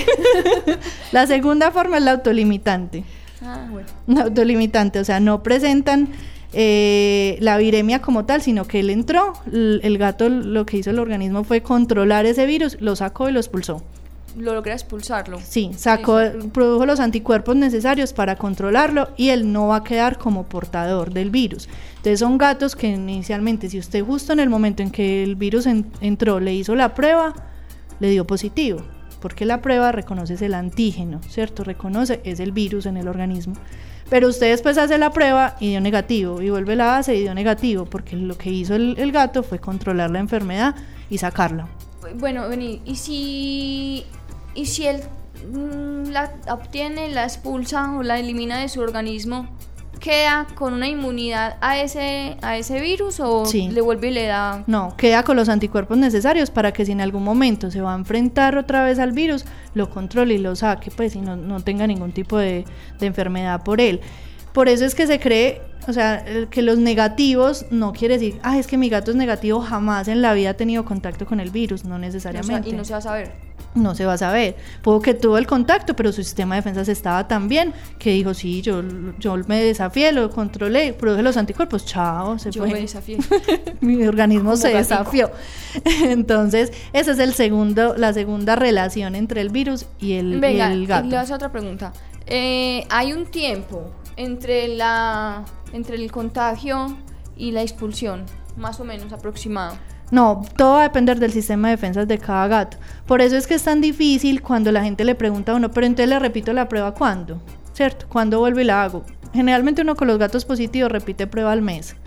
la 1.11 1.27
segunda 1.27 1.71
forma 1.71 1.97
es 1.97 2.03
la 2.03 2.11
autolimitante. 2.11 3.03
Ah, 3.41 3.67
bueno. 3.69 3.87
La 4.07 4.23
autolimitante, 4.23 4.99
o 4.99 5.05
sea, 5.05 5.19
no 5.19 5.43
presentan 5.43 6.09
eh, 6.53 7.37
la 7.41 7.57
viremia 7.57 8.01
como 8.01 8.25
tal, 8.25 8.41
sino 8.41 8.65
que 8.65 8.79
él 8.79 8.89
entró, 8.89 9.33
el, 9.51 9.97
gato 9.97 10.29
lo 10.29 10.65
que 10.65 10.77
hizo 10.77 10.91
el 10.91 10.99
organismo 10.99 11.43
fue 11.43 11.61
controlar 11.61 12.25
ese 12.25 12.45
virus, 12.45 12.77
lo 12.79 12.95
sacó 12.95 13.29
y 13.29 13.33
lo 13.33 13.39
expulsó. 13.39 13.83
Lo 14.37 14.53
logra 14.53 14.73
expulsarlo. 14.73 15.39
Sí, 15.43 15.71
sacó, 15.75 16.19
produjo 16.53 16.85
los 16.85 16.99
anticuerpos 16.99 17.55
necesarios 17.55 18.13
para 18.13 18.35
controlarlo 18.35 19.09
y 19.17 19.29
él 19.29 19.51
no 19.51 19.69
va 19.69 19.77
a 19.77 19.83
quedar 19.83 20.19
como 20.19 20.43
portador 20.43 21.11
del 21.11 21.31
virus. 21.31 21.67
Entonces 21.97 22.19
son 22.19 22.37
gatos 22.37 22.75
que 22.75 22.87
inicialmente, 22.87 23.67
si 23.69 23.79
usted 23.79 24.05
justo 24.05 24.33
en 24.33 24.39
el 24.39 24.49
momento 24.49 24.83
en 24.83 24.91
que 24.91 25.23
el 25.23 25.35
virus 25.35 25.65
entró 25.65 26.39
le 26.39 26.53
hizo 26.53 26.75
la 26.75 26.93
prueba, 26.93 27.33
le 27.99 28.11
dio 28.11 28.27
positivo, 28.27 28.83
porque 29.21 29.45
la 29.45 29.61
prueba 29.61 29.91
reconoce 29.91 30.45
el 30.45 30.53
antígeno, 30.53 31.19
¿cierto? 31.27 31.63
Reconoce 31.63 32.21
es 32.23 32.39
el 32.39 32.51
virus 32.51 32.85
en 32.85 32.97
el 32.97 33.07
organismo. 33.07 33.55
Pero 34.09 34.29
usted 34.29 34.51
después 34.51 34.77
hace 34.77 34.97
la 34.97 35.11
prueba 35.11 35.57
y 35.59 35.69
dio 35.69 35.81
negativo, 35.81 36.41
y 36.41 36.49
vuelve 36.49 36.75
la 36.75 36.85
base 36.85 37.15
y 37.15 37.21
dio 37.21 37.33
negativo, 37.33 37.85
porque 37.85 38.15
lo 38.15 38.37
que 38.37 38.49
hizo 38.49 38.75
el, 38.75 39.11
gato 39.11 39.43
fue 39.43 39.59
controlar 39.59 40.11
la 40.11 40.19
enfermedad 40.19 40.75
y 41.09 41.17
sacarla. 41.17 41.67
Bueno, 42.15 42.45
y 42.53 42.95
si, 42.95 44.05
y 44.55 44.65
si 44.65 44.87
él 44.87 45.01
mm, 45.51 46.09
la 46.11 46.31
obtiene, 46.49 47.09
la 47.09 47.23
expulsa 47.23 47.97
o 47.97 48.03
la 48.03 48.17
elimina 48.17 48.59
de 48.59 48.69
su 48.69 48.79
organismo, 48.79 49.49
queda 49.99 50.47
con 50.55 50.73
una 50.73 50.87
inmunidad 50.87 51.57
a 51.61 51.79
ese, 51.79 52.37
a 52.41 52.57
ese 52.57 52.79
virus 52.79 53.19
o 53.19 53.45
Sí. 53.45 53.69
le 53.69 53.81
vuelve 53.81 54.07
y 54.09 54.11
le 54.11 54.25
da... 54.27 54.63
No, 54.67 54.95
queda 54.97 55.23
con 55.23 55.35
los 55.35 55.49
anticuerpos 55.49 55.97
necesarios 55.97 56.49
para 56.51 56.71
que 56.71 56.85
si 56.85 56.91
en 56.91 57.01
algún 57.01 57.23
momento 57.23 57.69
se 57.71 57.81
va 57.81 57.93
a 57.93 57.97
enfrentar 57.97 58.57
otra 58.57 58.83
vez 58.83 58.99
al 58.99 59.11
virus, 59.11 59.45
lo 59.73 59.89
controle 59.89 60.35
y 60.35 60.37
lo 60.37 60.55
saque, 60.55 60.91
pues, 60.91 61.15
y 61.15 61.21
no, 61.21 61.35
no 61.35 61.59
tenga 61.61 61.87
ningún 61.87 62.11
tipo 62.11 62.37
de, 62.37 62.65
de 62.99 63.05
enfermedad 63.05 63.63
por 63.63 63.81
él. 63.81 64.01
Por 64.53 64.69
eso 64.69 64.85
es 64.85 64.95
que 64.95 65.05
se 65.05 65.19
cree, 65.19 65.61
o 65.87 65.93
sea, 65.93 66.25
que 66.49 66.61
los 66.63 66.79
negativos 66.79 67.65
no 67.69 67.93
quiere 67.93 68.15
decir, 68.17 68.39
ah, 68.43 68.57
es 68.57 68.65
que 68.65 68.77
mi 68.77 68.89
gato 68.89 69.11
es 69.11 69.17
negativo, 69.17 69.61
jamás 69.61 70.07
en 70.07 70.21
la 70.21 70.33
vida 70.33 70.51
ha 70.51 70.53
tenido 70.55 70.83
contacto 70.83 71.25
con 71.27 71.39
el 71.39 71.51
virus, 71.51 71.85
no 71.85 71.99
necesariamente. 71.99 72.69
y 72.69 72.73
no 72.73 72.83
se 72.83 72.93
va 72.93 72.97
a 72.99 73.01
saber. 73.01 73.46
No 73.77 73.95
se 73.95 74.05
va 74.05 74.13
a 74.13 74.17
saber. 74.17 74.55
Pudo 74.81 75.01
que 75.01 75.13
tuvo 75.13 75.37
el 75.37 75.47
contacto, 75.47 75.95
pero 75.95 76.11
su 76.11 76.23
sistema 76.23 76.55
de 76.55 76.61
defensas 76.61 76.87
estaba 76.89 77.27
tan 77.27 77.47
bien 77.47 77.73
que 77.99 78.11
dijo, 78.11 78.33
sí, 78.33 78.61
yo, 78.61 78.81
yo 79.19 79.35
me 79.47 79.63
desafié, 79.63 80.11
lo 80.11 80.29
controlé, 80.29 80.93
produje 80.93 81.21
los 81.23 81.37
anticuerpos, 81.37 81.85
chao, 81.85 82.37
se 82.39 82.51
Yo 82.51 82.63
fue. 82.63 82.73
me 82.73 82.81
desafié. 82.81 83.17
Mi 83.81 84.05
organismo 84.05 84.55
se 84.57 84.71
gatico. 84.73 84.95
desafió. 84.95 85.31
Entonces, 86.09 86.73
esa 86.93 87.11
es 87.11 87.19
el 87.19 87.33
segundo, 87.33 87.95
la 87.97 88.13
segunda 88.13 88.55
relación 88.55 89.15
entre 89.15 89.41
el 89.41 89.49
virus 89.49 89.85
y 89.99 90.13
el, 90.13 90.33
y 90.35 90.39
Venga, 90.39 90.71
el 90.71 90.83
y 90.83 90.85
gato. 90.85 91.07
le 91.07 91.17
otra 91.33 91.51
pregunta. 91.51 91.93
Eh, 92.25 92.85
hay 92.89 93.13
un 93.13 93.25
tiempo 93.25 93.91
entre 94.15 94.67
la 94.67 95.45
entre 95.73 95.95
el 95.95 96.11
contagio 96.11 96.97
y 97.35 97.51
la 97.51 97.61
expulsión, 97.61 98.25
más 98.55 98.79
o 98.79 98.83
menos 98.85 99.11
aproximado. 99.13 99.75
No, 100.09 100.41
todo 100.55 100.75
va 100.75 100.79
a 100.81 100.83
depender 100.83 101.19
del 101.19 101.33
sistema 101.33 101.67
de 101.67 101.75
defensas 101.75 102.07
de 102.07 102.17
cada 102.17 102.47
gato. 102.47 102.77
Por 103.05 103.21
eso 103.21 103.35
es 103.35 103.45
que 103.45 103.55
es 103.55 103.63
tan 103.63 103.81
difícil 103.81 104.41
cuando 104.41 104.71
la 104.71 104.83
gente 104.83 105.03
le 105.03 105.15
pregunta 105.15 105.51
a 105.51 105.55
uno, 105.55 105.71
pero 105.71 105.85
entonces 105.85 106.09
le 106.09 106.19
repito 106.19 106.53
la 106.53 106.69
prueba 106.69 106.93
cuándo, 106.93 107.41
¿cierto? 107.73 108.05
¿Cuándo 108.07 108.39
vuelvo 108.39 108.61
y 108.61 108.63
la 108.63 108.83
hago? 108.83 109.03
Generalmente 109.33 109.81
uno 109.81 109.95
con 109.95 110.07
los 110.07 110.17
gatos 110.17 110.45
positivos 110.45 110.91
repite 110.91 111.27
prueba 111.27 111.51
al 111.51 111.61
mes, 111.61 111.97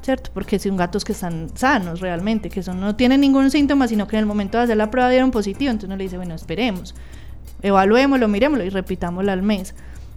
¿cierto? 0.00 0.30
Porque 0.32 0.58
son 0.58 0.78
gatos 0.78 1.04
que 1.04 1.12
están 1.12 1.50
sanos 1.54 2.00
realmente, 2.00 2.48
que 2.48 2.62
son, 2.62 2.80
no 2.80 2.96
tienen 2.96 3.20
ningún 3.20 3.50
síntoma, 3.50 3.86
sino 3.86 4.06
que 4.06 4.16
en 4.16 4.20
el 4.20 4.26
momento 4.26 4.56
de 4.56 4.64
hacer 4.64 4.76
la 4.78 4.90
prueba 4.90 5.10
dieron 5.10 5.30
positivo, 5.30 5.70
entonces 5.70 5.88
uno 5.88 5.96
le 5.96 6.04
dice, 6.04 6.16
bueno, 6.16 6.34
esperemos, 6.34 6.94
evaluémoslo, 7.60 8.28
miremoslo 8.28 8.64
y 8.64 8.70
repitámoslo 8.70 9.30
al 9.30 9.42
mes. 9.42 9.74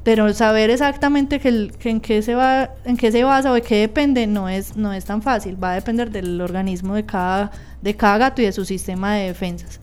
Pero 0.10 0.34
saber 0.34 0.72
exactamente 0.72 1.40
en, 1.44 2.00
qué 2.02 2.24
se 2.24 2.34
basa 2.34 3.52
o 3.52 3.54
de 3.54 3.62
qué 3.62 3.76
depende 3.76 4.26
no 4.26 4.50
es, 4.50 4.76
no 4.76 4.92
es 4.92 5.06
tan 5.06 5.22
fácil. 5.22 5.64
Va 5.64 5.74
a 5.74 5.76
depender 5.76 6.10
del 6.10 6.42
organismo 6.42 6.96
de 6.96 7.06
cada, 7.06 7.52
de 7.84 7.96
cada 7.96 8.18
gato 8.18 8.42
y 8.42 8.46
de 8.46 8.52
su 8.52 8.66
sistema 8.66 9.14
de 9.14 9.28
defensas. 9.28 9.80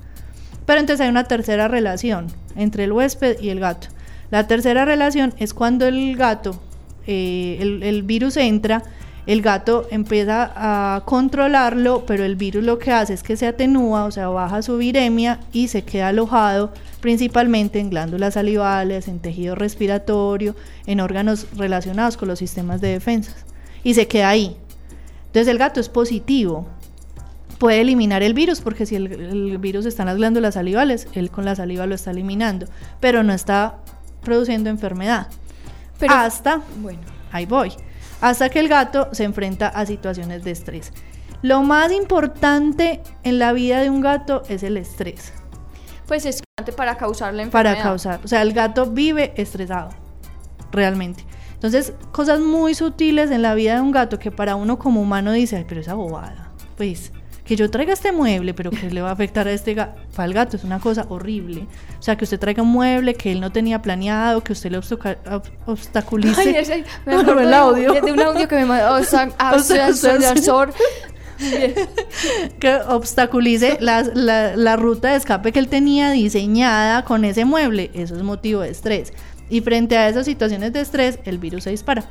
Pero 0.67 0.81
entonces 0.81 1.05
hay 1.05 1.11
una 1.11 1.29
tercera 1.29 1.69
relación 1.69 2.27
entre 2.57 2.83
el 2.83 2.93
huésped 2.93 3.39
y 3.41 3.51
el 3.51 3.61
gato. 3.61 3.87
La 4.33 4.49
tercera 4.49 4.85
relación 4.85 5.33
es 5.39 5.55
cuando 5.55 5.87
el 5.87 6.17
gato, 6.17 6.61
eh, 7.07 7.59
el 7.61 8.03
virus 8.03 8.37
entra, 8.37 8.83
el 9.27 9.43
gato 9.43 9.87
empieza 9.91 10.53
a 10.55 11.03
controlarlo, 11.05 12.05
pero 12.07 12.25
el 12.25 12.37
virus 12.37 12.63
lo 12.65 12.79
que 12.79 12.93
hace 12.93 13.15
es 13.15 13.23
que 13.23 13.37
se 13.37 13.47
atenúa, 13.47 14.05
o 14.05 14.11
sea, 14.11 14.29
baja 14.29 14.63
su 14.63 14.79
viremia 14.79 15.41
y 15.53 15.69
se 15.69 15.83
queda 15.83 16.09
alojado 16.09 16.73
principalmente 17.01 17.81
en 17.81 17.91
glándulas 17.91 18.35
salivales, 18.35 19.09
en 19.09 19.19
tejido 19.19 19.55
respiratorio, 19.55 20.55
en 20.87 21.01
órganos 21.01 21.47
relacionados 21.57 22.17
con 22.17 22.29
los 22.29 22.39
sistemas 22.39 22.81
de 22.81 22.89
defensas. 22.89 23.45
Y 23.83 23.95
se 23.95 24.09
queda 24.09 24.29
ahí. 24.29 24.57
Entonces 25.27 25.49
el 25.49 25.59
gato 25.59 25.81
es 25.81 25.89
positivo, 25.89 26.67
puede 27.59 27.81
eliminar 27.81 28.23
el 28.23 28.33
virus, 28.35 28.61
porque 28.61 28.87
si 28.87 28.97
el, 28.97 29.13
el 29.13 29.59
virus 29.59 29.87
está 29.87 30.03
en 30.03 30.09
las 30.09 30.17
glándulas 30.17 30.55
salivales, 30.55 31.09
él 31.15 31.31
con 31.31 31.45
la 31.45 31.55
saliva 31.57 31.87
lo 31.87 31.95
está 31.95 32.11
eliminando, 32.11 32.67
pero 33.01 33.23
no 33.23 33.33
está 33.33 33.79
produciendo 34.23 34.71
enfermedad. 34.71 35.29
Pero- 35.99 36.15
hasta, 36.15 36.61
Bueno, 36.81 37.01
ahí 37.33 37.47
voy, 37.47 37.73
hasta 38.21 38.49
que 38.49 38.59
el 38.59 38.69
gato 38.69 39.09
se 39.13 39.25
enfrenta 39.25 39.69
a 39.69 39.87
situaciones 39.87 40.45
de 40.45 40.51
estrés. 40.51 40.93
Lo 41.43 41.63
más 41.63 41.93
importante 41.93 43.03
en 43.23 43.39
la 43.39 43.53
vida 43.53 43.81
de 43.81 43.91
un 43.91 44.01
gato 44.01 44.43
es 44.49 44.63
el 44.63 44.77
estrés, 44.77 45.33
pues 46.07 46.25
es 46.25 46.41
importante 46.41 46.77
para 46.77 46.97
causar 46.97 47.35
la 47.35 47.43
enfermedad. 47.43 47.75
para 47.75 47.83
causar, 47.83 48.21
o 48.25 48.29
sea, 48.29 48.43
el 48.43 48.53
gato 48.53 48.87
vive 48.87 49.33
estresado, 49.37 49.91
realmente. 50.73 51.25
Entonces, 51.55 51.95
cosas 52.13 52.41
muy 52.41 52.75
sutiles 52.75 53.31
en 53.31 53.43
la 53.43 53.55
vida 53.55 53.77
de 53.77 53.81
un 53.81 53.91
gato 53.91 54.19
que 54.19 54.31
para 54.31 54.57
uno 54.57 54.79
como 54.79 55.01
humano 55.01 55.33
dice, 55.33 55.57
ay, 55.57 55.65
pero 55.69 55.81
esa 55.81 55.95
bobada, 55.95 56.53
pues 56.77 57.13
que 57.47 57.55
yo 57.57 57.71
traiga 57.71 57.93
este 57.93 58.11
mueble, 58.13 58.55
pero 58.55 58.71
que 58.71 58.91
le 58.91 59.01
va 59.03 59.11
a 59.11 59.13
afectar 59.13 59.47
a 59.47 59.53
este 59.53 59.75
gato, 59.75 60.01
para 60.15 60.27
el 60.27 60.35
gato 60.35 60.57
es 60.57 60.65
una 60.65 60.81
cosa 60.81 61.07
horrible. 61.09 61.67
O 61.99 62.03
sea, 62.03 62.17
que 62.17 62.25
usted 62.25 62.41
traiga 62.41 62.63
un 62.63 62.71
mueble 62.71 63.15
que 63.15 63.31
él 63.33 63.41
no 63.41 63.53
tenía 63.53 63.81
planeado, 63.81 64.43
que 64.43 64.53
usted 64.53 64.71
le 64.71 64.79
obstaculice. 65.67 66.41
Ay, 66.41 66.55
ese, 66.57 66.85
me 67.07 67.13
No, 67.15 67.21
acuerdo 67.21 67.41
el 67.41 67.55
audio. 67.55 67.93
De, 67.93 68.01
de 68.01 68.13
un 68.13 68.21
audio 68.21 68.49
que 68.49 68.57
me 68.57 68.67
mandó. 68.67 68.95
O 68.97 69.03
sea, 69.05 69.29
que 72.59 72.75
obstaculice 72.89 73.77
la, 73.81 74.03
la- 74.03 74.57
la 74.57 74.77
ruta 74.77 75.11
de 75.11 75.17
escape 75.17 75.53
que 75.53 75.59
él 75.59 75.69
tenía 75.69 76.11
diseñada 76.11 77.05
con 77.05 77.25
ese 77.25 77.45
mueble. 77.45 77.91
Eso 77.95 78.17
es 78.17 78.23
motivo 78.23 78.63
de 78.63 78.71
estrés. 78.71 79.13
Y 79.49 79.61
frente 79.61 79.97
a 79.97 80.09
esas 80.09 80.27
situaciones 80.27 80.73
de 80.73 80.81
estrés, 80.81 81.19
el 81.25 81.39
virus 81.39 81.65
se 81.65 81.71
dispara 81.71 82.05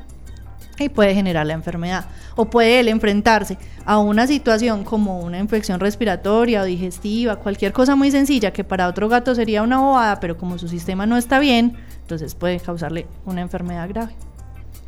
y 0.84 0.90
puede 0.90 1.14
generar 1.14 1.46
la 1.46 1.54
enfermedad. 1.54 2.06
O 2.36 2.50
puede 2.50 2.80
él 2.80 2.88
enfrentarse 2.88 3.58
a 3.86 3.98
una 4.00 4.28
situación 4.28 4.84
como 4.84 5.20
una 5.20 5.40
infección 5.40 5.80
respiratoria 5.80 6.62
o 6.62 6.66
digestiva, 6.66 7.38
cualquier 7.38 7.74
cosa 7.74 7.96
muy 7.96 8.12
sencilla 8.12 8.52
que 8.52 8.64
para 8.64 8.88
otro 8.88 9.10
gato 9.10 9.36
sería 9.36 9.64
una 9.64 9.80
bobada, 9.80 10.20
pero 10.20 10.38
como 10.38 10.58
su 10.58 10.68
sistema 10.68 11.06
no 11.06 11.18
está 11.18 11.40
bien, 11.40 11.78
entonces 12.02 12.36
puede 12.36 12.60
causarle 12.60 13.08
una 13.26 13.42
enfermedad 13.42 13.88
grave. 13.90 14.14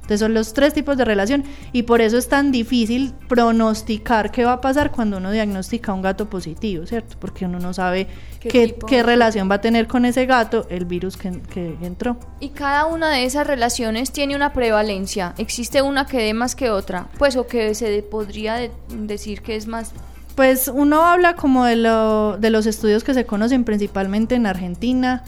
Entonces 0.07 0.21
son 0.21 0.33
los 0.33 0.53
tres 0.53 0.73
tipos 0.73 0.95
de 0.95 1.03
relación 1.03 1.43
y 1.73 1.83
por 1.83 1.99
eso 1.99 2.17
es 2.17 2.29
tan 2.29 2.53
difícil 2.53 3.13
pronosticar 3.27 4.31
qué 4.31 4.45
va 4.45 4.53
a 4.53 4.61
pasar 4.61 4.91
cuando 4.91 5.17
uno 5.17 5.31
diagnostica 5.31 5.91
un 5.91 6.01
gato 6.01 6.29
positivo, 6.29 6.85
¿cierto? 6.85 7.17
Porque 7.19 7.43
uno 7.43 7.59
no 7.59 7.73
sabe 7.73 8.07
¿Qué 8.39 8.47
qué, 8.47 8.67
tipo? 8.67 8.87
qué 8.87 9.03
relación 9.03 9.51
va 9.51 9.55
a 9.55 9.61
tener 9.61 9.87
con 9.87 10.05
ese 10.05 10.25
gato 10.25 10.65
el 10.69 10.85
virus 10.85 11.17
que, 11.17 11.31
que 11.53 11.75
entró. 11.81 12.17
Y 12.39 12.49
cada 12.49 12.85
una 12.85 13.09
de 13.09 13.25
esas 13.25 13.45
relaciones 13.47 14.11
tiene 14.11 14.35
una 14.37 14.53
prevalencia. 14.53 15.33
¿Existe 15.37 15.81
una 15.81 16.05
que 16.05 16.19
dé 16.19 16.33
más 16.33 16.55
que 16.55 16.69
otra? 16.69 17.07
Pues 17.17 17.35
o 17.35 17.45
que 17.47 17.75
se 17.75 18.01
podría 18.03 18.53
de- 18.55 18.71
decir 18.89 19.41
que 19.41 19.57
es 19.57 19.67
más... 19.67 19.91
Pues 20.35 20.71
uno 20.73 21.03
habla 21.03 21.35
como 21.35 21.65
de, 21.65 21.75
lo, 21.75 22.37
de 22.37 22.49
los 22.51 22.65
estudios 22.67 23.03
que 23.03 23.13
se 23.13 23.25
conocen 23.25 23.63
principalmente 23.65 24.35
en 24.35 24.45
Argentina, 24.45 25.23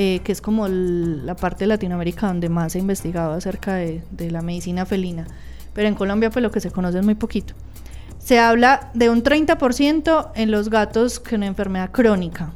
eh, 0.00 0.20
que 0.22 0.30
es 0.30 0.40
como 0.40 0.66
el- 0.66 1.26
la 1.26 1.34
parte 1.34 1.64
de 1.64 1.66
Latinoamérica 1.66 2.28
donde 2.28 2.48
más 2.48 2.70
se 2.72 2.78
ha 2.78 2.80
investigado 2.80 3.32
acerca 3.32 3.74
de, 3.74 4.00
de 4.12 4.30
la 4.30 4.42
medicina 4.42 4.86
felina. 4.86 5.26
Pero 5.74 5.88
en 5.88 5.96
Colombia 5.96 6.30
pues 6.30 6.40
lo 6.40 6.52
que 6.52 6.60
se 6.60 6.70
conoce 6.70 7.00
es 7.00 7.04
muy 7.04 7.16
poquito. 7.16 7.54
Se 8.18 8.38
habla 8.38 8.90
de 8.94 9.10
un 9.10 9.24
30% 9.24 10.30
en 10.36 10.50
los 10.52 10.68
gatos 10.70 11.18
con 11.18 11.42
enfermedad 11.42 11.90
crónica, 11.90 12.52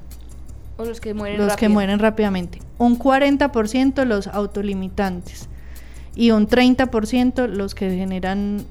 O 0.76 0.84
los 0.84 1.00
que 1.00 1.14
mueren 1.14 1.38
los 1.38 1.56
que 1.56 1.68
mueren 1.68 1.98
rápidamente. 1.98 2.60
Un 2.78 2.96
40% 2.96 4.04
los 4.04 4.28
autolimitantes. 4.28 5.48
Y 6.14 6.30
un 6.30 6.46
30% 6.46 7.46
los 7.48 7.74
que 7.74 7.88
generan, 7.96 8.64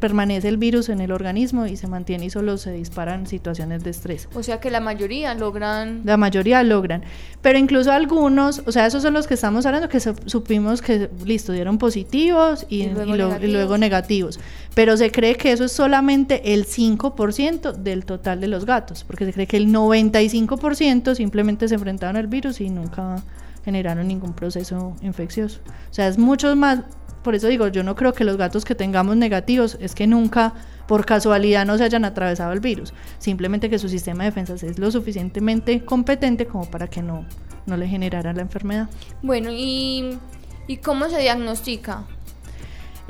permanece 0.00 0.48
el 0.48 0.56
virus 0.56 0.88
en 0.88 1.00
el 1.00 1.12
organismo 1.12 1.66
y 1.66 1.76
se 1.76 1.86
mantiene 1.86 2.24
y 2.24 2.30
solo 2.30 2.58
se 2.58 2.72
disparan 2.72 3.28
situaciones 3.28 3.84
de 3.84 3.90
estrés. 3.90 4.28
O 4.34 4.42
sea 4.42 4.58
que 4.58 4.72
la 4.72 4.80
mayoría 4.80 5.32
logran... 5.34 6.00
La 6.04 6.16
mayoría 6.16 6.64
logran. 6.64 7.02
Pero 7.42 7.58
incluso 7.58 7.92
algunos, 7.92 8.62
o 8.66 8.72
sea, 8.72 8.86
esos 8.86 9.04
son 9.04 9.14
los 9.14 9.28
que 9.28 9.34
estamos 9.34 9.66
hablando, 9.66 9.88
que 9.88 10.00
su- 10.00 10.16
supimos 10.26 10.82
que, 10.82 11.08
listo, 11.24 11.52
dieron 11.52 11.78
positivos 11.78 12.66
y, 12.68 12.82
Y 12.82 12.90
luego 12.90 13.14
y 13.14 13.18
lo- 13.18 13.24
y 13.24 13.28
negativos. 13.28 13.52
luego 13.52 13.78
negativos. 13.78 14.40
Pero 14.74 14.96
se 14.96 15.12
cree 15.12 15.36
que 15.36 15.52
eso 15.52 15.64
es 15.66 15.72
solamente 15.72 16.54
el 16.54 16.66
5% 16.66 17.72
del 17.72 18.04
total 18.04 18.40
de 18.40 18.48
los 18.48 18.66
gatos, 18.66 19.04
porque 19.04 19.24
se 19.26 19.32
cree 19.32 19.46
que 19.46 19.56
el 19.58 19.68
95% 19.68 21.14
simplemente 21.14 21.68
se 21.68 21.74
enfrentaron 21.76 22.16
al 22.16 22.26
virus 22.26 22.60
y 22.60 22.68
nunca 22.68 23.22
generaron 23.64 24.08
ningún 24.08 24.32
proceso 24.32 24.94
infeccioso. 25.02 25.60
O 25.90 25.94
sea, 25.94 26.08
es 26.08 26.18
mucho 26.18 26.54
más, 26.56 26.80
por 27.22 27.34
eso 27.34 27.48
digo, 27.48 27.68
yo 27.68 27.82
no 27.82 27.94
creo 27.94 28.12
que 28.12 28.24
los 28.24 28.36
gatos 28.36 28.64
que 28.64 28.74
tengamos 28.74 29.16
negativos 29.16 29.76
es 29.80 29.94
que 29.94 30.06
nunca 30.06 30.54
por 30.86 31.06
casualidad 31.06 31.66
no 31.66 31.78
se 31.78 31.84
hayan 31.84 32.04
atravesado 32.04 32.52
el 32.52 32.60
virus, 32.60 32.92
simplemente 33.18 33.70
que 33.70 33.78
su 33.78 33.88
sistema 33.88 34.24
de 34.24 34.30
defensas 34.30 34.62
es 34.62 34.78
lo 34.78 34.90
suficientemente 34.90 35.84
competente 35.84 36.46
como 36.46 36.68
para 36.70 36.88
que 36.88 37.02
no, 37.02 37.24
no 37.66 37.76
le 37.76 37.86
generara 37.86 38.32
la 38.32 38.42
enfermedad. 38.42 38.88
Bueno, 39.22 39.50
¿y, 39.52 40.18
¿y 40.66 40.78
cómo 40.78 41.08
se 41.08 41.18
diagnostica? 41.18 42.06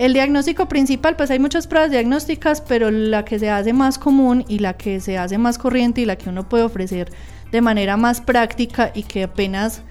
El 0.00 0.14
diagnóstico 0.14 0.66
principal, 0.66 1.14
pues 1.14 1.30
hay 1.30 1.38
muchas 1.38 1.66
pruebas 1.66 1.90
diagnósticas, 1.90 2.62
pero 2.62 2.90
la 2.90 3.26
que 3.26 3.38
se 3.38 3.50
hace 3.50 3.74
más 3.74 3.98
común 3.98 4.46
y 4.48 4.60
la 4.60 4.72
que 4.74 4.98
se 4.98 5.18
hace 5.18 5.36
más 5.36 5.58
corriente 5.58 6.00
y 6.00 6.06
la 6.06 6.16
que 6.16 6.30
uno 6.30 6.48
puede 6.48 6.64
ofrecer 6.64 7.12
de 7.52 7.60
manera 7.60 7.98
más 7.98 8.22
práctica 8.22 8.92
y 8.94 9.02
que 9.02 9.24
apenas 9.24 9.82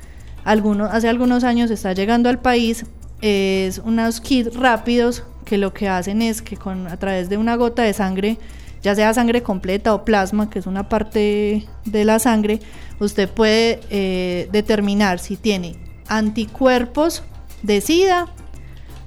hace 0.50 1.08
algunos 1.08 1.44
años 1.44 1.70
está 1.70 1.94
llegando 1.94 2.28
al 2.28 2.40
país 2.40 2.86
es 3.22 3.80
unos 3.80 4.20
kits 4.22 4.56
rápidos 4.56 5.24
que 5.46 5.58
lo 5.58 5.74
que 5.74 5.88
hacen 5.88 6.22
es 6.22 6.42
que 6.42 6.58
con 6.58 6.88
a 6.88 6.98
través 6.98 7.30
de 7.30 7.38
una 7.38 7.56
gota 7.56 7.84
de 7.84 7.94
sangre, 7.94 8.38
ya 8.82 8.96
sea 8.96 9.14
sangre 9.14 9.44
completa 9.44 9.94
o 9.94 10.06
plasma, 10.06 10.50
que 10.50 10.60
es 10.60 10.68
una 10.68 10.90
parte 10.90 11.68
de 11.86 12.06
la 12.06 12.20
sangre, 12.20 12.60
usted 13.00 13.30
puede 13.30 13.80
eh, 13.90 14.48
determinar 14.52 15.20
si 15.20 15.38
tiene 15.38 15.76
anticuerpos 16.08 17.24
de 17.62 17.82
SIDA 17.82 18.28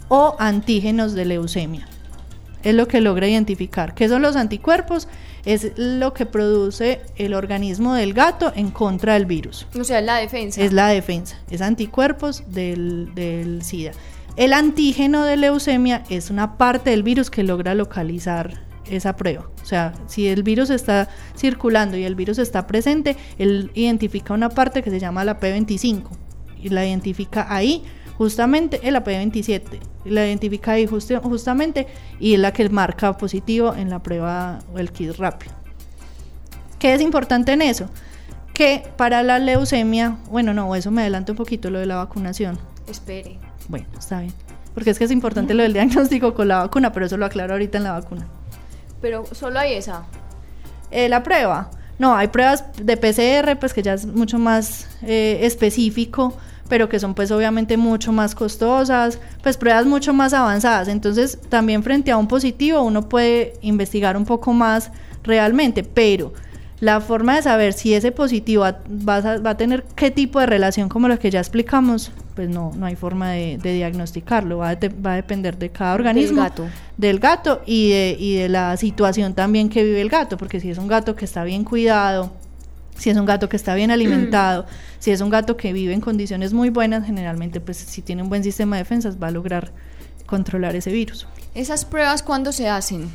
o 0.09 0.37
antígenos 0.39 1.15
de 1.15 1.25
leucemia. 1.25 1.89
Es 2.63 2.75
lo 2.75 2.87
que 2.89 3.01
logra 3.01 3.29
identificar. 3.29 3.95
¿Qué 3.95 4.09
son 4.09 4.23
los 4.23 4.37
anticuerpos? 4.37 5.09
Es 5.45 5.73
lo 5.77 6.15
que 6.15 6.27
produce 6.27 7.01
el 7.17 7.35
organismo 7.35 7.95
del 7.95 8.15
gato 8.15 8.53
en 8.55 8.71
contra 8.71 9.15
del 9.15 9.27
virus. 9.27 9.67
O 9.79 9.85
sea, 9.85 9.99
es 9.99 10.05
la 10.05 10.17
defensa. 10.17 10.63
Es 10.63 10.73
la 10.73 10.89
defensa, 10.89 11.37
es 11.51 11.61
anticuerpos 11.61 12.45
del, 12.47 13.15
del 13.15 13.63
SIDA. 13.63 13.93
El 14.37 14.53
antígeno 14.53 15.25
de 15.25 15.37
leucemia 15.37 16.05
es 16.09 16.31
una 16.31 16.57
parte 16.57 16.91
del 16.91 17.03
virus 17.03 17.31
que 17.31 17.43
logra 17.43 17.75
localizar 17.75 18.63
esa 18.91 19.17
prueba. 19.17 19.49
O 19.63 19.67
sea, 19.67 19.93
si 20.07 20.29
el 20.29 20.43
virus 20.43 20.71
está 20.71 21.09
circulando 21.37 21.97
y 21.97 22.05
el 22.05 22.15
virus 22.15 22.39
está 22.39 22.67
presente, 22.67 23.17
él 23.39 23.71
identifica 23.75 24.35
una 24.35 24.49
parte 24.49 24.83
que 24.83 24.91
se 24.91 25.01
llama 25.01 25.25
la 25.25 25.39
P25 25.39 26.05
y 26.63 26.69
la 26.69 26.87
identifica 26.87 27.47
ahí 27.49 27.83
justamente 28.19 28.81
el 28.83 28.97
AP27, 28.97 29.81
la 30.05 30.27
identifica 30.27 30.73
ahí 30.73 30.87
justamente 30.87 31.87
y 32.21 32.35
es 32.35 32.41
la 32.41 32.53
que 32.53 32.69
marca 32.69 33.17
positivo 33.17 33.75
en 33.75 33.91
la 33.91 34.03
prueba 34.03 34.61
o 34.75 34.79
el 34.79 34.91
kit 34.91 35.17
rápido. 35.17 35.53
¿Qué 36.79 36.95
es 36.95 37.01
importante 37.01 37.53
en 37.53 37.63
eso? 37.63 37.89
Que 38.55 38.83
para 38.97 39.23
la 39.23 39.39
leucemia, 39.39 40.19
bueno, 40.31 40.53
no, 40.53 40.75
eso 40.75 40.91
me 40.91 41.03
adelanto 41.03 41.33
un 41.33 41.39
poquito 41.39 41.71
lo 41.71 41.79
de 41.79 41.87
la 41.87 41.97
vacunación. 41.97 42.59
Espere. 42.89 43.39
Bueno, 43.69 43.87
está 43.99 44.21
bien. 44.21 44.35
Porque 44.75 44.91
es 44.91 44.99
que 44.99 45.05
es 45.05 45.11
importante 45.11 45.55
lo 45.55 45.63
del 45.63 45.73
diagnóstico 45.73 46.35
con 46.35 46.49
la 46.49 46.59
vacuna, 46.59 46.93
pero 46.93 47.07
eso 47.07 47.17
lo 47.17 47.27
aclaro 47.27 47.53
ahorita 47.53 47.79
en 47.79 47.85
la 47.85 47.93
vacuna. 47.93 48.27
Pero 49.01 49.25
solo 49.33 49.59
hay 49.59 49.75
esa. 49.75 50.05
Eh, 50.91 51.09
la 51.09 51.23
prueba. 51.23 51.71
No, 51.99 52.17
hay 52.17 52.29
pruebas 52.29 52.65
de 52.83 52.97
PCR, 52.97 53.59
pues 53.59 53.73
que 53.73 53.83
ya 53.83 53.95
es 53.95 54.07
mucho 54.07 54.39
más 54.39 54.89
eh, 55.03 55.41
específico, 55.43 56.37
pero 56.73 56.89
que 56.89 56.99
son 56.99 57.13
pues 57.13 57.31
obviamente 57.31 57.77
mucho 57.77 58.13
más 58.13 58.35
costosas, 58.35 59.19
pues 59.43 59.59
pruebas 59.59 59.85
mucho 59.85 60.15
más 60.15 60.33
avanzadas. 60.33 60.89
Entonces 60.89 61.39
también 61.51 61.83
frente 61.83 62.11
a 62.11 62.17
un 62.17 62.27
positivo 62.27 62.81
uno 62.81 63.11
puede 63.11 63.53
investigar 63.61 64.17
un 64.17 64.25
poco 64.25 64.55
más 64.55 64.91
realmente, 65.23 65.83
pero 65.83 66.33
la 66.81 67.03
forma 67.03 67.37
de 67.37 67.43
saber 67.43 67.75
si 67.75 67.93
ese 67.93 68.11
positivo 68.11 68.63
va 68.63 69.17
a, 69.17 69.39
va 69.39 69.51
a 69.51 69.57
tener 69.59 69.85
qué 69.95 70.11
tipo 70.11 70.41
de 70.41 70.47
relación 70.47 70.89
como 70.89 71.09
lo 71.09 71.19
que 71.19 71.31
ya 71.31 71.41
explicamos, 71.41 72.11
pues 72.35 72.49
no, 72.49 72.73
no 72.75 72.87
hay 72.87 72.97
forma 72.97 73.33
de, 73.33 73.59
diagnosticarlo, 73.59 74.57
va 74.57 74.71
a, 74.71 74.79
va 75.05 75.13
a, 75.13 75.17
depender 75.17 75.59
de 75.59 75.69
cada 75.69 75.93
organismo, 75.93 76.41
del 76.41 76.51
gato, 76.51 76.67
del 76.97 77.19
gato 77.19 77.63
y, 77.67 77.91
de, 77.91 78.17
y 78.19 78.37
de 78.37 78.49
la 78.49 78.79
situación 78.79 79.35
también 79.35 79.69
que 79.69 79.85
vive 79.85 80.01
el 80.01 80.09
gato, 80.09 80.39
porque 80.39 80.59
si 80.59 80.71
es 80.71 80.79
un 80.79 80.89
gato 80.89 81.15
que 81.17 81.27
está 81.27 81.45
bien 81.45 81.65
cuidado, 81.65 82.33
si 83.03 83.11
es 83.11 83.17
un 83.17 83.27
gato 83.27 83.49
que 83.49 83.57
está 83.57 83.75
bien 83.75 83.91
alimentado, 83.91 84.65
si 85.01 85.11
es 85.11 85.21
un 85.21 85.29
gato 85.29 85.57
que 85.57 85.73
vive 85.73 85.93
en 85.93 86.01
condiciones 86.01 86.53
muy 86.53 86.71
buenas, 86.71 87.05
generalmente 87.05 87.61
pues 87.61 87.77
si 87.77 88.01
tiene 88.01 88.23
un 88.23 88.29
buen 88.29 88.45
sistema 88.45 88.77
de 88.77 88.85
defensas 88.85 89.21
va 89.21 89.27
a 89.27 89.31
lograr 89.33 89.73
controlar 90.25 90.77
ese 90.77 90.93
virus. 90.93 91.27
¿Esas 91.53 91.85
pruebas 91.85 92.23
cuándo 92.23 92.53
se 92.53 92.69
hacen? 92.69 93.11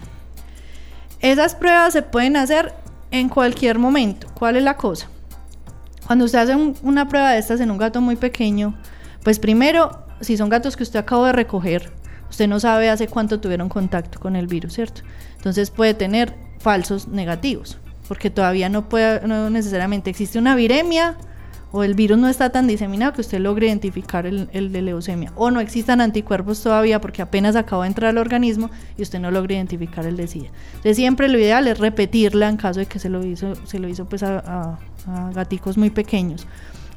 Esas 1.22 1.56
pruebas 1.56 1.94
se 1.94 2.02
pueden 2.02 2.36
hacer 2.36 2.74
en 3.12 3.30
cualquier 3.30 3.80
momento. 3.80 4.28
¿Cuál 4.34 4.58
es 4.58 4.64
la 4.64 4.76
cosa? 4.76 5.08
Cuando 6.06 6.26
usted 6.26 6.40
hace 6.40 6.56
una 6.84 7.08
prueba 7.08 7.32
de 7.32 7.40
estas 7.40 7.62
en 7.62 7.72
un 7.72 7.78
gato 7.78 8.02
muy 8.02 8.18
pequeño, 8.18 8.78
pues 9.24 9.40
primero, 9.40 10.06
si 10.20 10.36
son 10.36 10.50
gatos 10.50 10.76
que 10.76 10.84
usted 10.84 11.00
acaba 11.00 11.28
de 11.28 11.34
recoger, 11.34 11.94
usted 12.30 12.50
no 12.50 12.60
sabe 12.60 12.90
hace 12.90 13.08
cuánto 13.08 13.40
tuvieron 13.40 13.70
contacto 13.70 14.20
con 14.20 14.36
el 14.36 14.48
virus, 14.48 14.74
¿cierto? 14.74 15.02
Entonces 15.38 15.72
puede 15.72 15.94
tener 15.94 16.36
falsos 16.60 17.08
negativos, 17.08 17.78
porque 18.08 18.30
todavía 18.30 18.70
no 18.70 18.90
puede, 18.90 19.28
no 19.28 19.50
necesariamente 19.50 20.10
existe 20.10 20.40
una 20.40 20.56
viremia 20.56 21.18
o 21.72 21.84
el 21.84 21.96
virus 21.96 22.18
no 22.18 22.30
está 22.30 22.50
tan 22.50 22.66
diseminado 22.68 23.14
que 23.14 23.22
usted 23.22 23.40
logre 23.40 23.68
identificar 23.68 24.26
el, 24.26 24.50
el, 24.54 24.72
de 24.72 24.82
leucemia. 24.82 25.34
O 25.36 25.52
no 25.52 25.60
existan 25.60 26.00
anticuerpos 26.00 26.64
todavía 26.64 27.02
porque 27.02 27.22
apenas 27.22 27.56
acaba 27.56 27.84
de 27.84 27.90
entrar 27.90 28.10
al 28.10 28.18
organismo 28.18 28.70
y 28.98 29.02
usted 29.02 29.20
no 29.20 29.32
logra 29.32 29.56
identificar 29.56 30.06
el 30.06 30.16
de 30.16 30.28
SIDA. 30.28 30.50
Entonces 30.70 30.96
siempre 30.96 31.28
lo 31.28 31.38
ideal 31.38 31.68
es 31.68 31.78
repetirla 31.78 32.48
en 32.48 32.58
caso 32.58 32.80
de 32.80 32.86
que 32.86 33.00
se 33.00 33.10
lo 33.10 33.26
hizo, 33.26 33.56
se 33.66 33.80
lo 33.80 33.88
hizo 33.88 34.06
pues 34.06 34.24
a, 34.24 34.78
a, 35.08 35.32
gaticos 35.34 35.78
muy 35.78 35.90
pequeños. 35.90 36.48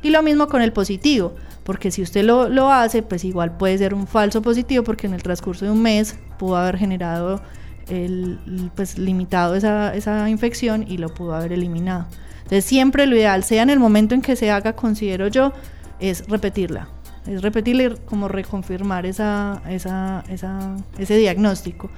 Y 0.03 0.11
lo 0.11 0.23
mismo 0.23 0.47
con 0.47 0.63
el 0.63 0.73
positivo, 0.73 1.35
porque 1.65 1.91
si 1.91 2.03
usted 2.03 2.25
lo, 2.25 2.49
lo, 2.49 2.73
hace, 2.73 3.03
pues 3.03 3.25
igual 3.25 3.57
puede 3.57 3.77
ser 3.77 3.93
un 3.93 4.07
falso 4.07 4.41
positivo, 4.41 4.83
porque 4.83 5.07
en 5.07 5.15
el 5.15 5.23
transcurso 5.23 5.67
de 5.67 5.73
un 5.73 5.83
mes 5.83 6.17
pudo 6.39 6.57
haber 6.57 6.79
generado, 6.79 7.43
el, 7.91 8.39
pues 8.75 8.99
limitado 8.99 9.55
esa, 9.55 9.95
esa 9.95 10.29
infección 10.31 10.85
y 10.89 10.99
lo 10.99 11.13
pudo 11.13 11.35
haber 11.35 11.53
eliminado. 11.53 12.07
Entonces 12.39 12.65
siempre 12.65 13.07
lo 13.07 13.17
ideal, 13.17 13.45
sea 13.45 13.63
en 13.63 13.71
el 13.71 13.79
momento 13.79 14.15
en 14.15 14.23
que 14.23 14.37
se 14.37 14.51
haga, 14.51 14.75
considero 14.75 15.29
yo, 15.29 15.53
es 16.01 16.27
repetirla. 16.29 16.89
Es 17.27 17.43
repetirla 17.43 17.83
y 17.83 17.97
como 18.07 18.29
reconfirmar 18.29 19.07
esa, 19.07 19.63
esa, 19.69 20.25
esa, 20.29 20.77
ese 20.99 21.17
diagnóstico. 21.17 21.91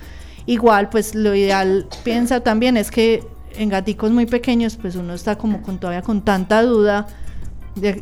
Igual, 0.46 0.88
pues 0.88 1.14
lo 1.14 1.34
ideal, 1.34 1.86
piensa 2.02 2.40
también, 2.40 2.76
es 2.76 2.90
que 2.90 3.22
en 3.56 3.68
gaticos 3.68 4.10
muy 4.10 4.26
pequeños, 4.26 4.76
pues 4.76 4.96
uno 4.96 5.14
está 5.14 5.36
como 5.36 5.62
con 5.62 5.78
todavía 5.78 6.02
con 6.02 6.22
tanta 6.22 6.62
duda 6.62 7.06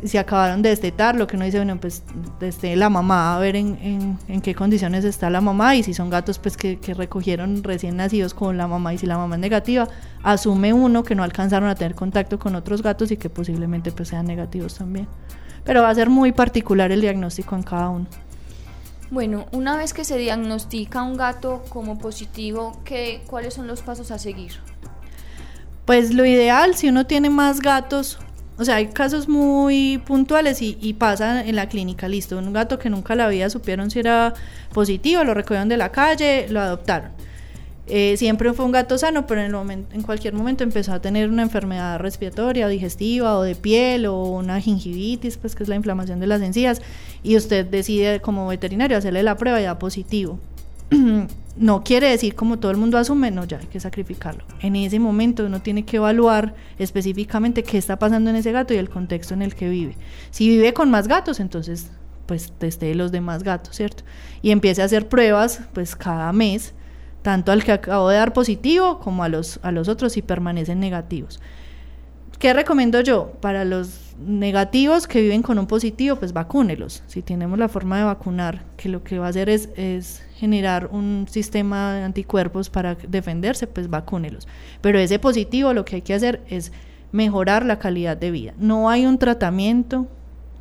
si 0.03 0.17
acabaron 0.17 0.61
de 0.61 0.69
destetar, 0.69 1.15
lo 1.15 1.27
que 1.27 1.37
uno 1.37 1.45
dice, 1.45 1.57
bueno, 1.57 1.79
pues 1.79 2.03
desde 2.39 2.75
la 2.75 2.89
mamá, 2.89 3.35
a 3.35 3.39
ver 3.39 3.55
en, 3.55 3.77
en, 3.81 4.19
en, 4.27 4.41
qué 4.41 4.53
condiciones 4.53 5.05
está 5.05 5.29
la 5.29 5.39
mamá 5.39 5.75
y 5.75 5.83
si 5.83 5.93
son 5.93 6.09
gatos 6.09 6.39
pues 6.39 6.57
que, 6.57 6.77
que, 6.77 6.93
recogieron 6.93 7.63
recién 7.63 7.95
nacidos 7.95 8.33
con 8.33 8.57
la 8.57 8.67
mamá 8.67 8.93
y 8.93 8.97
si 8.97 9.05
la 9.05 9.17
mamá 9.17 9.35
es 9.35 9.41
negativa, 9.41 9.87
asume 10.23 10.73
uno 10.73 11.03
que 11.03 11.15
no 11.15 11.23
alcanzaron 11.23 11.69
a 11.69 11.75
tener 11.75 11.95
contacto 11.95 12.37
con 12.37 12.55
otros 12.55 12.81
gatos 12.81 13.11
y 13.11 13.17
que 13.17 13.29
posiblemente 13.29 13.91
pues 13.91 14.09
sean 14.09 14.25
negativos 14.25 14.75
también. 14.75 15.07
Pero 15.63 15.81
va 15.81 15.89
a 15.89 15.95
ser 15.95 16.09
muy 16.09 16.33
particular 16.33 16.91
el 16.91 17.01
diagnóstico 17.01 17.55
en 17.55 17.63
cada 17.63 17.89
uno. 17.89 18.07
Bueno, 19.09 19.45
una 19.51 19.75
vez 19.75 19.93
que 19.93 20.05
se 20.05 20.17
diagnostica 20.17 21.03
un 21.03 21.17
gato 21.17 21.63
como 21.69 21.97
positivo, 21.97 22.81
¿qué, 22.83 23.21
¿cuáles 23.27 23.53
son 23.53 23.67
los 23.67 23.81
pasos 23.81 24.11
a 24.11 24.17
seguir? 24.17 24.53
Pues 25.85 26.13
lo 26.13 26.25
ideal, 26.25 26.75
si 26.75 26.89
uno 26.89 27.05
tiene 27.05 27.29
más 27.29 27.59
gatos, 27.59 28.19
o 28.61 28.65
sea, 28.65 28.75
hay 28.75 28.89
casos 28.89 29.27
muy 29.27 29.99
puntuales 30.05 30.61
y, 30.61 30.77
y, 30.79 30.93
pasa 30.93 31.43
en 31.43 31.55
la 31.55 31.67
clínica, 31.67 32.07
listo. 32.07 32.37
Un 32.37 32.53
gato 32.53 32.77
que 32.77 32.91
nunca 32.91 33.15
la 33.15 33.27
vida 33.27 33.49
supieron 33.49 33.89
si 33.89 33.97
era 33.97 34.35
positivo, 34.71 35.23
lo 35.23 35.33
recogieron 35.33 35.67
de 35.67 35.77
la 35.77 35.91
calle, 35.91 36.45
lo 36.47 36.59
adoptaron. 36.59 37.09
Eh, 37.87 38.17
siempre 38.17 38.53
fue 38.53 38.63
un 38.63 38.71
gato 38.71 38.99
sano, 38.99 39.25
pero 39.25 39.41
en, 39.41 40.01
cualquier 40.03 40.35
momento 40.35 40.63
empezó 40.63 40.93
a 40.93 41.01
tener 41.01 41.27
una 41.27 41.41
enfermedad 41.41 41.97
respiratoria 41.97 42.67
o 42.67 42.69
digestiva 42.69 43.35
o 43.35 43.41
de 43.41 43.55
piel 43.55 44.05
o 44.05 44.25
una 44.25 44.61
gingivitis, 44.61 45.37
pues 45.37 45.55
que 45.55 45.63
es 45.63 45.69
la 45.69 45.75
inflamación 45.75 46.19
de 46.19 46.27
las 46.27 46.43
encías, 46.43 46.83
y 47.23 47.37
usted 47.37 47.65
decide 47.65 48.21
como 48.21 48.47
veterinario 48.47 48.95
hacerle 48.95 49.23
la 49.23 49.37
prueba 49.37 49.59
y 49.59 49.63
da 49.63 49.79
positivo. 49.79 50.37
no 51.57 51.83
quiere 51.83 52.09
decir 52.09 52.35
como 52.35 52.59
todo 52.59 52.71
el 52.71 52.77
mundo 52.77 52.97
asume, 52.97 53.31
no, 53.31 53.45
ya 53.45 53.57
hay 53.57 53.67
que 53.67 53.79
sacrificarlo. 53.79 54.43
En 54.61 54.75
ese 54.75 54.99
momento 54.99 55.45
uno 55.45 55.61
tiene 55.61 55.83
que 55.83 55.97
evaluar 55.97 56.55
específicamente 56.77 57.63
qué 57.63 57.77
está 57.77 57.99
pasando 57.99 58.29
en 58.29 58.37
ese 58.37 58.51
gato 58.51 58.73
y 58.73 58.77
el 58.77 58.89
contexto 58.89 59.33
en 59.33 59.41
el 59.41 59.55
que 59.55 59.69
vive. 59.69 59.97
Si 60.29 60.47
vive 60.47 60.73
con 60.73 60.89
más 60.89 61.07
gatos, 61.07 61.39
entonces 61.39 61.91
pues 62.25 62.53
teste 62.57 62.93
los 62.95 63.11
demás 63.11 63.43
gatos, 63.43 63.75
¿cierto? 63.75 64.03
Y 64.41 64.51
empiece 64.51 64.81
a 64.81 64.85
hacer 64.85 65.09
pruebas 65.09 65.61
pues 65.73 65.95
cada 65.95 66.31
mes, 66.31 66.73
tanto 67.21 67.51
al 67.51 67.63
que 67.63 67.73
acabo 67.73 68.09
de 68.09 68.17
dar 68.17 68.33
positivo 68.33 68.99
como 68.99 69.23
a 69.23 69.29
los, 69.29 69.59
a 69.63 69.71
los 69.71 69.89
otros 69.89 70.13
si 70.13 70.21
permanecen 70.21 70.79
negativos. 70.79 71.41
¿Qué 72.39 72.53
recomiendo 72.53 73.01
yo? 73.01 73.33
Para 73.41 73.65
los 73.65 74.10
negativos 74.19 75.07
que 75.07 75.21
viven 75.21 75.41
con 75.41 75.59
un 75.59 75.67
positivo, 75.67 76.15
pues 76.15 76.33
vacúnelos. 76.33 77.03
Si 77.07 77.21
tenemos 77.21 77.57
la 77.57 77.69
forma 77.69 77.97
de 77.97 78.03
vacunar, 78.03 78.63
que 78.77 78.89
lo 78.89 79.03
que 79.03 79.19
va 79.19 79.27
a 79.27 79.29
hacer 79.29 79.49
es, 79.49 80.23
generar 80.35 80.89
un 80.91 81.27
sistema 81.29 81.93
de 81.93 82.03
anticuerpos 82.03 82.69
para 82.69 82.95
defenderse, 82.95 83.67
pues 83.67 83.89
vacúnelos. 83.89 84.47
Pero 84.81 84.97
ese 84.97 85.19
positivo 85.19 85.73
lo 85.73 85.85
que 85.85 85.97
hay 85.97 86.01
que 86.01 86.15
hacer 86.15 86.41
es 86.47 86.71
mejorar 87.11 87.65
la 87.65 87.77
calidad 87.77 88.17
de 88.17 88.31
vida. 88.31 88.53
No 88.57 88.89
hay 88.89 89.05
un 89.05 89.19
tratamiento 89.19 90.07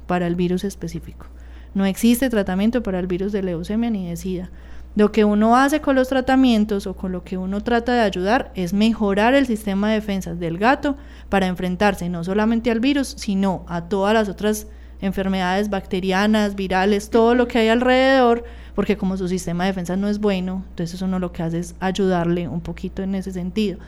para 0.07 0.27
el 0.27 0.35
virus 0.35 0.65
específico. 0.65 1.27
No 1.73 1.87
existe 1.87 2.29
tratamiento 2.29 2.83
para 2.83 2.99
el 2.99 3.07
virus 3.07 3.33
de 3.33 3.43
leucemia 3.43 3.91
ni 3.91 4.09
de 4.09 4.17
SIDA. 4.17 4.51
Lo 4.97 5.13
que 5.13 5.25
uno 5.25 5.57
hace 5.57 5.81
con 5.81 5.95
los 5.95 6.09
tratamientos 6.09 6.87
o 6.87 6.95
con 6.95 7.13
lo 7.13 7.23
que 7.23 7.39
uno 7.39 7.61
trata 7.63 7.95
de 7.95 8.01
ayudar 8.01 8.51
es 8.55 8.73
mejorar 8.73 9.35
el 9.35 9.47
sistema 9.47 9.89
de 9.89 9.95
defensas 9.95 10.41
del 10.41 10.59
gato 10.59 10.97
para 11.29 11.47
enfrentarse 11.47 12.09
no 12.09 12.25
solamente 12.25 12.71
al 12.71 12.81
virus, 12.81 13.15
sino 13.17 13.65
a 13.69 13.83
todas 13.83 14.15
las 14.15 14.29
otras 14.29 14.67
enfermedades 15.01 15.71
bacterianas, 15.71 16.57
virales, 16.57 17.09
todo 17.11 17.35
lo 17.35 17.47
que 17.47 17.59
hay 17.59 17.69
alrededor, 17.69 18.45
porque 18.75 18.97
como 18.97 19.17
su 19.17 19.29
sistema 19.29 19.65
de 19.65 19.71
defensa 19.71 19.97
no 19.97 20.09
es 20.09 20.19
bueno, 20.19 20.65
entonces 20.71 21.01
uno 21.03 21.19
lo 21.19 21.33
que 21.33 21.45
hace 21.45 21.61
es 21.61 21.75
ayudarle 21.81 22.49
un 22.49 22.61
poquito 22.61 23.03
en 23.03 23.15
ese 23.15 23.33
sentido. 23.33 23.79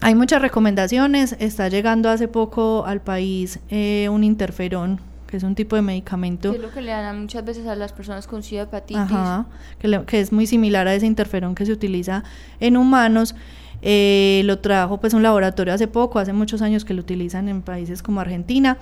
Hay 0.00 0.14
muchas 0.14 0.42
recomendaciones, 0.42 1.34
está 1.40 1.68
llegando 1.68 2.08
hace 2.08 2.28
poco 2.28 2.84
al 2.86 3.00
país 3.00 3.58
eh, 3.68 4.08
un 4.10 4.22
interferón 4.22 5.00
que 5.28 5.36
es 5.36 5.42
un 5.42 5.54
tipo 5.54 5.76
de 5.76 5.82
medicamento. 5.82 6.50
Que 6.50 6.56
es 6.56 6.62
lo 6.62 6.70
que 6.70 6.80
le 6.80 6.90
dan 6.90 7.20
muchas 7.20 7.44
veces 7.44 7.66
a 7.66 7.76
las 7.76 7.92
personas 7.92 8.26
con 8.26 8.42
SIDA 8.42 8.62
hepatitis. 8.62 9.02
Ajá, 9.02 9.46
que, 9.78 9.86
le, 9.86 10.04
que, 10.04 10.20
es 10.20 10.32
muy 10.32 10.46
similar 10.46 10.88
a 10.88 10.94
ese 10.94 11.06
interferón 11.06 11.54
que 11.54 11.66
se 11.66 11.72
utiliza 11.72 12.24
en 12.58 12.76
humanos. 12.76 13.36
Eh, 13.82 14.42
lo 14.44 14.58
trajo 14.58 14.98
pues 14.98 15.14
un 15.14 15.22
laboratorio 15.22 15.72
hace 15.72 15.86
poco, 15.86 16.18
hace 16.18 16.32
muchos 16.32 16.62
años 16.62 16.84
que 16.84 16.94
lo 16.94 17.00
utilizan 17.00 17.48
en 17.48 17.62
países 17.62 18.02
como 18.02 18.20
Argentina. 18.20 18.78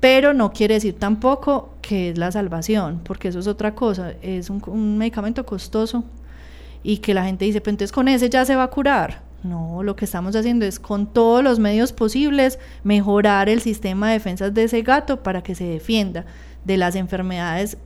pero 0.00 0.34
no 0.34 0.52
quiere 0.52 0.74
decir 0.74 0.98
tampoco 0.98 1.70
que 1.80 2.10
es 2.10 2.18
la 2.18 2.30
salvación, 2.32 3.00
porque 3.04 3.28
eso 3.28 3.38
es 3.38 3.46
otra 3.46 3.74
cosa, 3.74 4.12
es 4.22 4.50
un, 4.50 4.62
un 4.66 4.98
medicamento 4.98 5.46
costoso 5.46 6.04
y 6.82 6.98
que 6.98 7.14
la 7.14 7.24
gente 7.24 7.44
dice, 7.44 7.60
pero 7.60 7.72
entonces 7.72 7.92
con 7.92 8.08
ese 8.08 8.28
ya 8.28 8.44
se 8.44 8.56
va 8.56 8.64
a 8.64 8.70
curar. 8.70 9.25
No, 9.46 9.82
lo 9.82 9.96
que 9.96 10.04
estamos 10.04 10.34
haciendo 10.34 10.64
es 10.64 10.80
con 10.80 11.06
todos 11.06 11.42
los 11.42 11.58
medios 11.58 11.92
posibles 11.92 12.58
mejorar 12.82 13.48
el 13.48 13.60
sistema 13.60 14.08
de 14.08 14.14
defensas 14.14 14.52
de 14.54 14.64
ese 14.64 14.82
gato 14.82 15.22
para 15.22 15.42
que 15.42 15.54
se 15.54 15.64
defienda 15.64 16.24
de 16.64 16.76
las 16.76 16.96
enfermedades 16.96 17.78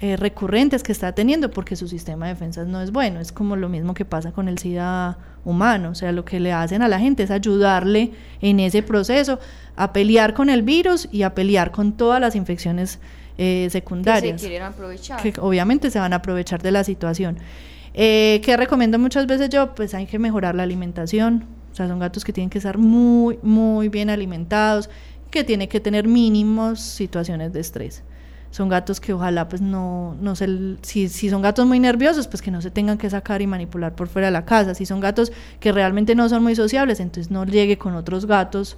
eh, 0.00 0.16
recurrentes 0.16 0.82
que 0.82 0.92
está 0.92 1.12
teniendo 1.12 1.50
porque 1.50 1.76
su 1.76 1.86
sistema 1.86 2.26
de 2.26 2.34
defensas 2.34 2.66
no 2.66 2.82
es 2.82 2.90
bueno. 2.90 3.20
Es 3.20 3.32
como 3.32 3.54
lo 3.54 3.68
mismo 3.68 3.94
que 3.94 4.04
pasa 4.04 4.32
con 4.32 4.48
el 4.48 4.58
SIDA 4.58 5.18
humano. 5.44 5.90
O 5.90 5.94
sea, 5.94 6.10
lo 6.10 6.24
que 6.24 6.40
le 6.40 6.52
hacen 6.52 6.82
a 6.82 6.88
la 6.88 6.98
gente 6.98 7.22
es 7.22 7.30
ayudarle 7.30 8.12
en 8.40 8.60
ese 8.60 8.82
proceso 8.82 9.38
a 9.76 9.92
pelear 9.92 10.34
con 10.34 10.50
el 10.50 10.62
virus 10.62 11.08
y 11.12 11.22
a 11.22 11.34
pelear 11.34 11.70
con 11.70 11.92
todas 11.92 12.20
las 12.20 12.34
infecciones 12.34 12.98
eh, 13.38 13.68
secundarias. 13.70 14.34
Que 14.34 14.38
se 14.40 14.48
quieren 14.48 14.66
aprovechar. 14.66 15.22
Que 15.22 15.32
obviamente 15.40 15.90
se 15.90 15.98
van 15.98 16.12
a 16.12 16.16
aprovechar 16.16 16.60
de 16.60 16.72
la 16.72 16.82
situación. 16.82 17.38
Eh, 17.94 18.40
¿Qué 18.44 18.56
recomiendo 18.56 18.98
muchas 18.98 19.26
veces 19.26 19.48
yo? 19.48 19.74
Pues 19.74 19.94
hay 19.94 20.06
que 20.06 20.18
mejorar 20.18 20.54
la 20.54 20.64
alimentación. 20.64 21.46
O 21.72 21.74
sea, 21.74 21.88
son 21.88 21.98
gatos 21.98 22.24
que 22.24 22.32
tienen 22.32 22.50
que 22.50 22.58
estar 22.58 22.78
muy, 22.78 23.38
muy 23.42 23.88
bien 23.88 24.10
alimentados, 24.10 24.90
que 25.30 25.44
tienen 25.44 25.68
que 25.68 25.80
tener 25.80 26.06
mínimos 26.06 26.80
situaciones 26.80 27.52
de 27.52 27.60
estrés 27.60 28.02
son 28.54 28.68
gatos 28.68 29.00
que 29.00 29.12
ojalá 29.12 29.48
pues 29.48 29.60
no, 29.60 30.16
no 30.20 30.36
se, 30.36 30.76
si, 30.82 31.08
si 31.08 31.28
son 31.28 31.42
gatos 31.42 31.66
muy 31.66 31.80
nerviosos, 31.80 32.28
pues 32.28 32.40
que 32.40 32.52
no 32.52 32.62
se 32.62 32.70
tengan 32.70 32.98
que 32.98 33.10
sacar 33.10 33.42
y 33.42 33.48
manipular 33.48 33.96
por 33.96 34.06
fuera 34.06 34.28
de 34.28 34.30
la 34.30 34.44
casa. 34.44 34.76
Si 34.76 34.86
son 34.86 35.00
gatos 35.00 35.32
que 35.58 35.72
realmente 35.72 36.14
no 36.14 36.28
son 36.28 36.44
muy 36.44 36.54
sociables, 36.54 37.00
entonces 37.00 37.32
no 37.32 37.44
llegue 37.46 37.78
con 37.78 37.96
otros 37.96 38.26
gatos 38.26 38.76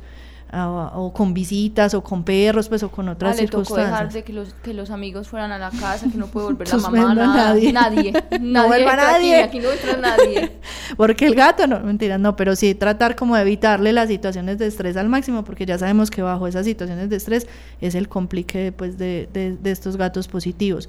o 0.53 1.13
con 1.13 1.35
visitas 1.35 1.95
o 1.95 2.03
con 2.03 2.23
perros 2.23 2.69
pues 2.69 2.83
o 2.83 2.91
con 2.91 3.09
otras 3.09 3.33
ah, 3.33 3.35
le 3.35 3.41
circunstancias. 3.43 3.89
Tocó 3.89 3.97
dejar 3.97 4.13
de 4.13 4.25
que 4.25 4.33
los, 4.33 4.55
que 4.55 4.75
los 4.75 4.91
amigos 4.91 5.29
fueran 5.29 5.53
a 5.53 5.59
la 5.59 5.71
casa, 5.71 6.09
que 6.11 6.17
no 6.17 6.29
puede 6.29 6.47
volver 6.47 6.69
la 6.69 6.79
mamá, 6.79 7.15
nada, 7.15 7.37
nadie. 7.55 7.73
Nadie. 7.73 8.13
no 8.41 8.67
vuelva 8.67 8.97
nadie. 8.97 9.43
Aquí, 9.43 9.59
no 9.59 9.71
entra 9.71 9.97
nadie. 9.97 10.59
porque 10.97 11.27
el 11.27 11.35
gato, 11.35 11.67
no, 11.67 11.81
mentira, 11.81 12.17
no, 12.19 12.37
pero 12.37 12.55
sí 12.57 12.75
tratar 12.75 13.17
como 13.17 13.37
de 13.37 13.43
evitarle 13.43 13.93
las 13.93 14.09
situaciones 14.09 14.59
de 14.59 14.67
estrés 14.67 14.97
al 14.97 15.09
máximo, 15.09 15.45
porque 15.45 15.67
ya 15.67 15.79
sabemos 15.79 16.11
que 16.11 16.23
bajo 16.23 16.47
esas 16.47 16.65
situaciones 16.65 17.11
de 17.11 17.17
estrés 17.17 17.47
es 17.81 17.95
el 17.95 18.09
complique 18.09 18.73
pues, 18.73 18.99
de, 18.99 19.29
de, 19.33 19.57
de 19.57 19.71
estos 19.71 19.97
gatos 19.97 20.29
positivos. 20.29 20.89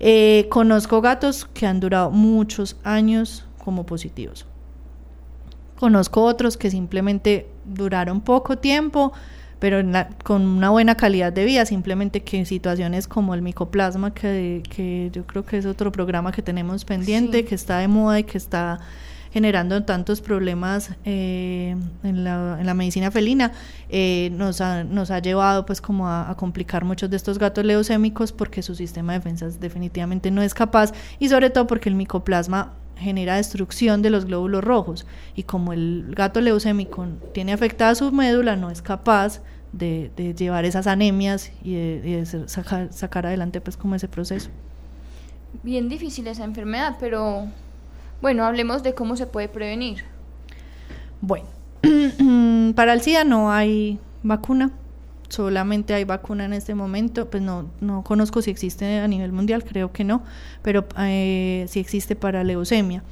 Eh, 0.00 0.46
conozco 0.50 1.00
gatos 1.00 1.46
que 1.52 1.66
han 1.66 1.80
durado 1.80 2.10
muchos 2.10 2.76
años 2.84 3.46
como 3.64 3.86
positivos. 3.86 4.46
Conozco 5.84 6.24
otros 6.24 6.56
que 6.56 6.70
simplemente 6.70 7.46
duraron 7.66 8.22
poco 8.22 8.56
tiempo, 8.56 9.12
pero 9.58 9.82
con 10.22 10.40
una 10.40 10.70
buena 10.70 10.94
calidad 10.94 11.30
de 11.30 11.44
vida, 11.44 11.66
simplemente 11.66 12.22
que 12.22 12.38
en 12.38 12.46
situaciones 12.46 13.06
como 13.06 13.34
el 13.34 13.42
micoplasma, 13.42 14.14
que, 14.14 14.62
que 14.70 15.10
yo 15.12 15.26
creo 15.26 15.44
que 15.44 15.58
es 15.58 15.66
otro 15.66 15.92
programa 15.92 16.32
que 16.32 16.40
tenemos 16.40 16.86
pendiente, 16.86 17.44
que 17.44 17.54
está 17.54 17.80
de 17.80 17.88
moda 17.88 18.18
y 18.18 18.24
que 18.24 18.38
está 18.38 18.80
generando 19.30 19.84
tantos 19.84 20.22
problemas 20.22 20.92
eh, 21.04 21.76
en, 22.02 22.24
la, 22.24 22.56
en, 22.58 22.64
la, 22.64 22.72
medicina 22.72 23.10
felina, 23.10 23.52
eh, 23.90 24.30
nos, 24.32 24.62
ha, 24.62 24.84
nos 24.84 25.10
ha 25.10 25.18
llevado 25.18 25.66
pues 25.66 25.82
como 25.82 26.08
a, 26.08 26.30
a, 26.30 26.34
complicar 26.34 26.86
muchos 26.86 27.10
de 27.10 27.16
estos 27.18 27.38
gatos 27.38 27.62
leucémicos 27.62 28.32
porque 28.32 28.62
su 28.62 28.74
sistema 28.74 29.12
de 29.12 29.18
defensas 29.18 29.60
definitivamente 29.60 30.30
no 30.30 30.40
es 30.40 30.54
capaz 30.54 30.92
y 31.18 31.28
sobre 31.28 31.50
todo 31.50 31.66
porque 31.66 31.90
el 31.90 31.94
micoplasma 31.94 32.72
genera 32.96 33.36
destrucción 33.36 34.02
de 34.02 34.10
los 34.10 34.24
glóbulos 34.24 34.64
rojos 34.64 35.06
y 35.34 35.44
como 35.44 35.72
el 35.72 36.14
gato 36.14 36.40
leucémico 36.40 37.06
tiene 37.32 37.52
afectada 37.52 37.94
su 37.94 38.10
médula, 38.12 38.56
no 38.56 38.70
es 38.70 38.82
capaz 38.82 39.40
de, 39.72 40.10
de 40.16 40.34
llevar 40.34 40.64
esas 40.64 40.86
anemias 40.86 41.52
y 41.62 41.74
de, 41.74 42.00
de 42.00 42.48
sacar, 42.48 42.92
sacar, 42.92 43.26
adelante 43.26 43.60
pues 43.60 43.76
como 43.76 43.94
ese 43.94 44.08
proceso. 44.08 44.50
Bien 45.62 45.88
difícil 45.88 46.26
esa 46.26 46.44
enfermedad, 46.44 46.96
pero 47.00 47.46
bueno, 48.20 48.44
hablemos 48.44 48.82
de 48.82 48.94
cómo 48.94 49.16
se 49.16 49.26
puede 49.26 49.48
prevenir. 49.48 50.04
Bueno, 51.20 51.46
para 52.74 52.92
el 52.92 53.00
SIDA 53.00 53.24
no 53.24 53.50
hay 53.52 53.98
vacuna, 54.22 54.70
solamente 55.34 55.94
hay 55.94 56.04
vacuna 56.04 56.44
en 56.44 56.52
este 56.52 56.74
momento, 56.74 57.28
pues 57.28 57.42
no, 57.42 57.68
no 57.80 58.02
conozco 58.02 58.40
si 58.40 58.50
existe 58.50 59.00
a 59.00 59.08
nivel 59.08 59.32
mundial, 59.32 59.64
creo 59.64 59.92
que 59.92 60.04
no, 60.04 60.22
pero 60.62 60.86
eh, 60.98 61.66
sí 61.68 61.80
existe 61.80 62.16
para 62.16 62.44
leucemia. 62.44 63.02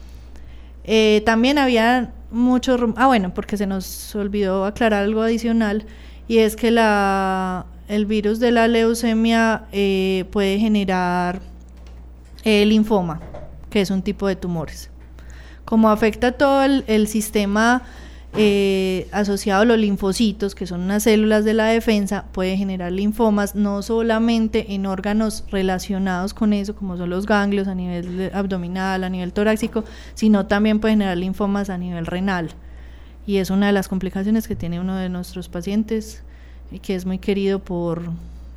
Eh, 0.84 1.22
también 1.26 1.58
había 1.58 2.12
muchos, 2.30 2.80
ah 2.96 3.06
bueno, 3.06 3.34
porque 3.34 3.56
se 3.56 3.66
nos 3.66 4.14
olvidó 4.14 4.64
aclarar 4.64 5.02
algo 5.02 5.22
adicional, 5.22 5.84
y 6.28 6.38
es 6.38 6.56
que 6.56 6.70
la, 6.70 7.66
el 7.88 8.06
virus 8.06 8.38
de 8.38 8.52
la 8.52 8.68
leucemia 8.68 9.64
eh, 9.72 10.24
puede 10.30 10.58
generar 10.58 11.40
linfoma, 12.44 13.20
que 13.70 13.80
es 13.80 13.90
un 13.90 14.02
tipo 14.02 14.26
de 14.26 14.36
tumores. 14.36 14.90
Como 15.64 15.90
afecta 15.90 16.32
todo 16.32 16.64
el 16.64 17.06
sistema 17.06 17.82
eh, 18.34 19.08
asociado 19.12 19.62
a 19.62 19.64
los 19.64 19.78
linfocitos, 19.78 20.54
que 20.54 20.66
son 20.66 20.80
unas 20.82 21.02
células 21.02 21.44
de 21.44 21.54
la 21.54 21.66
defensa, 21.66 22.24
puede 22.32 22.56
generar 22.56 22.90
linfomas 22.90 23.54
no 23.54 23.82
solamente 23.82 24.74
en 24.74 24.86
órganos 24.86 25.44
relacionados 25.50 26.32
con 26.32 26.52
eso, 26.52 26.74
como 26.74 26.96
son 26.96 27.10
los 27.10 27.26
ganglios 27.26 27.68
a 27.68 27.74
nivel 27.74 28.30
abdominal, 28.32 29.04
a 29.04 29.10
nivel 29.10 29.32
torácico, 29.32 29.84
sino 30.14 30.46
también 30.46 30.80
puede 30.80 30.94
generar 30.94 31.18
linfomas 31.18 31.68
a 31.68 31.76
nivel 31.76 32.06
renal. 32.06 32.50
Y 33.26 33.36
es 33.36 33.50
una 33.50 33.66
de 33.66 33.72
las 33.72 33.88
complicaciones 33.88 34.48
que 34.48 34.56
tiene 34.56 34.80
uno 34.80 34.96
de 34.96 35.08
nuestros 35.08 35.48
pacientes, 35.48 36.22
y 36.70 36.78
que 36.78 36.94
es 36.94 37.04
muy 37.04 37.18
querido 37.18 37.58
por, 37.58 38.02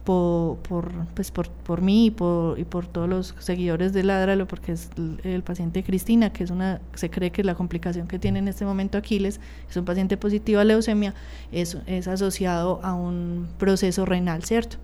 por, 0.06 0.58
por, 0.60 0.91
pues 1.15 1.32
por, 1.32 1.50
por 1.50 1.82
mí 1.82 2.06
y 2.06 2.12
por, 2.12 2.58
y 2.60 2.63
por 2.63 2.88
todos 2.88 3.10
los 3.10 3.36
seguidores 3.39 3.91
de 3.91 4.04
Ladralo, 4.04 4.48
porque 4.48 4.72
es 4.72 4.89
el, 5.24 5.41
paciente 5.44 5.84
Cristina, 5.84 6.32
que 6.32 6.44
es 6.44 6.52
una, 6.52 6.80
se 6.94 7.10
cree 7.10 7.32
que 7.32 7.44
la 7.44 7.56
complicación 7.56 8.08
que 8.08 8.20
tiene 8.20 8.39
en 8.39 8.48
este 8.48 8.65
momento 8.65 8.98
Aquiles, 8.98 9.41
es 9.70 9.76
un 9.76 9.84
paciente 9.84 10.15
positivo 10.15 10.62
a 10.62 10.63
leucemia, 10.63 11.13
es, 11.52 11.78
es 11.88 12.08
asociado 12.08 12.80
a 12.84 12.94
un 12.94 13.48
proceso 13.58 14.06
renal, 14.06 14.44
¿cierto? 14.44 14.78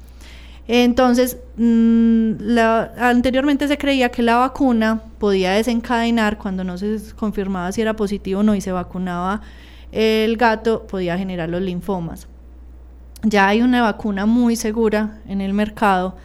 Entonces, 0.68 1.38
mmm, 1.56 2.34
la, 2.40 2.92
anteriormente 2.98 3.68
se 3.68 3.78
creía 3.78 4.10
que 4.10 4.24
la 4.24 4.38
vacuna 4.38 5.02
podía 5.20 5.52
desencadenar 5.52 6.38
cuando 6.40 6.64
no 6.64 6.78
se 6.78 6.98
confirmaba 7.16 7.72
si 7.72 7.82
era 7.82 7.96
positivo 7.96 8.40
o 8.40 8.44
no 8.44 8.56
y 8.56 8.62
se 8.62 8.72
vacunaba 8.72 9.42
el 9.92 10.38
gato, 10.38 10.88
podía 10.88 11.18
generar 11.18 11.50
los 11.50 11.62
linfomas 11.62 12.28
ya 13.24 13.48
hay 13.48 13.62
una 13.62 13.82
vacuna 13.82 14.26
muy 14.26 14.56
segura 14.56 15.20
en 15.28 15.42
el 15.42 15.54
mercado 15.54 16.16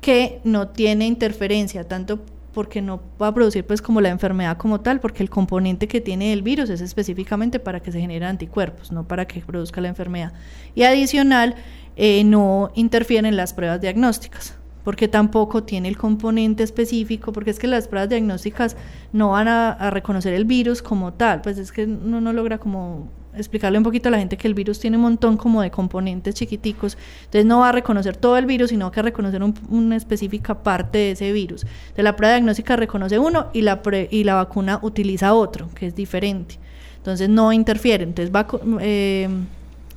que 0.00 0.40
no 0.44 0.68
tiene 0.68 1.06
interferencia, 1.06 1.84
tanto 1.84 2.20
porque 2.52 2.82
no 2.82 3.00
va 3.20 3.28
a 3.28 3.34
producir 3.34 3.64
pues 3.64 3.82
como 3.82 4.00
la 4.00 4.08
enfermedad 4.08 4.56
como 4.56 4.80
tal, 4.80 5.00
porque 5.00 5.22
el 5.22 5.30
componente 5.30 5.86
que 5.86 6.00
tiene 6.00 6.32
el 6.32 6.42
virus 6.42 6.70
es 6.70 6.80
específicamente 6.80 7.60
para 7.60 7.80
que 7.80 7.92
se 7.92 8.00
generen 8.00 8.28
anticuerpos, 8.28 8.90
no 8.90 9.06
para 9.06 9.26
que 9.26 9.40
produzca 9.40 9.80
la 9.80 9.88
enfermedad. 9.88 10.32
Y 10.74 10.82
adicional, 10.82 11.54
eh, 11.96 12.24
no 12.24 12.70
interfiere 12.74 13.28
en 13.28 13.36
las 13.36 13.52
pruebas 13.52 13.80
diagnósticas, 13.80 14.56
porque 14.82 15.08
tampoco 15.08 15.64
tiene 15.64 15.88
el 15.88 15.96
componente 15.96 16.62
específico, 16.62 17.32
porque 17.32 17.50
es 17.50 17.58
que 17.58 17.66
las 17.66 17.86
pruebas 17.86 18.08
diagnósticas 18.08 18.76
no 19.12 19.30
van 19.30 19.48
a, 19.48 19.70
a 19.72 19.90
reconocer 19.90 20.32
el 20.32 20.44
virus 20.44 20.80
como 20.80 21.12
tal, 21.12 21.42
pues 21.42 21.58
es 21.58 21.70
que 21.70 21.84
uno 21.84 22.20
no 22.20 22.32
logra 22.32 22.58
como 22.58 23.08
explicarle 23.36 23.78
un 23.78 23.84
poquito 23.84 24.08
a 24.08 24.12
la 24.12 24.18
gente 24.18 24.36
que 24.36 24.48
el 24.48 24.54
virus 24.54 24.80
tiene 24.80 24.96
un 24.96 25.02
montón 25.04 25.36
como 25.36 25.62
de 25.62 25.70
componentes 25.70 26.34
chiquiticos, 26.34 26.96
entonces 27.20 27.46
no 27.46 27.60
va 27.60 27.70
a 27.70 27.72
reconocer 27.72 28.16
todo 28.16 28.36
el 28.36 28.46
virus, 28.46 28.70
sino 28.70 28.90
que 28.90 29.00
a 29.00 29.02
reconocer 29.02 29.42
un, 29.42 29.54
una 29.68 29.96
específica 29.96 30.62
parte 30.62 30.98
de 30.98 31.10
ese 31.12 31.32
virus. 31.32 31.66
De 31.96 32.02
la 32.02 32.16
prueba 32.16 32.34
diagnóstica 32.34 32.76
reconoce 32.76 33.18
uno 33.18 33.48
y 33.52 33.62
la, 33.62 33.80
y 34.10 34.24
la 34.24 34.34
vacuna 34.34 34.78
utiliza 34.82 35.34
otro, 35.34 35.68
que 35.74 35.86
es 35.86 35.94
diferente. 35.94 36.58
Entonces 36.96 37.28
no 37.28 37.52
interfiere. 37.52 38.04
Entonces 38.04 38.32
eh, 38.80 39.28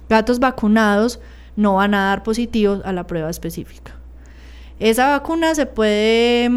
gatos 0.10 0.40
vacunados 0.40 1.20
no 1.56 1.76
van 1.76 1.94
a 1.94 2.06
dar 2.06 2.24
positivos 2.24 2.82
a 2.86 2.94
la 2.94 3.06
prueba 3.06 3.30
específica. 3.30 3.94
Esa 4.80 5.10
vacuna 5.10 5.54
se 5.54 5.66
puede 5.66 6.50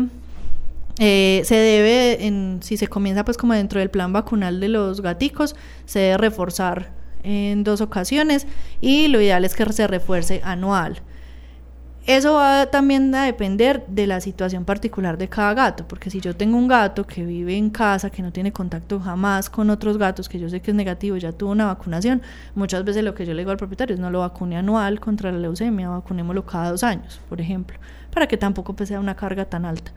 eh, 0.99 1.43
se 1.45 1.57
debe, 1.57 2.27
en, 2.27 2.61
si 2.63 2.77
se 2.77 2.87
comienza 2.87 3.25
pues 3.25 3.37
como 3.37 3.53
dentro 3.53 3.81
del 3.81 3.91
plan 3.91 4.13
vacunal 4.13 4.61
de 4.61 4.69
los 4.69 5.01
gaticos, 5.01 5.57
se 5.87 5.99
debe 6.01 6.19
reforzar 6.19 6.93
en 7.25 7.65
dos 7.65 7.81
ocasiones 7.81 8.47
y 8.81 9.09
lo 9.09 9.21
ideal 9.21 9.45
es 9.45 9.55
que 9.55 9.65
se 9.73 9.87
refuerce 9.87 10.41
anual. 10.45 11.03
Eso 12.07 12.35
va 12.35 12.67
también 12.67 13.15
a 13.15 13.25
depender 13.25 13.83
de 13.89 14.07
la 14.07 14.21
situación 14.21 14.67
particular 14.67 15.17
de 15.17 15.27
cada 15.27 15.55
gato, 15.55 15.89
porque 15.89 16.11
si 16.11 16.21
yo 16.21 16.37
tengo 16.37 16.59
un 16.59 16.69
gato 16.69 17.07
que 17.07 17.25
vive 17.25 17.57
en 17.57 17.71
casa, 17.71 18.11
que 18.11 18.21
no 18.21 18.31
tiene 18.31 18.53
contacto 18.53 19.01
jamás 19.01 19.49
con 19.49 19.71
otros 19.71 19.97
gatos, 19.97 20.29
que 20.29 20.39
yo 20.39 20.51
sé 20.51 20.61
que 20.61 20.73
es 20.73 20.77
negativo, 20.77 21.17
ya 21.17 21.33
tuvo 21.33 21.53
una 21.53 21.65
vacunación, 21.65 22.21
muchas 22.55 22.85
veces 22.85 23.05
lo 23.05 23.15
que 23.15 23.25
yo 23.25 23.33
le 23.33 23.41
digo 23.41 23.53
al 23.53 23.57
propietario 23.57 23.95
es 23.95 24.01
no 24.01 24.11
lo 24.11 24.19
vacune 24.19 24.59
anual 24.59 25.01
contra 25.01 25.33
la 25.33 25.39
leucemia, 25.39 25.89
vacunémoslo 25.89 26.45
cada 26.45 26.73
dos 26.73 26.85
años, 26.85 27.23
por 27.31 27.41
ejemplo, 27.41 27.79
para 28.13 28.27
que 28.27 28.37
tampoco 28.37 28.75
pues, 28.77 28.91
sea 28.91 29.01
una 29.01 29.17
carga 29.17 29.47
tan 29.47 29.65
alta 29.65 29.91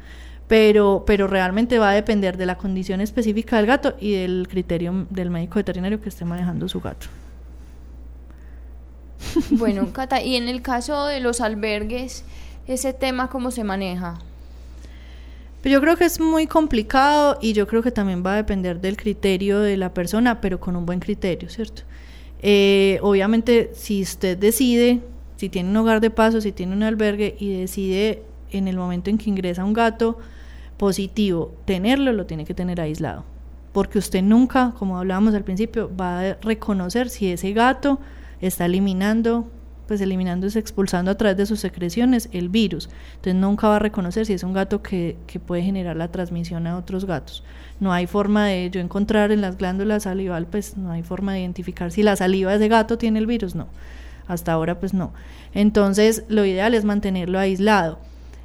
pero, 0.47 1.03
pero 1.05 1.27
realmente 1.27 1.77
va 1.79 1.91
a 1.91 1.93
depender 1.93 2.37
de 2.37 2.45
la 2.45 2.57
condición 2.57 3.01
específica 3.01 3.57
del 3.57 3.65
gato 3.65 3.95
y 3.99 4.13
del 4.13 4.47
criterio 4.49 5.05
del 5.09 5.29
médico 5.29 5.55
veterinario 5.55 6.01
que 6.01 6.09
esté 6.09 6.25
manejando 6.25 6.67
su 6.69 6.79
gato. 6.81 7.07
Bueno, 9.51 9.91
Cata, 9.93 10.21
y 10.21 10.35
en 10.35 10.47
el 10.47 10.61
caso 10.61 11.05
de 11.05 11.19
los 11.19 11.41
albergues, 11.41 12.23
ese 12.67 12.93
tema 12.93 13.29
cómo 13.29 13.51
se 13.51 13.63
maneja? 13.63 14.19
Pero 15.61 15.73
yo 15.73 15.81
creo 15.81 15.97
que 15.97 16.05
es 16.05 16.19
muy 16.19 16.47
complicado 16.47 17.37
y 17.41 17.53
yo 17.53 17.67
creo 17.67 17.81
que 17.81 17.91
también 17.91 18.23
va 18.25 18.33
a 18.33 18.35
depender 18.37 18.79
del 18.79 18.95
criterio 18.95 19.59
de 19.59 19.75
la 19.75 19.93
persona, 19.93 20.39
pero 20.39 20.59
con 20.59 20.75
un 20.75 20.85
buen 20.85 20.99
criterio, 20.99 21.49
¿cierto? 21.49 21.81
Eh, 22.41 22.99
obviamente, 23.01 23.71
si 23.73 24.01
usted 24.03 24.37
decide, 24.37 25.01
si 25.35 25.49
tiene 25.49 25.69
un 25.69 25.77
hogar 25.77 25.99
de 25.99 26.09
paso, 26.09 26.39
si 26.41 26.51
tiene 26.51 26.73
un 26.73 26.83
albergue 26.83 27.35
y 27.39 27.59
decide 27.59 28.23
en 28.51 28.67
el 28.67 28.77
momento 28.77 29.09
en 29.09 29.17
que 29.17 29.29
ingresa 29.29 29.65
un 29.65 29.73
gato 29.73 30.19
positivo, 30.77 31.55
tenerlo, 31.65 32.13
lo 32.13 32.25
tiene 32.25 32.45
que 32.45 32.53
tener 32.53 32.79
aislado. 32.79 33.23
Porque 33.71 33.99
usted 33.99 34.23
nunca, 34.23 34.73
como 34.77 34.97
hablábamos 34.97 35.33
al 35.35 35.43
principio, 35.43 35.91
va 35.95 36.21
a 36.21 36.33
reconocer 36.35 37.09
si 37.09 37.31
ese 37.31 37.53
gato 37.53 37.99
está 38.41 38.65
eliminando 38.65 39.47
pues 39.87 40.01
eliminando, 40.01 40.47
expulsando 40.47 41.09
a 41.09 41.15
través 41.15 41.37
de 41.37 41.45
sus 41.45 41.61
secreciones 41.61 42.29
el 42.33 42.49
virus. 42.49 42.89
Entonces 43.15 43.35
nunca 43.35 43.69
va 43.69 43.77
a 43.77 43.79
reconocer 43.79 44.25
si 44.25 44.33
es 44.33 44.43
un 44.43 44.53
gato 44.53 44.83
que, 44.83 45.17
que, 45.25 45.39
puede 45.39 45.63
generar 45.63 45.95
la 45.95 46.09
transmisión 46.09 46.67
a 46.67 46.77
otros 46.77 47.05
gatos. 47.05 47.43
No 47.79 47.93
hay 47.93 48.05
forma 48.05 48.45
de 48.47 48.69
yo 48.69 48.81
encontrar 48.81 49.31
en 49.31 49.41
las 49.41 49.57
glándulas 49.57 50.03
salival, 50.03 50.45
pues 50.45 50.77
no 50.77 50.91
hay 50.91 51.03
forma 51.03 51.33
de 51.33 51.39
identificar 51.39 51.91
si 51.91 52.03
la 52.03 52.15
saliva 52.15 52.51
de 52.51 52.57
ese 52.57 52.67
gato 52.67 52.97
tiene 52.97 53.19
el 53.19 53.27
virus, 53.27 53.55
no. 53.55 53.67
Hasta 54.27 54.51
ahora 54.51 54.79
pues 54.79 54.93
no. 54.93 55.13
Entonces 55.53 56.25
lo 56.27 56.43
ideal 56.45 56.73
es 56.73 56.83
mantenerlo 56.83 57.39
aislado. 57.39 57.99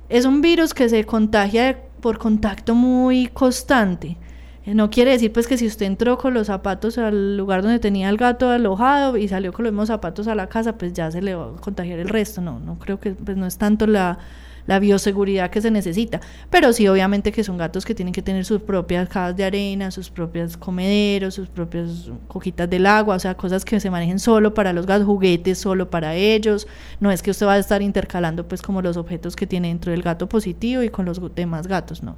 Es 0.09 0.25
un 0.25 0.43
virus 0.43 0.75
que 0.75 0.89
se 0.89 1.05
contagia 1.05 1.81
por 2.03 2.19
contacto 2.19 2.75
muy 2.75 3.29
constante. 3.29 4.19
Eh, 4.67 4.75
no 4.75 4.91
quiere 4.91 5.13
decir 5.13 5.33
pues 5.33 5.47
que 5.47 5.57
si 5.57 5.67
usted 5.67 5.87
entró 5.87 6.19
con 6.19 6.35
los 6.35 6.49
zapatos 6.49 6.99
al 6.99 7.39
lugar 7.39 7.63
donde 7.63 7.79
tenía 7.79 8.11
el 8.11 8.19
gato 8.19 8.51
alojado 8.51 9.17
y 9.17 9.27
salió 9.29 9.55
con 9.55 9.65
los 9.65 9.73
mismos 9.73 9.89
zapatos 9.89 10.29
a 10.29 10.35
la 10.35 10.49
casa, 10.49 10.77
pues 10.77 10.93
ya 10.93 11.11
se 11.11 11.23
le 11.23 11.35
va 11.35 11.47
a 11.47 11.61
contagiar 11.61 11.99
el 11.99 12.11
resto. 12.11 12.43
No, 12.43 12.61
no 12.61 12.79
creo 12.79 13.01
que 13.01 13.13
pues 13.13 13.39
no 13.39 13.47
es 13.47 13.57
tanto 13.57 13.87
la, 13.87 14.19
la 14.67 14.79
bioseguridad 14.79 15.51
que 15.51 15.61
se 15.61 15.71
necesita. 15.71 16.21
Pero 16.51 16.73
sí, 16.73 16.89
obviamente 16.89 17.33
que 17.33 17.45
son 17.45 17.57
gatos 17.57 17.85
que 17.85 17.95
tienen 17.95 18.13
que 18.13 18.23
tener 18.23 18.45
sus 18.45 18.61
propias 18.61 19.09
cajas 19.09 19.37
de 19.37 19.45
arena, 19.45 19.91
sus 19.91 20.11
propios 20.11 20.57
comederos, 20.57 21.35
sus 21.35 21.49
propias 21.49 22.11
coquitas 22.29 22.69
del 22.69 22.87
agua, 22.87 23.17
o 23.17 23.19
sea, 23.19 23.35
cosas 23.37 23.65
que 23.65 23.81
se 23.81 23.91
manejen 23.91 24.19
solo 24.19 24.55
para 24.55 24.73
los 24.73 24.87
gatos, 24.87 25.07
juguetes 25.07 25.59
solo 25.59 25.91
para 25.91 26.15
ellos. 26.15 26.67
No 27.01 27.11
es 27.11 27.23
que 27.23 27.31
usted 27.31 27.47
va 27.47 27.55
a 27.55 27.59
estar 27.59 27.83
intercalando 27.83 28.47
pues 28.47 28.63
como 28.63 28.83
los 28.83 28.97
objetos 28.97 29.37
que 29.37 29.47
tiene 29.47 29.69
dentro 29.69 29.93
del 29.93 30.03
gato 30.03 30.29
positivo 30.29 30.83
y 30.83 30.89
con 30.89 31.05
los 31.05 31.21
demás 31.35 31.67
gatos, 31.67 32.03
no 32.03 32.17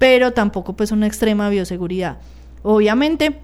pero 0.00 0.32
tampoco 0.32 0.72
pues 0.72 0.92
una 0.92 1.06
extrema 1.06 1.50
bioseguridad. 1.50 2.16
Obviamente, 2.62 3.38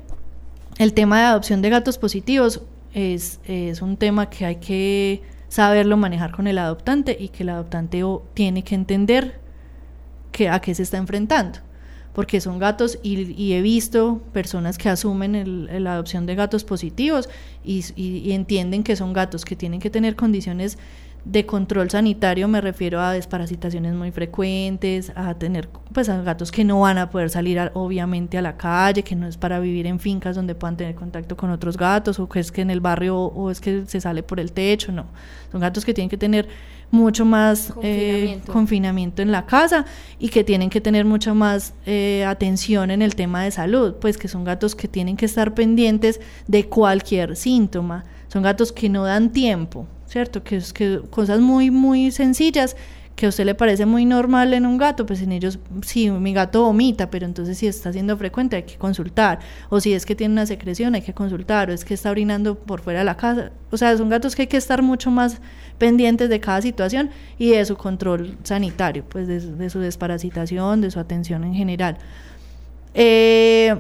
el 0.79 0.95
tema 0.95 1.19
de 1.19 1.27
adopción 1.27 1.61
de 1.61 1.69
gatos 1.69 1.99
positivos 1.99 2.63
es, 2.95 3.41
es 3.47 3.83
un 3.83 3.99
tema 3.99 4.31
que 4.31 4.47
hay 4.47 4.57
que 4.57 5.23
saberlo 5.57 5.97
manejar 5.97 6.33
con 6.33 6.47
el 6.47 6.59
adoptante 6.59 7.17
y 7.19 7.29
que 7.29 7.43
el 7.43 7.49
adoptante 7.49 8.03
tiene 8.35 8.63
que 8.63 8.75
entender 8.75 9.41
que, 10.31 10.51
a 10.51 10.61
qué 10.61 10.75
se 10.75 10.83
está 10.83 10.99
enfrentando. 10.99 11.61
Porque 12.13 12.43
son 12.43 12.59
gatos 12.59 12.99
y, 13.03 13.55
he 13.55 13.63
visto 13.63 14.21
personas 14.35 14.77
que 14.77 14.91
asumen 14.91 15.83
la 15.83 15.95
adopción 15.95 16.27
de 16.27 16.35
gatos 16.35 16.63
positivos 16.63 17.31
y, 17.65 17.83
y 17.97 18.33
entienden 18.33 18.85
que 18.85 18.97
son 18.97 19.15
gatos 19.15 19.47
que 19.47 19.57
tienen 19.57 19.81
que 19.81 19.89
tener 19.89 20.15
condiciones 20.15 20.77
de 21.27 21.45
control 21.45 21.91
sanitario 21.91 22.47
me 22.47 22.61
refiero 22.61 23.01
a 23.01 23.13
desparasitaciones 23.13 23.95
muy 23.95 24.13
frecuentes, 24.13 25.11
a 25.17 25.35
tener 25.35 25.69
pues 25.93 26.09
a 26.09 26.23
gatos 26.23 26.53
que 26.53 26.63
no 26.63 26.81
van 26.81 26.99
a 26.99 27.11
poder 27.11 27.31
salir 27.31 27.73
obviamente 27.75 28.39
a 28.39 28.43
la 28.43 28.57
calle, 28.57 29.03
que 29.03 29.17
no 29.17 29.27
es 29.27 29.37
para 29.37 29.59
vivir 29.59 29.89
en 29.89 29.99
fincas 29.99 30.37
donde 30.37 30.55
puedan 30.55 30.77
tener 30.77 30.95
contacto 30.95 31.37
con 31.37 31.51
otros 31.51 31.77
gatos 31.77 32.21
o 32.21 32.29
que 32.29 32.39
es 32.39 32.53
que 32.53 32.61
en 32.61 32.71
el 32.71 32.81
barrio 32.81 33.19
o 33.19 33.51
es 33.51 33.61
que 33.61 33.87
se 33.87 34.01
sale 34.01 34.23
por 34.23 34.39
el 34.39 34.53
techo, 34.53 34.93
no. 34.93 35.07
Son 35.51 35.61
gatos 35.61 35.85
que 35.85 35.93
tienen 35.93 36.09
que 36.09 36.17
tener 36.17 36.49
mucho 36.93 37.25
más 37.25 37.73
eh, 37.83 38.41
confinamiento. 38.47 39.21
en 39.21 39.33
la 39.33 39.47
casa 39.47 39.85
y 40.21 40.29
que 40.29 40.45
tienen 40.45 40.71
que 40.71 40.81
tener 40.81 41.05
mucha 41.05 41.35
más 41.35 41.75
eh, 41.87 42.25
atención 42.25 42.93
en 42.93 43.03
el 43.03 43.17
tema 43.17 43.43
de 43.43 43.51
salud, 43.51 43.97
pues 44.01 44.17
que 44.17 44.29
son 44.29 44.45
gatos 44.45 44.77
que 44.77 44.87
tienen 44.87 45.17
que 45.17 45.27
estar 45.27 45.55
pendientes 45.55 46.21
de 46.47 46.69
cualquier 46.69 47.35
síntoma. 47.35 48.05
Son 48.29 48.45
gatos 48.45 48.71
que 48.71 48.89
no 48.89 49.05
dan 49.05 49.33
tiempo, 49.33 49.89
¿cierto? 50.07 50.43
Que 50.43 50.61
que 50.75 51.01
cosas 51.11 51.41
muy, 51.41 51.71
muy 51.71 52.11
sencillas 52.11 52.77
que 53.17 53.25
a 53.25 53.31
usted 53.31 53.47
le 53.47 53.55
parece 53.55 53.87
muy 53.87 54.05
normal 54.05 54.53
en 54.53 54.67
un 54.67 54.77
gato, 54.77 55.07
pues 55.07 55.23
en 55.23 55.33
ellos, 55.33 55.59
sí, 55.83 56.11
mi 56.11 56.35
gato 56.35 56.63
vomita, 56.63 57.11
pero 57.11 57.25
entonces 57.25 57.57
si 57.57 57.67
está 57.67 57.91
siendo 57.91 58.17
frecuente 58.19 58.57
hay 58.57 58.65
que 58.65 58.77
consultar, 58.77 59.41
o 59.71 59.81
si 59.81 59.95
es 59.95 60.05
que 60.05 60.15
tiene 60.15 60.33
una 60.33 60.45
secreción 60.45 60.95
hay 60.95 61.01
que 61.01 61.15
consultar, 61.15 61.71
o 61.71 61.73
es 61.73 61.87
que 61.87 61.95
está 61.95 62.11
orinando 62.11 62.57
por 62.57 62.83
fuera 62.83 62.99
de 62.99 63.07
la 63.07 63.17
casa, 63.17 63.53
o 63.71 63.79
sea, 63.79 63.97
son 63.97 64.11
gatos 64.11 64.37
que 64.37 64.43
hay 64.43 64.49
que 64.49 64.59
estar 64.59 64.83
mucho 64.83 65.11
más 65.11 65.41
pendientes 65.79 66.29
de 66.29 66.41
cada 66.41 66.61
situación 66.61 67.11
y 67.39 67.51
de 67.51 67.65
su 67.65 67.77
control 67.77 68.37
sanitario, 68.43 69.03
pues 69.09 69.27
de, 69.27 69.71
su 69.71 69.81
desparasitación, 69.81 70.83
de 70.83 70.91
su 70.91 71.01
atención 71.01 71.43
en 71.45 71.55
general. 71.55 71.97
Eh, 72.93 73.75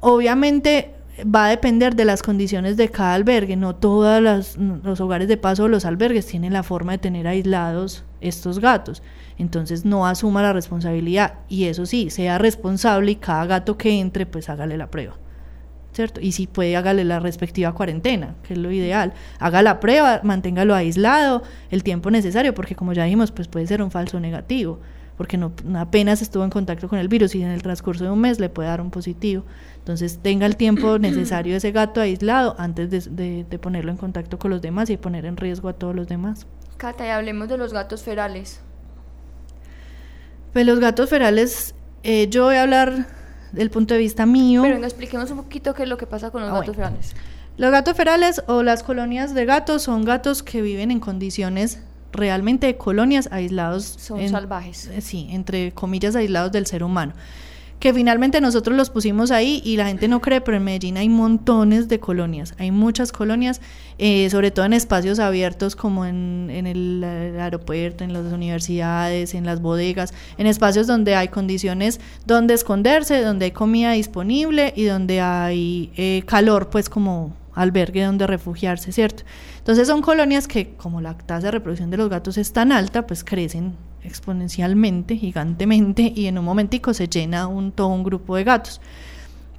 obviamente 0.00 0.94
va 1.24 1.46
a 1.46 1.50
depender 1.50 1.94
de 1.94 2.04
las 2.04 2.22
condiciones 2.22 2.76
de 2.76 2.88
cada 2.88 3.14
albergue. 3.14 3.56
No 3.56 3.76
todos 3.76 4.56
los 4.58 5.00
hogares 5.00 5.28
de 5.28 5.36
paso 5.36 5.64
o 5.64 5.68
los 5.68 5.84
albergues 5.84 6.26
tienen 6.26 6.52
la 6.52 6.62
forma 6.62 6.92
de 6.92 6.98
tener 6.98 7.26
aislados 7.26 8.04
estos 8.20 8.58
gatos. 8.58 9.02
Entonces 9.38 9.84
no 9.84 10.06
asuma 10.06 10.42
la 10.42 10.52
responsabilidad. 10.52 11.34
Y 11.48 11.64
eso 11.64 11.86
sí, 11.86 12.10
sea 12.10 12.38
responsable 12.38 13.12
y 13.12 13.16
cada 13.16 13.46
gato 13.46 13.76
que 13.78 14.00
entre, 14.00 14.26
pues 14.26 14.48
hágale 14.48 14.76
la 14.76 14.90
prueba. 14.90 15.16
¿Cierto? 15.92 16.20
Y 16.20 16.32
si 16.32 16.46
puede, 16.46 16.76
hágale 16.76 17.04
la 17.04 17.18
respectiva 17.18 17.74
cuarentena, 17.74 18.36
que 18.44 18.52
es 18.52 18.58
lo 18.58 18.70
ideal. 18.70 19.12
Haga 19.40 19.60
la 19.62 19.80
prueba, 19.80 20.20
manténgalo 20.22 20.74
aislado 20.74 21.42
el 21.70 21.82
tiempo 21.82 22.10
necesario, 22.12 22.54
porque 22.54 22.76
como 22.76 22.92
ya 22.92 23.04
dijimos, 23.04 23.32
pues 23.32 23.48
puede 23.48 23.66
ser 23.66 23.82
un 23.82 23.90
falso 23.90 24.20
negativo 24.20 24.78
porque 25.20 25.36
no, 25.36 25.52
apenas 25.76 26.22
estuvo 26.22 26.44
en 26.44 26.48
contacto 26.48 26.88
con 26.88 26.98
el 26.98 27.08
virus 27.08 27.34
y 27.34 27.42
en 27.42 27.50
el 27.50 27.60
transcurso 27.60 28.04
de 28.04 28.10
un 28.10 28.22
mes 28.22 28.40
le 28.40 28.48
puede 28.48 28.70
dar 28.70 28.80
un 28.80 28.90
positivo. 28.90 29.44
Entonces 29.76 30.18
tenga 30.22 30.46
el 30.46 30.56
tiempo 30.56 30.98
necesario 30.98 31.54
ese 31.54 31.72
gato 31.72 32.00
aislado 32.00 32.56
antes 32.56 33.14
de, 33.14 33.44
ponerlo 33.60 33.90
en 33.90 33.98
contacto 33.98 34.38
con 34.38 34.50
los 34.50 34.62
demás 34.62 34.88
y 34.88 34.96
poner 34.96 35.26
en 35.26 35.36
riesgo 35.36 35.68
a 35.68 35.74
todos 35.74 35.94
los 35.94 36.08
demás. 36.08 36.46
Cata, 36.78 37.06
y 37.06 37.10
hablemos 37.10 37.50
de 37.50 37.58
los 37.58 37.74
gatos 37.74 38.02
ferales. 38.02 38.62
Pues 40.54 40.64
los 40.64 40.80
gatos 40.80 41.10
ferales, 41.10 41.74
eh, 42.02 42.28
yo 42.30 42.44
voy 42.44 42.54
a 42.54 42.62
hablar 42.62 43.06
del 43.52 43.68
punto 43.68 43.92
de 43.92 44.00
vista 44.00 44.24
mío. 44.24 44.62
Pero 44.62 44.76
venga, 44.76 44.86
expliquemos 44.86 45.30
un 45.30 45.36
poquito 45.42 45.74
qué 45.74 45.82
es 45.82 45.88
lo 45.90 45.98
que 45.98 46.06
pasa 46.06 46.30
con 46.30 46.40
los 46.40 46.50
ah, 46.50 46.60
gatos 46.60 46.76
ferales. 46.76 47.14
Los 47.58 47.70
gatos 47.70 47.94
ferales 47.94 48.42
o 48.46 48.62
las 48.62 48.82
colonias 48.82 49.34
de 49.34 49.44
gatos 49.44 49.82
son 49.82 50.02
gatos 50.06 50.42
que 50.42 50.62
viven 50.62 50.90
en 50.90 50.98
condiciones 50.98 51.82
realmente 52.12 52.66
de 52.66 52.76
colonias 52.76 53.28
aislados. 53.32 53.84
Son 53.98 54.26
salvajes. 54.28 54.86
Eh, 54.88 55.00
sí, 55.00 55.28
entre 55.30 55.72
comillas 55.72 56.16
aislados 56.16 56.52
del 56.52 56.66
ser 56.66 56.82
humano. 56.82 57.12
Que 57.78 57.94
finalmente 57.94 58.42
nosotros 58.42 58.76
los 58.76 58.90
pusimos 58.90 59.30
ahí 59.30 59.62
y 59.64 59.78
la 59.78 59.86
gente 59.86 60.06
no 60.06 60.20
cree, 60.20 60.42
pero 60.42 60.58
en 60.58 60.64
Medellín 60.64 60.98
hay 60.98 61.08
montones 61.08 61.88
de 61.88 61.98
colonias. 61.98 62.54
Hay 62.58 62.72
muchas 62.72 63.10
colonias, 63.10 63.62
eh, 63.96 64.28
sobre 64.28 64.50
todo 64.50 64.66
en 64.66 64.74
espacios 64.74 65.18
abiertos 65.18 65.76
como 65.76 66.04
en, 66.04 66.50
el, 66.50 67.02
aeropuerto, 67.02 68.04
en 68.04 68.12
las 68.12 68.30
universidades, 68.34 69.32
en 69.32 69.46
las 69.46 69.62
bodegas, 69.62 70.12
en 70.36 70.46
espacios 70.46 70.86
donde 70.86 71.14
hay 71.14 71.28
condiciones 71.28 72.00
donde 72.26 72.52
esconderse, 72.52 73.22
donde 73.22 73.46
hay 73.46 73.52
comida 73.52 73.92
disponible 73.92 74.74
y 74.76 74.84
donde 74.84 75.22
hay 75.22 75.90
eh, 75.96 76.22
calor, 76.26 76.68
pues 76.68 76.90
como 76.90 77.34
albergue 77.60 78.04
donde 78.04 78.26
refugiarse, 78.26 78.92
¿cierto? 78.92 79.24
Entonces 79.58 79.86
son 79.86 80.00
colonias 80.00 80.48
que, 80.48 80.74
como 80.76 81.00
la 81.00 81.16
tasa 81.16 81.48
de 81.48 81.50
reproducción 81.52 81.90
de 81.90 81.98
los 81.98 82.08
gatos 82.08 82.38
es 82.38 82.52
tan 82.52 82.72
alta, 82.72 83.06
pues 83.06 83.22
crecen 83.22 83.74
exponencialmente, 84.02 85.16
gigantemente, 85.16 86.12
y 86.14 86.26
en 86.26 86.38
un 86.38 86.44
momentico 86.44 86.94
se 86.94 87.06
llena 87.06 87.46
un, 87.46 87.70
todo 87.72 87.88
un 87.88 88.02
grupo 88.02 88.36
de 88.36 88.44
gatos. 88.44 88.80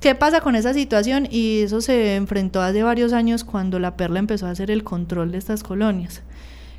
¿Qué 0.01 0.15
pasa 0.15 0.41
con 0.41 0.55
esa 0.55 0.73
situación? 0.73 1.27
Y 1.29 1.61
eso 1.61 1.79
se 1.79 2.15
enfrentó 2.15 2.61
hace 2.61 2.81
varios 2.81 3.13
años 3.13 3.43
cuando 3.43 3.77
la 3.77 3.95
Perla 3.97 4.17
empezó 4.17 4.47
a 4.47 4.49
hacer 4.49 4.71
el 4.71 4.83
control 4.83 5.31
de 5.31 5.37
estas 5.37 5.61
colonias, 5.61 6.23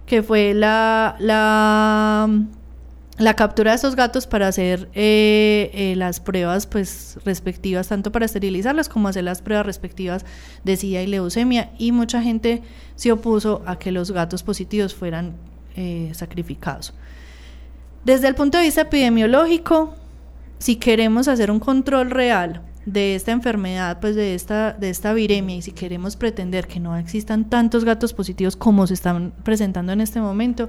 que 0.06 0.24
fue 0.24 0.54
la, 0.54 1.14
la 1.20 2.28
la 3.18 3.34
captura 3.34 3.72
de 3.72 3.76
estos 3.76 3.94
gatos 3.94 4.26
para 4.26 4.48
hacer 4.48 4.88
eh, 4.94 5.70
eh, 5.74 5.94
las 5.96 6.20
pruebas 6.20 6.66
pues 6.66 7.18
respectivas 7.24 7.88
tanto 7.88 8.10
para 8.10 8.24
esterilizarlas 8.24 8.88
como 8.88 9.08
hacer 9.08 9.24
las 9.24 9.42
pruebas 9.42 9.66
respectivas 9.66 10.24
de 10.64 10.76
SIDA 10.76 11.02
y 11.02 11.06
leucemia 11.06 11.70
y 11.78 11.92
mucha 11.92 12.22
gente 12.22 12.62
se 12.96 13.12
opuso 13.12 13.62
a 13.66 13.78
que 13.78 13.92
los 13.92 14.10
gatos 14.12 14.42
positivos 14.42 14.94
fueran 14.94 15.34
eh, 15.76 16.10
sacrificados. 16.14 16.94
Desde 18.04 18.28
el 18.28 18.34
punto 18.34 18.58
de 18.58 18.64
vista 18.64 18.80
epidemiológico, 18.82 19.94
si 20.58 20.76
queremos 20.76 21.28
hacer 21.28 21.50
un 21.50 21.60
control 21.60 22.10
real 22.10 22.62
de 22.86 23.14
esta 23.14 23.30
enfermedad, 23.30 24.00
pues 24.00 24.16
de 24.16 24.34
esta, 24.34 24.72
de 24.72 24.90
esta 24.90 25.12
viremia, 25.12 25.56
y 25.56 25.62
si 25.62 25.72
queremos 25.72 26.16
pretender 26.16 26.66
que 26.66 26.80
no 26.80 26.96
existan 26.96 27.48
tantos 27.48 27.84
gatos 27.84 28.12
positivos 28.12 28.56
como 28.56 28.86
se 28.86 28.94
están 28.94 29.32
presentando 29.44 29.92
en 29.92 30.00
este 30.00 30.20
momento, 30.20 30.68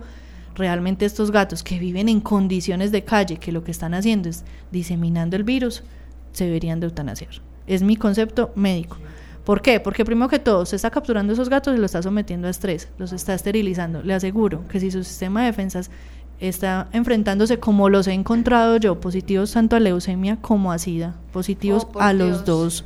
realmente 0.56 1.06
estos 1.06 1.32
gatos 1.32 1.64
que 1.64 1.80
viven 1.80 2.10
en 2.10 2.20
condiciones 2.22 2.91
de 2.91 3.04
calle, 3.04 3.38
que 3.38 3.51
lo 3.51 3.64
que 3.64 3.72
están 3.72 3.93
haciendo 3.93 4.30
es 4.30 4.43
diseminando 4.72 5.36
el 5.36 5.43
virus, 5.43 5.84
se 6.32 6.45
deberían 6.45 6.80
de 6.80 6.88
eutanasiar. 6.88 7.32
Es 7.68 7.82
mi 7.82 7.95
concepto 7.95 8.51
médico. 8.56 8.97
¿Por 9.45 9.62
qué? 9.62 9.80
Porque 9.80 10.06
primero 10.06 10.30
que 10.30 10.39
todo, 10.39 10.66
se 10.66 10.76
está 10.76 10.89
capturando 10.89 11.34
esos 11.34 11.49
gatos 11.49 11.76
y 11.76 11.78
los 11.78 11.86
está 11.86 12.01
sometiendo 12.01 12.47
a 12.47 12.51
estrés, 12.51 12.89
los 12.97 13.12
está 13.12 13.34
esterilizando. 13.34 14.01
Le 14.01 14.14
aseguro 14.14 14.66
que 14.70 14.80
si 14.80 14.89
su 14.89 15.04
sistema 15.04 15.41
de 15.41 15.47
defensas 15.47 15.91
está 16.39 16.88
enfrentándose 16.93 17.60
como 17.60 17.89
los 17.89 18.08
he 18.08 18.14
encontrado 18.14 18.78
yo, 18.78 18.99
positivos 18.99 19.51
tanto 19.51 19.76
a 19.76 19.80
leucemia 19.80 20.38
como 20.38 20.72
a 20.72 20.78
SIDA, 20.80 21.16
positivos 21.32 21.88
Oh, 21.93 21.99
a 21.99 22.14
los 22.14 22.30
Dios. 22.30 22.45
dos, 22.45 22.86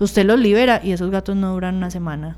usted 0.00 0.24
los 0.26 0.40
libera 0.40 0.80
y 0.82 0.92
esos 0.92 1.10
gatos 1.10 1.36
no 1.36 1.52
duran 1.52 1.76
una 1.76 1.90
semana. 1.90 2.36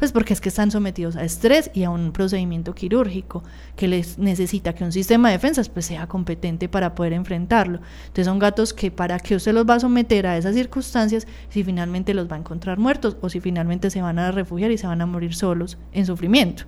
Pues 0.00 0.12
porque 0.12 0.32
es 0.32 0.40
que 0.40 0.48
están 0.48 0.70
sometidos 0.70 1.14
a 1.16 1.24
estrés 1.24 1.70
y 1.74 1.84
a 1.84 1.90
un 1.90 2.12
procedimiento 2.12 2.74
quirúrgico 2.74 3.44
que 3.76 3.86
les 3.86 4.18
necesita 4.18 4.74
que 4.74 4.82
un 4.82 4.92
sistema 4.92 5.28
de 5.28 5.34
defensas 5.34 5.68
pues 5.68 5.84
sea 5.84 6.06
competente 6.06 6.70
para 6.70 6.94
poder 6.94 7.12
enfrentarlo. 7.12 7.80
Entonces 8.06 8.24
son 8.24 8.38
gatos 8.38 8.72
que 8.72 8.90
para 8.90 9.18
qué 9.18 9.36
usted 9.36 9.52
los 9.52 9.68
va 9.68 9.74
a 9.74 9.80
someter 9.80 10.26
a 10.26 10.38
esas 10.38 10.54
circunstancias 10.54 11.26
si 11.50 11.64
finalmente 11.64 12.14
los 12.14 12.30
va 12.30 12.36
a 12.36 12.38
encontrar 12.38 12.78
muertos 12.78 13.18
o 13.20 13.28
si 13.28 13.40
finalmente 13.40 13.90
se 13.90 14.00
van 14.00 14.18
a 14.18 14.32
refugiar 14.32 14.70
y 14.70 14.78
se 14.78 14.86
van 14.86 15.02
a 15.02 15.06
morir 15.06 15.34
solos 15.34 15.76
en 15.92 16.06
sufrimiento. 16.06 16.62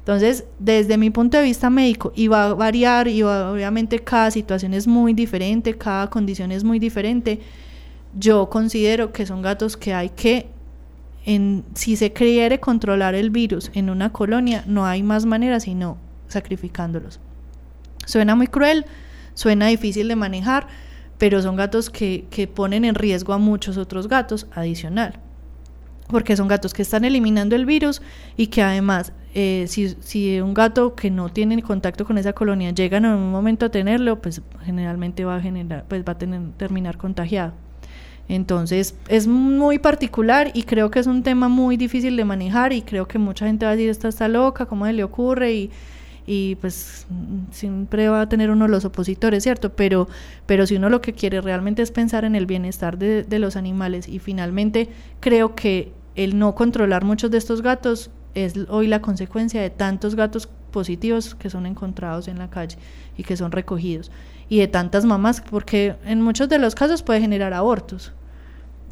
Entonces, 0.00 0.44
desde 0.58 0.98
mi 0.98 1.08
punto 1.08 1.38
de 1.38 1.44
vista 1.44 1.70
médico, 1.70 2.12
y 2.14 2.28
va 2.28 2.50
a 2.50 2.54
variar, 2.54 3.08
y 3.08 3.22
obviamente 3.22 4.00
cada 4.00 4.30
situación 4.30 4.74
es 4.74 4.86
muy 4.86 5.14
diferente, 5.14 5.78
cada 5.78 6.10
condición 6.10 6.52
es 6.52 6.62
muy 6.62 6.78
diferente, 6.78 7.40
yo 8.14 8.50
considero 8.50 9.14
que 9.14 9.24
son 9.24 9.40
gatos 9.40 9.78
que 9.78 9.94
hay 9.94 10.10
que, 10.10 10.50
en, 11.24 11.64
si 11.74 11.96
se 11.96 12.12
quiere 12.12 12.60
controlar 12.60 13.14
el 13.14 13.30
virus 13.30 13.70
en 13.74 13.90
una 13.90 14.12
colonia, 14.12 14.64
no 14.66 14.86
hay 14.86 15.02
más 15.02 15.26
manera 15.26 15.60
sino 15.60 15.98
sacrificándolos. 16.28 17.20
Suena 18.06 18.34
muy 18.34 18.46
cruel, 18.46 18.86
suena 19.34 19.66
difícil 19.66 20.08
de 20.08 20.16
manejar, 20.16 20.66
pero 21.18 21.40
son 21.40 21.56
gatos 21.56 21.90
que, 21.90 22.26
que 22.30 22.46
ponen 22.46 22.84
en 22.84 22.94
riesgo 22.94 23.32
a 23.32 23.38
muchos 23.38 23.76
otros 23.76 24.08
gatos 24.08 24.46
adicional 24.52 25.20
porque 26.08 26.36
son 26.36 26.48
gatos 26.48 26.74
que 26.74 26.82
están 26.82 27.04
eliminando 27.04 27.56
el 27.56 27.66
virus 27.66 28.02
y 28.36 28.48
que 28.48 28.62
además 28.62 29.12
eh, 29.34 29.64
si, 29.68 29.96
si 30.00 30.40
un 30.40 30.54
gato 30.54 30.94
que 30.94 31.10
no 31.10 31.28
tiene 31.28 31.60
contacto 31.62 32.04
con 32.04 32.18
esa 32.18 32.32
colonia 32.32 32.70
llega 32.70 32.98
en 32.98 33.06
un 33.06 33.32
momento 33.32 33.66
a 33.66 33.68
tenerlo, 33.70 34.20
pues 34.20 34.42
generalmente 34.62 35.24
va 35.24 35.36
a 35.36 35.40
generar, 35.40 35.86
pues 35.88 36.04
va 36.06 36.12
a 36.12 36.18
tener, 36.18 36.40
terminar 36.56 36.98
contagiado. 36.98 37.52
Entonces 38.28 38.94
es 39.08 39.26
muy 39.26 39.78
particular 39.78 40.50
y 40.54 40.62
creo 40.62 40.90
que 40.90 40.98
es 40.98 41.06
un 41.06 41.22
tema 41.22 41.48
muy 41.48 41.76
difícil 41.76 42.16
de 42.16 42.24
manejar 42.24 42.72
y 42.72 42.82
creo 42.82 43.06
que 43.06 43.18
mucha 43.18 43.46
gente 43.46 43.66
va 43.66 43.72
a 43.72 43.76
decir 43.76 43.90
esta 43.90 44.08
está 44.08 44.28
loca, 44.28 44.66
¿cómo 44.66 44.86
se 44.86 44.94
le 44.94 45.04
ocurre? 45.04 45.52
Y, 45.52 45.70
y 46.26 46.54
pues 46.56 47.06
siempre 47.50 48.08
va 48.08 48.22
a 48.22 48.28
tener 48.28 48.50
uno 48.50 48.66
los 48.66 48.86
opositores, 48.86 49.42
¿cierto? 49.42 49.74
Pero, 49.74 50.08
pero 50.46 50.66
si 50.66 50.76
uno 50.76 50.88
lo 50.88 51.02
que 51.02 51.12
quiere 51.12 51.40
realmente 51.42 51.82
es 51.82 51.90
pensar 51.90 52.24
en 52.24 52.34
el 52.34 52.46
bienestar 52.46 52.96
de, 52.96 53.24
de 53.24 53.38
los 53.38 53.56
animales 53.56 54.08
y 54.08 54.18
finalmente 54.18 54.88
creo 55.20 55.54
que 55.54 55.92
el 56.14 56.38
no 56.38 56.54
controlar 56.54 57.04
muchos 57.04 57.30
de 57.30 57.38
estos 57.38 57.60
gatos 57.60 58.10
es 58.34 58.54
hoy 58.68 58.86
la 58.86 59.00
consecuencia 59.00 59.60
de 59.60 59.70
tantos 59.70 60.14
gatos 60.14 60.48
positivos 60.70 61.34
que 61.34 61.50
son 61.50 61.66
encontrados 61.66 62.26
en 62.26 62.38
la 62.38 62.50
calle 62.50 62.78
y 63.16 63.22
que 63.22 63.36
son 63.36 63.52
recogidos 63.52 64.10
y 64.48 64.58
de 64.58 64.68
tantas 64.68 65.04
mamás 65.04 65.40
porque 65.40 65.96
en 66.04 66.20
muchos 66.22 66.48
de 66.48 66.58
los 66.58 66.74
casos 66.74 67.02
puede 67.02 67.20
generar 67.20 67.52
abortos 67.54 68.12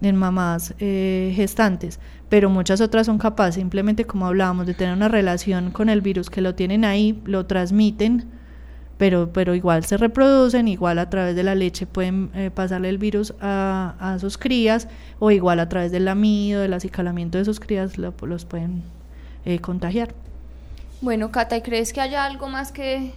en 0.00 0.16
mamás 0.16 0.74
eh, 0.80 1.32
gestantes, 1.36 2.00
pero 2.28 2.50
muchas 2.50 2.80
otras 2.80 3.07
son 3.07 3.18
capaces 3.18 3.55
simplemente 3.57 4.05
como 4.05 4.26
hablábamos 4.26 4.66
de 4.66 4.74
tener 4.74 4.94
una 4.94 5.09
relación 5.09 5.70
con 5.70 5.88
el 5.88 6.00
virus 6.00 6.28
que 6.28 6.40
lo 6.40 6.55
tienen 6.57 6.84
ahí, 6.84 7.20
lo 7.24 7.46
transmiten, 7.46 8.24
pero, 8.98 9.32
pero 9.32 9.55
igual 9.55 9.84
se 9.84 9.96
reproducen, 9.96 10.66
igual 10.68 10.98
a 10.98 11.09
través 11.11 11.36
de 11.36 11.42
la 11.44 11.55
leche 11.55 11.86
pueden 11.86 12.30
eh, 12.34 12.50
pasarle 12.53 12.88
el 12.88 12.98
virus 12.98 13.34
a, 13.40 13.94
a 14.00 14.18
sus 14.18 14.38
crías 14.38 14.88
o 15.20 15.30
igual 15.30 15.61
a 15.61 15.68
través 15.68 15.92
del 15.92 16.05
lamido, 16.05 16.62
del 16.62 16.72
acicalamiento 16.72 17.38
de 17.38 17.44
sus 17.44 17.61
crías 17.61 17.96
lo- 17.98 18.14
los 18.22 18.44
pueden 18.44 18.82
eh, 19.44 19.59
contagiar. 19.61 20.14
Bueno, 21.00 21.30
Cata, 21.32 21.57
¿y 21.57 21.62
crees 21.62 21.92
que 21.92 22.00
haya 22.00 22.24
algo 22.24 22.48
más 22.48 22.70
que 22.70 23.12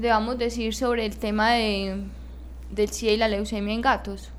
debamos 0.00 0.38
decir 0.38 0.74
sobre 0.74 1.06
el 1.06 1.16
tema 1.16 1.52
de, 1.52 2.02
del 2.70 2.88
SIDA 2.88 3.12
y 3.12 3.16
la 3.16 3.28
leucemia 3.28 3.74
en 3.74 3.80
gatos? 3.80 4.30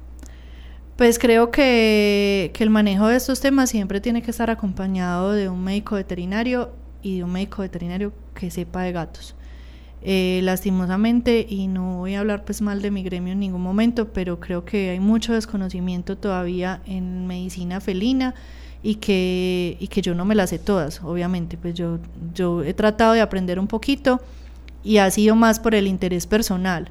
Pues 0.95 1.17
creo 1.17 1.51
que, 1.51 2.51
que 2.53 2.63
el 2.63 2.69
manejo 2.69 3.07
de 3.07 3.15
estos 3.15 3.39
temas 3.39 3.69
siempre 3.69 4.01
tiene 4.01 4.21
que 4.21 4.31
estar 4.31 4.49
acompañado 4.49 5.31
de 5.31 5.49
un 5.49 5.63
médico 5.63 5.95
veterinario 5.95 6.71
y 7.01 7.17
de 7.17 7.23
un 7.23 7.31
médico 7.31 7.61
veterinario 7.61 8.13
que 8.35 8.51
sepa 8.51 8.83
de 8.83 8.91
gatos. 8.91 9.35
Eh, 10.03 10.41
lastimosamente, 10.43 11.45
y 11.47 11.67
no 11.67 11.97
voy 11.99 12.15
a 12.15 12.21
hablar 12.21 12.43
pues 12.43 12.61
mal 12.61 12.81
de 12.81 12.89
mi 12.89 13.03
gremio 13.03 13.33
en 13.33 13.39
ningún 13.39 13.61
momento, 13.61 14.07
pero 14.11 14.39
creo 14.39 14.65
que 14.65 14.89
hay 14.89 14.99
mucho 14.99 15.33
desconocimiento 15.33 16.17
todavía 16.17 16.81
en 16.87 17.27
medicina 17.27 17.79
felina 17.79 18.33
y 18.81 18.95
que, 18.95 19.77
y 19.79 19.87
que 19.87 20.01
yo 20.01 20.15
no 20.15 20.25
me 20.25 20.33
las 20.33 20.49
sé 20.49 20.57
todas, 20.57 21.03
obviamente, 21.03 21.55
pues 21.55 21.75
yo, 21.75 21.99
yo 22.33 22.63
he 22.63 22.73
tratado 22.73 23.13
de 23.13 23.21
aprender 23.21 23.59
un 23.59 23.67
poquito 23.67 24.21
y 24.83 24.97
ha 24.97 25.09
sido 25.11 25.35
más 25.35 25.59
por 25.59 25.75
el 25.75 25.87
interés 25.87 26.27
personal, 26.27 26.89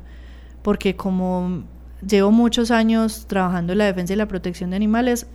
porque 0.62 0.96
como 0.96 1.64
llevo 2.06 2.30
muchos 2.30 2.70
años 2.70 3.26
trabajando 3.26 3.72
en 3.72 3.78
la 3.78 3.84
defensa 3.86 4.12
y 4.12 4.16
la 4.16 4.28
protección 4.28 4.70
de 4.70 4.76
animales, 4.76 5.26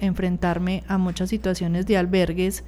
enfrentarme 0.00 0.84
a 0.88 0.98
muchas 0.98 1.30
situaciones 1.30 1.86
de 1.86 1.96
albergues 1.96 2.64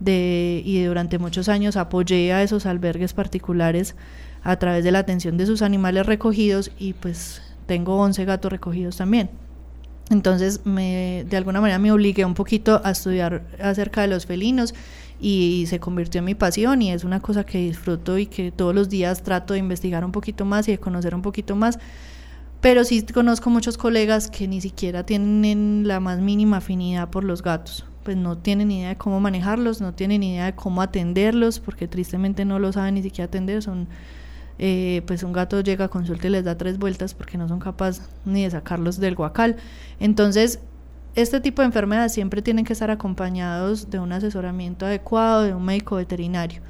de, 0.00 0.62
y 0.64 0.82
durante 0.82 1.18
muchos 1.18 1.48
años 1.48 1.76
apoyé 1.76 2.32
a 2.32 2.42
esos 2.42 2.66
albergues 2.66 3.12
particulares 3.12 3.94
a 4.42 4.56
través 4.56 4.84
de 4.84 4.90
la 4.90 4.98
atención 4.98 5.36
de 5.36 5.46
sus 5.46 5.62
animales 5.62 6.06
recogidos 6.06 6.72
y 6.78 6.94
pues 6.94 7.42
tengo 7.66 7.96
11 7.96 8.24
gatos 8.24 8.50
recogidos 8.50 8.96
también. 8.96 9.30
Entonces, 10.10 10.66
me, 10.66 11.24
de 11.28 11.36
alguna 11.36 11.60
manera 11.60 11.78
me 11.78 11.92
obligué 11.92 12.24
un 12.24 12.34
poquito 12.34 12.82
a 12.84 12.90
estudiar 12.90 13.44
acerca 13.60 14.02
de 14.02 14.08
los 14.08 14.26
felinos 14.26 14.74
y 15.24 15.66
se 15.68 15.78
convirtió 15.78 16.18
en 16.18 16.24
mi 16.24 16.34
pasión 16.34 16.82
y 16.82 16.90
es 16.90 17.04
una 17.04 17.20
cosa 17.20 17.46
que 17.46 17.58
disfruto 17.58 18.18
y 18.18 18.26
que 18.26 18.50
todos 18.50 18.74
los 18.74 18.88
días 18.88 19.22
trato 19.22 19.54
de 19.54 19.60
investigar 19.60 20.04
un 20.04 20.10
poquito 20.10 20.44
más 20.44 20.66
y 20.66 20.72
de 20.72 20.78
conocer 20.78 21.14
un 21.14 21.22
poquito 21.22 21.54
más. 21.54 21.78
Pero 22.60 22.84
sí 22.84 23.02
conozco 23.06 23.48
muchos 23.48 23.78
colegas 23.78 24.28
que 24.28 24.48
ni 24.48 24.60
siquiera 24.60 25.06
tienen 25.06 25.84
la 25.86 26.00
más 26.00 26.18
mínima 26.18 26.56
afinidad 26.56 27.08
por 27.08 27.22
los 27.22 27.40
gatos. 27.40 27.86
Pues 28.02 28.16
no 28.16 28.36
tienen 28.36 28.66
ni 28.68 28.80
idea 28.80 28.88
de 28.90 28.96
cómo 28.96 29.20
manejarlos, 29.20 29.80
no 29.80 29.94
tienen 29.94 30.22
ni 30.22 30.32
idea 30.32 30.46
de 30.46 30.54
cómo 30.56 30.82
atenderlos, 30.82 31.60
porque 31.60 31.86
tristemente 31.86 32.44
no 32.44 32.58
lo 32.58 32.72
saben 32.72 32.94
ni 32.94 33.02
siquiera 33.02 33.26
atender. 33.26 33.62
Son, 33.62 33.86
eh, 34.58 35.02
pues 35.06 35.22
un 35.22 35.32
gato 35.32 35.60
llega 35.60 35.84
a 35.84 35.88
consulta 35.88 36.26
y 36.26 36.30
les 36.30 36.44
da 36.44 36.58
tres 36.58 36.78
vueltas 36.78 37.14
porque 37.14 37.38
no 37.38 37.46
son 37.46 37.60
capaces 37.60 38.08
ni 38.24 38.42
de 38.42 38.50
sacarlos 38.50 38.98
del 38.98 39.14
guacal. 39.14 39.54
Entonces, 40.00 40.58
este 41.14 41.40
tipo 41.40 41.62
de 41.62 41.66
enfermedades 41.66 42.12
siempre 42.12 42.42
tienen 42.42 42.64
que 42.64 42.72
estar 42.72 42.90
acompañados 42.90 43.90
de 43.90 43.98
un 43.98 44.12
asesoramiento 44.12 44.86
adecuado, 44.86 45.42
de 45.42 45.54
un 45.54 45.64
médico 45.64 45.96
veterinario. 45.96 46.62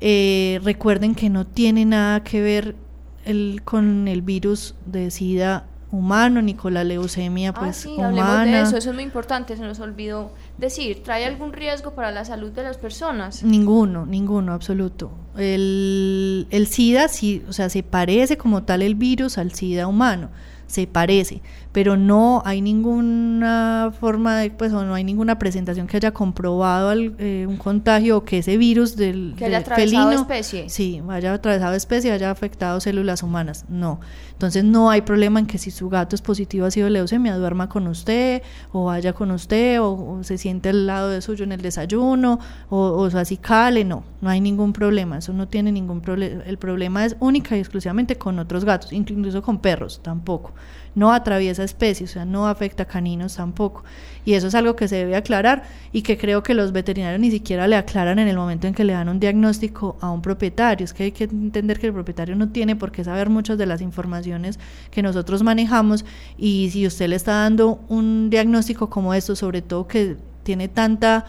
Eh, 0.00 0.60
recuerden 0.64 1.14
que 1.14 1.30
no 1.30 1.46
tiene 1.46 1.84
nada 1.84 2.22
que 2.22 2.42
ver 2.42 2.76
el, 3.24 3.62
con 3.64 4.08
el 4.08 4.22
virus 4.22 4.74
de 4.84 5.10
SIDA 5.10 5.66
humano 5.92 6.40
ni 6.40 6.54
con 6.54 6.72
la 6.72 6.84
leucemia 6.84 7.52
pues 7.52 7.68
ah, 7.68 7.72
sí, 7.82 7.90
hablemos 8.00 8.14
de 8.14 8.20
humana. 8.20 8.62
eso, 8.62 8.78
eso 8.78 8.88
es 8.88 8.94
muy 8.94 9.04
importante, 9.04 9.56
se 9.56 9.62
nos 9.62 9.78
olvidó 9.78 10.32
decir, 10.56 11.02
¿trae 11.02 11.26
algún 11.26 11.52
riesgo 11.52 11.92
para 11.92 12.10
la 12.10 12.24
salud 12.24 12.50
de 12.50 12.62
las 12.62 12.78
personas? 12.78 13.42
Ninguno, 13.42 14.06
ninguno, 14.06 14.54
absoluto. 14.54 15.12
El, 15.36 16.46
el 16.50 16.66
SIDA, 16.66 17.08
sí, 17.08 17.44
o 17.46 17.52
sea, 17.52 17.68
se 17.68 17.82
parece 17.82 18.38
como 18.38 18.62
tal 18.62 18.80
el 18.80 18.94
virus 18.94 19.36
al 19.36 19.52
SIDA 19.52 19.86
humano, 19.86 20.30
se 20.72 20.86
parece, 20.86 21.42
pero 21.70 21.98
no 21.98 22.40
hay 22.46 22.62
ninguna 22.62 23.92
forma 24.00 24.38
de, 24.38 24.50
pues, 24.50 24.72
o 24.72 24.84
no 24.84 24.94
hay 24.94 25.04
ninguna 25.04 25.38
presentación 25.38 25.86
que 25.86 25.98
haya 25.98 26.12
comprobado 26.12 26.88
al- 26.88 27.14
eh, 27.18 27.44
un 27.46 27.58
contagio 27.58 28.16
o 28.16 28.24
que 28.24 28.38
ese 28.38 28.56
virus 28.56 28.96
del, 28.96 29.34
Que 29.36 29.44
haya 29.44 29.56
del 29.58 29.62
atravesado 29.64 30.06
felino, 30.08 30.20
especie. 30.22 30.70
sí, 30.70 31.02
haya 31.10 31.34
atravesado 31.34 31.74
especie, 31.74 32.10
haya 32.10 32.30
afectado 32.30 32.80
células 32.80 33.22
humanas, 33.22 33.66
no. 33.68 34.00
Entonces 34.42 34.64
no 34.64 34.90
hay 34.90 35.02
problema 35.02 35.38
en 35.38 35.46
que 35.46 35.56
si 35.56 35.70
su 35.70 35.88
gato 35.88 36.16
es 36.16 36.20
positivo 36.20 36.66
a 36.66 36.70
sido 36.72 36.88
leucemia, 36.88 37.36
duerma 37.36 37.68
con 37.68 37.86
usted, 37.86 38.42
o 38.72 38.86
vaya 38.86 39.12
con 39.12 39.30
usted, 39.30 39.80
o, 39.80 40.18
se 40.24 40.36
siente 40.36 40.70
al 40.70 40.84
lado 40.88 41.10
de 41.10 41.22
suyo 41.22 41.44
en 41.44 41.52
el 41.52 41.62
desayuno, 41.62 42.40
o, 42.68 42.76
o 42.76 43.08
su 43.08 43.18
acicale, 43.18 43.84
no, 43.84 44.02
no 44.20 44.28
hay 44.28 44.40
ningún 44.40 44.72
problema, 44.72 45.18
eso 45.18 45.32
no 45.32 45.46
tiene 45.46 45.70
ningún 45.70 46.00
problema. 46.00 46.42
El 46.42 46.58
problema 46.58 47.04
es 47.04 47.14
única 47.20 47.56
y 47.56 47.60
exclusivamente 47.60 48.16
con 48.16 48.40
otros 48.40 48.64
gatos, 48.64 48.92
incluso 48.92 49.42
con 49.42 49.58
perros 49.58 50.00
tampoco. 50.02 50.52
No 50.94 51.12
atraviesa 51.12 51.64
especies, 51.64 52.10
o 52.10 52.12
sea, 52.14 52.24
no 52.24 52.46
afecta 52.46 52.84
caninos 52.84 53.36
tampoco. 53.36 53.84
Y 54.24 54.34
eso 54.34 54.46
es 54.46 54.54
algo 54.54 54.76
que 54.76 54.86
se 54.88 54.96
debe 54.96 55.16
aclarar 55.16 55.64
y 55.92 56.02
que 56.02 56.16
creo 56.16 56.42
que 56.42 56.54
los 56.54 56.72
veterinarios 56.72 57.20
ni 57.20 57.30
siquiera 57.30 57.66
le 57.66 57.76
aclaran 57.76 58.18
en 58.18 58.28
el 58.28 58.36
momento 58.36 58.66
en 58.66 58.74
que 58.74 58.84
le 58.84 58.92
dan 58.92 59.08
un 59.08 59.18
diagnóstico 59.18 59.96
a 60.00 60.10
un 60.10 60.22
propietario. 60.22 60.84
Es 60.84 60.92
que 60.92 61.04
hay 61.04 61.12
que 61.12 61.24
entender 61.24 61.80
que 61.80 61.88
el 61.88 61.92
propietario 61.92 62.36
no 62.36 62.50
tiene 62.50 62.76
por 62.76 62.92
qué 62.92 63.02
saber 63.02 63.30
muchas 63.30 63.58
de 63.58 63.66
las 63.66 63.80
informaciones 63.80 64.60
que 64.90 65.02
nosotros 65.02 65.42
manejamos 65.42 66.04
y 66.38 66.70
si 66.70 66.86
usted 66.86 67.08
le 67.08 67.16
está 67.16 67.32
dando 67.32 67.80
un 67.88 68.30
diagnóstico 68.30 68.88
como 68.90 69.14
esto, 69.14 69.34
sobre 69.34 69.62
todo 69.62 69.88
que 69.88 70.16
tiene 70.44 70.68
tanta 70.68 71.24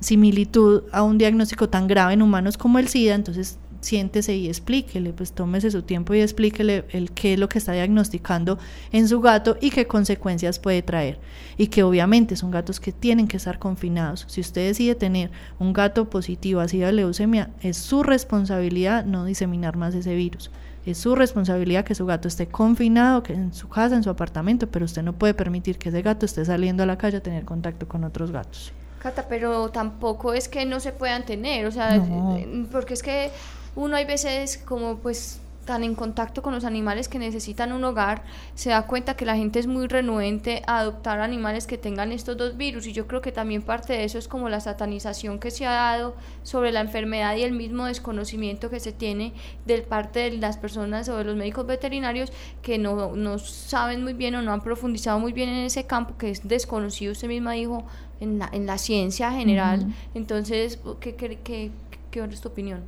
similitud 0.00 0.82
a 0.92 1.02
un 1.02 1.18
diagnóstico 1.18 1.68
tan 1.68 1.86
grave 1.86 2.14
en 2.14 2.22
humanos 2.22 2.58
como 2.58 2.78
el 2.78 2.88
SIDA, 2.88 3.14
entonces 3.14 3.58
siéntese 3.84 4.34
y 4.34 4.48
explíquele, 4.48 5.12
pues 5.12 5.32
tómese 5.32 5.70
su 5.70 5.82
tiempo 5.82 6.14
y 6.14 6.20
explíquele 6.20 6.84
el 6.90 7.12
qué 7.12 7.34
es 7.34 7.38
lo 7.38 7.48
que 7.48 7.58
está 7.58 7.72
diagnosticando 7.72 8.58
en 8.92 9.06
su 9.08 9.20
gato 9.20 9.56
y 9.60 9.70
qué 9.70 9.86
consecuencias 9.86 10.58
puede 10.58 10.82
traer. 10.82 11.18
Y 11.56 11.68
que 11.68 11.82
obviamente 11.82 12.36
son 12.36 12.50
gatos 12.50 12.80
que 12.80 12.92
tienen 12.92 13.28
que 13.28 13.36
estar 13.36 13.58
confinados. 13.58 14.24
Si 14.28 14.40
usted 14.40 14.66
decide 14.66 14.94
tener 14.94 15.30
un 15.58 15.72
gato 15.72 16.10
positivo 16.10 16.60
así 16.60 16.78
de 16.78 16.90
leucemia, 16.92 17.50
es 17.60 17.76
su 17.76 18.02
responsabilidad 18.02 19.04
no 19.04 19.24
diseminar 19.24 19.76
más 19.76 19.94
ese 19.94 20.14
virus. 20.14 20.50
Es 20.86 20.98
su 20.98 21.14
responsabilidad 21.14 21.84
que 21.84 21.94
su 21.94 22.04
gato 22.04 22.28
esté 22.28 22.46
confinado 22.46 23.22
que 23.22 23.32
en 23.32 23.54
su 23.54 23.68
casa, 23.68 23.96
en 23.96 24.02
su 24.02 24.10
apartamento, 24.10 24.66
pero 24.66 24.84
usted 24.84 25.02
no 25.02 25.14
puede 25.14 25.32
permitir 25.32 25.78
que 25.78 25.88
ese 25.88 26.02
gato 26.02 26.26
esté 26.26 26.44
saliendo 26.44 26.82
a 26.82 26.86
la 26.86 26.98
calle 26.98 27.18
a 27.18 27.22
tener 27.22 27.44
contacto 27.44 27.88
con 27.88 28.04
otros 28.04 28.30
gatos. 28.32 28.72
Cata, 28.98 29.26
pero 29.28 29.68
tampoco 29.70 30.32
es 30.32 30.48
que 30.48 30.64
no 30.64 30.80
se 30.80 30.92
puedan 30.92 31.24
tener, 31.24 31.66
o 31.66 31.70
sea, 31.70 31.96
No. 31.98 32.38
porque 32.72 32.94
es 32.94 33.02
que 33.02 33.30
uno 33.76 33.96
hay 33.96 34.04
veces 34.04 34.58
como 34.58 34.96
pues 34.98 35.40
tan 35.64 35.82
en 35.82 35.94
contacto 35.94 36.42
con 36.42 36.54
los 36.54 36.64
animales 36.64 37.08
que 37.08 37.18
necesitan 37.18 37.72
un 37.72 37.84
hogar, 37.84 38.22
se 38.54 38.70
da 38.70 38.86
cuenta 38.86 39.16
que 39.16 39.24
la 39.24 39.36
gente 39.36 39.58
es 39.58 39.66
muy 39.66 39.86
renuente 39.86 40.62
a 40.66 40.78
adoptar 40.78 41.20
animales 41.20 41.66
que 41.66 41.78
tengan 41.78 42.12
estos 42.12 42.36
dos 42.36 42.56
virus 42.56 42.86
y 42.86 42.92
yo 42.92 43.06
creo 43.06 43.20
que 43.20 43.32
también 43.32 43.62
parte 43.62 43.94
de 43.94 44.04
eso 44.04 44.18
es 44.18 44.28
como 44.28 44.48
la 44.48 44.60
satanización 44.60 45.38
que 45.38 45.50
se 45.50 45.66
ha 45.66 45.72
dado 45.72 46.14
sobre 46.42 46.72
la 46.72 46.80
enfermedad 46.80 47.36
y 47.36 47.42
el 47.42 47.52
mismo 47.52 47.86
desconocimiento 47.86 48.70
que 48.70 48.80
se 48.80 48.92
tiene 48.92 49.32
de 49.64 49.78
parte 49.82 50.30
de 50.30 50.38
las 50.38 50.58
personas 50.58 51.08
o 51.08 51.16
de 51.16 51.24
los 51.24 51.36
médicos 51.36 51.66
veterinarios 51.66 52.32
que 52.62 52.78
no, 52.78 53.16
no 53.16 53.38
saben 53.38 54.02
muy 54.02 54.12
bien 54.12 54.34
o 54.34 54.42
no 54.42 54.52
han 54.52 54.60
profundizado 54.60 55.18
muy 55.18 55.32
bien 55.32 55.48
en 55.48 55.64
ese 55.64 55.86
campo 55.86 56.16
que 56.18 56.30
es 56.30 56.46
desconocido, 56.46 57.12
usted 57.12 57.28
misma 57.28 57.52
dijo, 57.52 57.84
en 58.20 58.38
la, 58.38 58.48
en 58.52 58.66
la 58.66 58.78
ciencia 58.78 59.32
general. 59.32 59.94
Entonces, 60.14 60.78
¿qué, 61.00 61.14
qué, 61.14 61.38
qué, 61.42 61.70
qué 62.14 62.20
es 62.32 62.40
tu 62.40 62.48
opinión? 62.48 62.84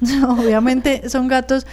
Obviamente 0.28 1.08
son 1.08 1.26
gatos 1.26 1.66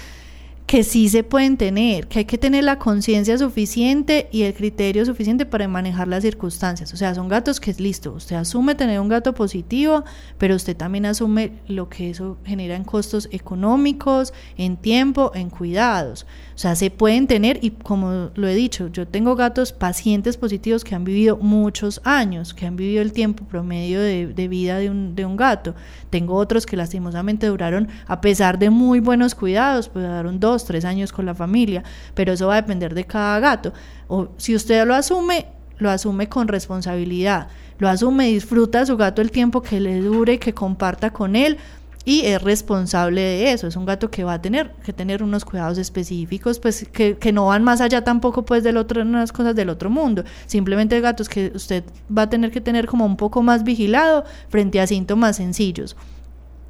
que 0.65 0.83
sí 0.83 1.09
se 1.09 1.23
pueden 1.23 1.57
tener, 1.57 2.07
que 2.07 2.19
hay 2.19 2.25
que 2.25 2.39
tener 2.39 2.63
la 2.63 2.79
conciencia 2.79 3.37
suficiente 3.37 4.27
y 4.31 4.43
el 4.43 4.53
criterio 4.55 5.05
suficiente 5.05 5.45
para 5.45 5.67
manejar 5.67 6.07
las 6.07 6.23
circunstancias. 6.23 6.91
O 6.91 6.97
sea, 6.97 7.13
son 7.13 7.27
gatos 7.27 7.59
que 7.59 7.69
es 7.69 7.79
listo, 7.79 8.13
usted 8.13 8.35
asume 8.35 8.73
tener 8.73 8.99
un 8.99 9.07
gato 9.07 9.35
positivo, 9.35 10.03
pero 10.39 10.55
usted 10.55 10.75
también 10.75 11.05
asume 11.05 11.51
lo 11.67 11.87
que 11.87 12.09
eso 12.09 12.37
genera 12.45 12.75
en 12.75 12.83
costos 12.83 13.29
económicos, 13.31 14.33
en 14.57 14.77
tiempo, 14.77 15.31
en 15.35 15.51
cuidados. 15.51 16.25
O 16.55 16.57
sea, 16.57 16.75
se 16.75 16.89
pueden 16.89 17.27
tener 17.27 17.59
y 17.61 17.71
como 17.71 18.31
lo 18.33 18.47
he 18.47 18.55
dicho, 18.55 18.87
yo 18.87 19.07
tengo 19.07 19.35
gatos 19.35 19.71
pacientes 19.71 20.37
positivos 20.37 20.83
que 20.83 20.95
han 20.95 21.03
vivido 21.03 21.37
muchos 21.37 22.01
años, 22.05 22.53
que 22.53 22.65
han 22.65 22.75
vivido 22.75 23.01
el 23.01 23.11
tiempo 23.11 23.45
promedio 23.45 23.99
de, 23.99 24.27
de 24.27 24.47
vida 24.47 24.79
de 24.79 24.89
un, 24.89 25.15
de 25.15 25.25
un 25.25 25.35
gato. 25.35 25.75
Tengo 26.09 26.35
otros 26.35 26.65
que 26.65 26.77
lastimosamente 26.77 27.47
duraron, 27.47 27.89
a 28.07 28.21
pesar 28.21 28.57
de 28.57 28.69
muy 28.69 28.99
buenos 28.99 29.35
cuidados, 29.35 29.89
pues 29.89 30.05
duraron 30.05 30.39
dos, 30.39 30.54
tres 30.63 30.85
años 30.85 31.11
con 31.11 31.25
la 31.25 31.35
familia, 31.35 31.83
pero 32.13 32.31
eso 32.31 32.47
va 32.47 32.53
a 32.53 32.61
depender 32.61 32.93
de 32.93 33.03
cada 33.03 33.39
gato. 33.39 33.73
O 34.07 34.29
si 34.37 34.55
usted 34.55 34.85
lo 34.85 34.95
asume, 34.95 35.47
lo 35.77 35.89
asume 35.89 36.29
con 36.29 36.47
responsabilidad, 36.47 37.49
lo 37.79 37.89
asume, 37.89 38.27
disfruta 38.27 38.81
a 38.81 38.85
su 38.85 38.95
gato 38.95 39.21
el 39.21 39.31
tiempo 39.31 39.61
que 39.61 39.81
le 39.81 39.99
dure, 39.99 40.39
que 40.39 40.53
comparta 40.53 41.11
con 41.11 41.35
él 41.35 41.57
y 42.05 42.21
es 42.21 42.41
responsable 42.41 43.19
de 43.19 43.51
eso. 43.51 43.67
Es 43.67 43.75
un 43.75 43.85
gato 43.85 44.09
que 44.09 44.23
va 44.23 44.33
a 44.33 44.41
tener 44.41 44.71
que 44.85 44.93
tener 44.93 45.23
unos 45.23 45.43
cuidados 45.43 45.77
específicos, 45.79 46.59
pues 46.59 46.87
que, 46.87 47.31
no 47.33 47.47
van 47.47 47.63
más 47.63 47.81
allá 47.81 48.03
tampoco 48.03 48.45
pues 48.45 48.63
del 48.63 48.77
otro, 48.77 49.01
unas 49.01 49.31
cosas 49.31 49.55
del 49.55 49.69
otro 49.69 49.89
mundo. 49.89 50.23
Simplemente 50.45 51.01
gatos 51.01 51.27
que 51.27 51.51
usted 51.53 51.83
va 52.15 52.23
a 52.23 52.29
tener 52.29 52.51
que 52.51 52.61
tener 52.61 52.85
como 52.85 53.05
un 53.05 53.17
poco 53.17 53.41
más 53.41 53.63
vigilado 53.63 54.23
frente 54.49 54.79
a 54.79 54.87
síntomas 54.87 55.37
sencillos 55.37 55.97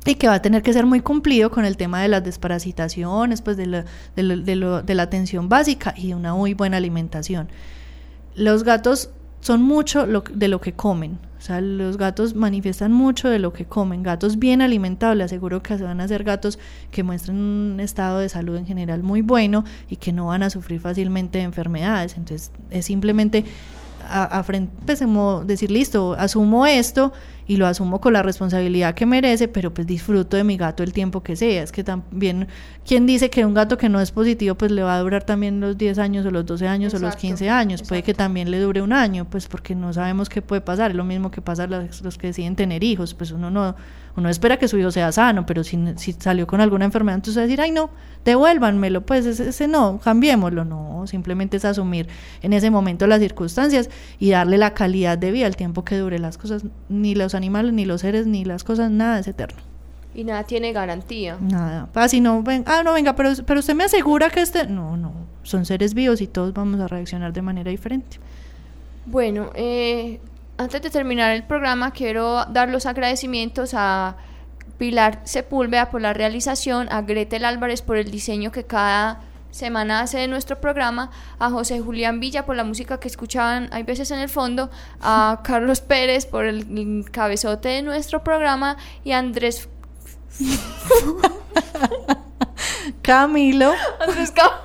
y 0.05 0.15
que 0.15 0.27
va 0.27 0.35
a 0.35 0.41
tener 0.41 0.61
que 0.61 0.71
ser 0.71 0.85
muy 0.85 1.01
cumplido 1.01 1.49
con 1.49 1.65
el 1.65 1.77
tema 1.77 2.01
de 2.01 2.07
las 2.07 2.23
desparasitaciones, 2.23 3.41
pues 3.41 3.57
de, 3.57 3.65
la, 3.65 3.85
de, 4.15 4.23
lo, 4.23 4.37
de, 4.37 4.55
lo, 4.55 4.81
de 4.83 4.95
la 4.95 5.03
atención 5.03 5.49
básica 5.49 5.93
y 5.97 6.13
una 6.13 6.33
muy 6.33 6.53
buena 6.53 6.77
alimentación. 6.77 7.49
Los 8.35 8.63
gatos 8.63 9.09
son 9.39 9.61
mucho 9.61 10.05
lo, 10.05 10.23
de 10.31 10.47
lo 10.47 10.61
que 10.61 10.73
comen. 10.73 11.19
O 11.37 11.41
sea, 11.41 11.61
los 11.61 11.97
gatos 11.97 12.33
manifiestan 12.33 12.91
mucho 12.91 13.29
de 13.29 13.37
lo 13.37 13.53
que 13.53 13.65
comen. 13.65 14.01
Gatos 14.01 14.39
bien 14.39 14.61
alimentados, 14.61 15.15
le 15.15 15.23
aseguro 15.23 15.61
que 15.61 15.75
van 15.75 16.01
a 16.01 16.07
ser 16.07 16.23
gatos 16.23 16.57
que 16.89 17.03
muestran 17.03 17.37
un 17.37 17.79
estado 17.79 18.19
de 18.19 18.29
salud 18.29 18.55
en 18.57 18.65
general 18.65 19.03
muy 19.03 19.21
bueno 19.21 19.63
y 19.87 19.97
que 19.97 20.11
no 20.11 20.27
van 20.27 20.41
a 20.41 20.49
sufrir 20.49 20.79
fácilmente 20.79 21.37
de 21.37 21.43
enfermedades. 21.43 22.17
Entonces, 22.17 22.51
es 22.71 22.85
simplemente 22.85 23.45
a, 24.07 24.39
a 24.39 24.43
pues, 24.43 25.03
decir, 25.45 25.69
listo, 25.69 26.15
asumo 26.17 26.65
esto 26.65 27.13
y 27.47 27.57
lo 27.57 27.67
asumo 27.67 28.01
con 28.01 28.13
la 28.13 28.23
responsabilidad 28.23 28.95
que 28.95 29.05
merece, 29.05 29.47
pero 29.47 29.73
pues 29.73 29.85
disfruto 29.85 30.35
de 30.37 30.43
mi 30.43 30.57
gato 30.57 30.83
el 30.83 30.93
tiempo 30.93 31.21
que 31.21 31.35
sea. 31.35 31.61
Es 31.61 31.71
que 31.71 31.83
también, 31.83 32.47
¿quién 32.85 33.05
dice 33.05 33.29
que 33.29 33.45
un 33.45 33.53
gato 33.53 33.77
que 33.77 33.87
no 33.89 34.01
es 34.01 34.11
positivo 34.11 34.55
pues 34.55 34.71
le 34.71 34.81
va 34.83 34.95
a 34.95 34.99
durar 34.99 35.23
también 35.23 35.59
los 35.59 35.77
10 35.77 35.99
años 35.99 36.25
o 36.25 36.31
los 36.31 36.45
12 36.45 36.67
años 36.67 36.93
exacto, 36.93 37.05
o 37.05 37.09
los 37.09 37.15
15 37.17 37.49
años? 37.49 37.81
Exacto. 37.81 37.89
Puede 37.89 38.03
que 38.03 38.13
también 38.13 38.49
le 38.49 38.59
dure 38.59 38.81
un 38.81 38.93
año, 38.93 39.25
pues 39.25 39.47
porque 39.47 39.75
no 39.75 39.93
sabemos 39.93 40.29
qué 40.29 40.41
puede 40.41 40.61
pasar. 40.61 40.91
Es 40.91 40.97
lo 40.97 41.03
mismo 41.03 41.29
que 41.29 41.41
pasa 41.41 41.63
a 41.63 41.67
los, 41.67 42.01
los 42.01 42.17
que 42.17 42.27
deciden 42.27 42.55
tener 42.55 42.83
hijos, 42.83 43.13
pues 43.13 43.31
uno 43.31 43.51
no, 43.51 43.75
uno 44.17 44.29
espera 44.29 44.57
que 44.57 44.67
su 44.67 44.77
hijo 44.77 44.91
sea 44.91 45.11
sano, 45.11 45.45
pero 45.45 45.63
si, 45.63 45.77
si 45.97 46.13
salió 46.13 46.47
con 46.47 46.61
alguna 46.61 46.85
enfermedad, 46.85 47.15
entonces 47.15 47.43
decir, 47.43 47.59
ay 47.61 47.71
no, 47.71 47.89
devuélvanmelo, 48.23 49.05
pues 49.05 49.25
ese, 49.25 49.49
ese 49.49 49.67
no, 49.67 49.99
cambiémoslo, 50.03 50.63
no, 50.63 51.05
simplemente 51.07 51.57
es 51.57 51.65
asumir 51.65 52.07
en 52.41 52.53
ese 52.53 52.69
momento 52.69 53.07
las 53.07 53.19
circunstancias 53.19 53.89
y 54.19 54.31
darle 54.31 54.57
la 54.57 54.73
calidad 54.73 55.17
de 55.17 55.31
vida, 55.31 55.47
el 55.47 55.55
tiempo 55.55 55.83
que 55.83 55.97
dure 55.97 56.19
las 56.19 56.37
cosas, 56.37 56.63
ni 56.89 57.15
los 57.15 57.35
animales, 57.35 57.73
ni 57.73 57.85
los 57.85 58.01
seres, 58.01 58.27
ni 58.27 58.45
las 58.45 58.63
cosas, 58.63 58.89
nada 58.89 59.19
es 59.19 59.27
eterno. 59.27 59.59
Y 60.15 60.23
nada 60.23 60.45
tiene 60.45 60.71
garantía. 60.71 61.37
Nada. 61.41 61.89
Así 61.93 62.21
no, 62.21 62.41
ven, 62.41 62.63
ah, 62.67 62.83
no, 62.85 62.93
venga, 62.93 63.17
pero, 63.17 63.31
pero 63.45 63.59
usted 63.59 63.75
me 63.75 63.83
asegura 63.83 64.29
que 64.29 64.41
este. 64.41 64.65
No, 64.65 64.95
no. 64.95 65.11
Son 65.43 65.65
seres 65.65 65.93
vivos 65.93 66.21
y 66.21 66.27
todos 66.27 66.53
vamos 66.53 66.79
a 66.79 66.87
reaccionar 66.87 67.33
de 67.33 67.41
manera 67.41 67.69
diferente. 67.69 68.17
Bueno, 69.05 69.51
eh, 69.55 70.21
antes 70.57 70.81
de 70.81 70.89
terminar 70.89 71.35
el 71.35 71.43
programa, 71.43 71.91
quiero 71.91 72.45
dar 72.45 72.69
los 72.69 72.85
agradecimientos 72.85 73.73
a 73.73 74.15
Pilar 74.77 75.21
Sepúlveda 75.23 75.89
por 75.89 76.01
la 76.01 76.13
realización, 76.13 76.87
a 76.91 77.01
Gretel 77.01 77.45
Álvarez 77.45 77.81
por 77.81 77.97
el 77.97 78.11
diseño 78.11 78.51
que 78.51 78.65
cada 78.65 79.21
semana 79.51 80.01
hace 80.01 80.19
de 80.19 80.27
nuestro 80.27 80.59
programa, 80.59 81.11
a 81.39 81.49
José 81.49 81.79
Julián 81.79 82.19
Villa 82.19 82.45
por 82.45 82.57
la 82.57 82.65
música 82.65 82.99
que 82.99 83.07
escuchaban 83.07 83.69
hay 83.71 83.83
veces 83.83 84.11
en 84.11 84.19
el 84.19 84.29
fondo, 84.29 84.69
a 85.01 85.41
Carlos 85.43 85.79
Pérez 85.79 86.25
por 86.25 86.45
el 86.45 87.05
cabezote 87.09 87.69
de 87.69 87.81
nuestro 87.81 88.23
programa 88.23 88.77
y 89.03 89.13
a 89.13 89.19
Andrés 89.19 89.69
Camilo. 93.01 93.73
Andrés 94.01 94.31
Cam 94.31 94.64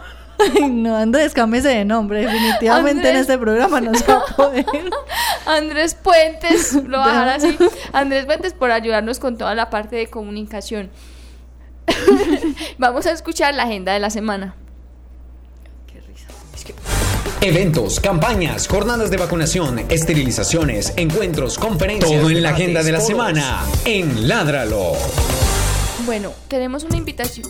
no, 0.71 0.97
Andrés, 0.97 1.33
cámese 1.35 1.69
de 1.69 1.85
nombre. 1.85 2.21
Definitivamente 2.21 3.09
Andrés, 3.09 3.15
en 3.15 3.21
este 3.21 3.39
programa 3.39 3.81
no 3.81 3.95
se 3.95 4.05
va 4.05 4.23
a 4.29 4.37
poder. 4.37 4.67
Andrés 5.47 5.95
Puentes, 5.95 6.75
lo 6.75 6.99
voy 6.99 7.09
a 7.09 7.13
dejar 7.13 7.29
así. 7.29 7.59
Andrés 7.93 8.27
Puentes 8.27 8.53
por 8.53 8.71
ayudarnos 8.71 9.19
con 9.19 9.37
toda 9.37 9.55
la 9.55 9.71
parte 9.71 9.97
de 9.97 10.09
comunicación. 10.09 10.91
Vamos 12.79 13.07
a 13.07 13.13
escuchar 13.13 13.55
la 13.55 13.65
agenda 13.65 13.93
de 13.93 14.01
la 14.01 14.11
semana. 14.11 14.55
Qué 15.87 16.01
risa. 16.01 16.29
Es 16.55 16.65
que... 16.65 16.75
Eventos, 17.43 18.01
campañas, 18.01 18.69
jornadas 18.69 19.11
de 19.11 19.17
vacunación, 19.17 19.79
esterilizaciones, 19.89 20.93
encuentros, 20.97 21.59
conferencias. 21.59 22.21
Todo 22.21 22.31
en 22.31 22.43
la 22.43 22.51
agenda 22.51 22.83
de 22.83 22.93
la 22.93 23.01
semana 23.01 23.65
en 23.87 24.29
Ládralo. 24.29 24.93
Bueno, 26.05 26.33
tenemos 26.49 26.85
una 26.85 26.97
invitación. 26.97 27.47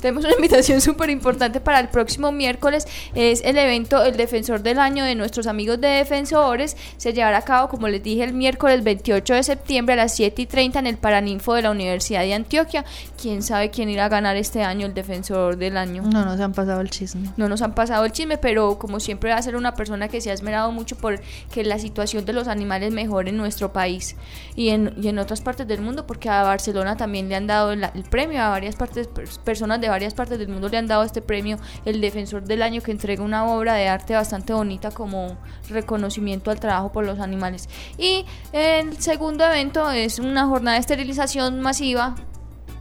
Tenemos 0.00 0.24
una 0.24 0.34
invitación 0.34 0.80
súper 0.80 1.10
importante 1.10 1.60
para 1.60 1.80
el 1.80 1.88
próximo 1.88 2.32
miércoles. 2.32 2.86
Es 3.14 3.42
el 3.44 3.58
evento 3.58 4.04
El 4.04 4.16
Defensor 4.16 4.62
del 4.62 4.78
Año 4.78 5.04
de 5.04 5.14
nuestros 5.14 5.46
amigos 5.46 5.80
de 5.80 5.88
Defensores. 5.88 6.76
Se 6.96 7.12
llevará 7.12 7.38
a 7.38 7.42
cabo, 7.42 7.68
como 7.68 7.88
les 7.88 8.02
dije, 8.02 8.24
el 8.24 8.32
miércoles 8.32 8.84
28 8.84 9.34
de 9.34 9.42
septiembre 9.42 9.94
a 9.94 9.96
las 9.96 10.14
7 10.14 10.42
y 10.42 10.46
30 10.46 10.78
en 10.78 10.86
el 10.86 10.98
Paraninfo 10.98 11.54
de 11.54 11.62
la 11.62 11.70
Universidad 11.70 12.20
de 12.20 12.34
Antioquia. 12.34 12.84
¿Quién 13.20 13.42
sabe 13.42 13.70
quién 13.70 13.88
irá 13.88 14.06
a 14.06 14.08
ganar 14.08 14.36
este 14.36 14.62
año 14.62 14.86
el 14.86 14.94
Defensor 14.94 15.56
del 15.56 15.76
Año? 15.76 16.02
No 16.02 16.24
nos 16.24 16.40
han 16.40 16.52
pasado 16.52 16.80
el 16.80 16.90
chisme. 16.90 17.30
No 17.36 17.48
nos 17.48 17.62
han 17.62 17.74
pasado 17.74 18.04
el 18.04 18.12
chisme, 18.12 18.38
pero 18.38 18.78
como 18.78 19.00
siempre 19.00 19.30
va 19.30 19.36
a 19.36 19.42
ser 19.42 19.56
una 19.56 19.74
persona 19.74 20.08
que 20.08 20.20
se 20.20 20.30
ha 20.30 20.34
esmerado 20.34 20.72
mucho 20.72 20.96
por 20.96 21.20
que 21.52 21.64
la 21.64 21.78
situación 21.78 22.24
de 22.24 22.32
los 22.32 22.48
animales 22.48 22.92
mejore 22.92 23.30
en 23.30 23.36
nuestro 23.36 23.72
país 23.72 24.16
y 24.54 24.70
en, 24.70 24.94
y 25.00 25.08
en 25.08 25.18
otras 25.18 25.40
partes 25.40 25.66
del 25.66 25.80
mundo, 25.80 26.06
porque 26.06 26.28
a 26.28 26.42
Barcelona 26.42 26.96
también 26.96 27.28
le 27.28 27.36
han 27.36 27.46
dado 27.46 27.72
el, 27.72 27.84
el 27.84 28.02
premio, 28.04 28.42
a 28.42 28.50
varias 28.50 28.76
partes, 28.76 29.08
personas 29.44 29.80
de 29.80 29.85
varias 29.88 30.14
partes 30.14 30.38
del 30.38 30.48
mundo 30.48 30.68
le 30.68 30.76
han 30.76 30.86
dado 30.86 31.02
este 31.02 31.22
premio, 31.22 31.58
el 31.84 32.00
Defensor 32.00 32.44
del 32.44 32.62
Año, 32.62 32.82
que 32.82 32.90
entrega 32.90 33.22
una 33.22 33.46
obra 33.46 33.74
de 33.74 33.88
arte 33.88 34.14
bastante 34.14 34.52
bonita 34.52 34.90
como 34.90 35.36
reconocimiento 35.68 36.50
al 36.50 36.60
trabajo 36.60 36.92
por 36.92 37.04
los 37.04 37.20
animales. 37.20 37.68
Y 37.98 38.24
el 38.52 39.00
segundo 39.00 39.44
evento 39.44 39.90
es 39.90 40.18
una 40.18 40.46
jornada 40.46 40.76
de 40.76 40.80
esterilización 40.80 41.60
masiva 41.60 42.14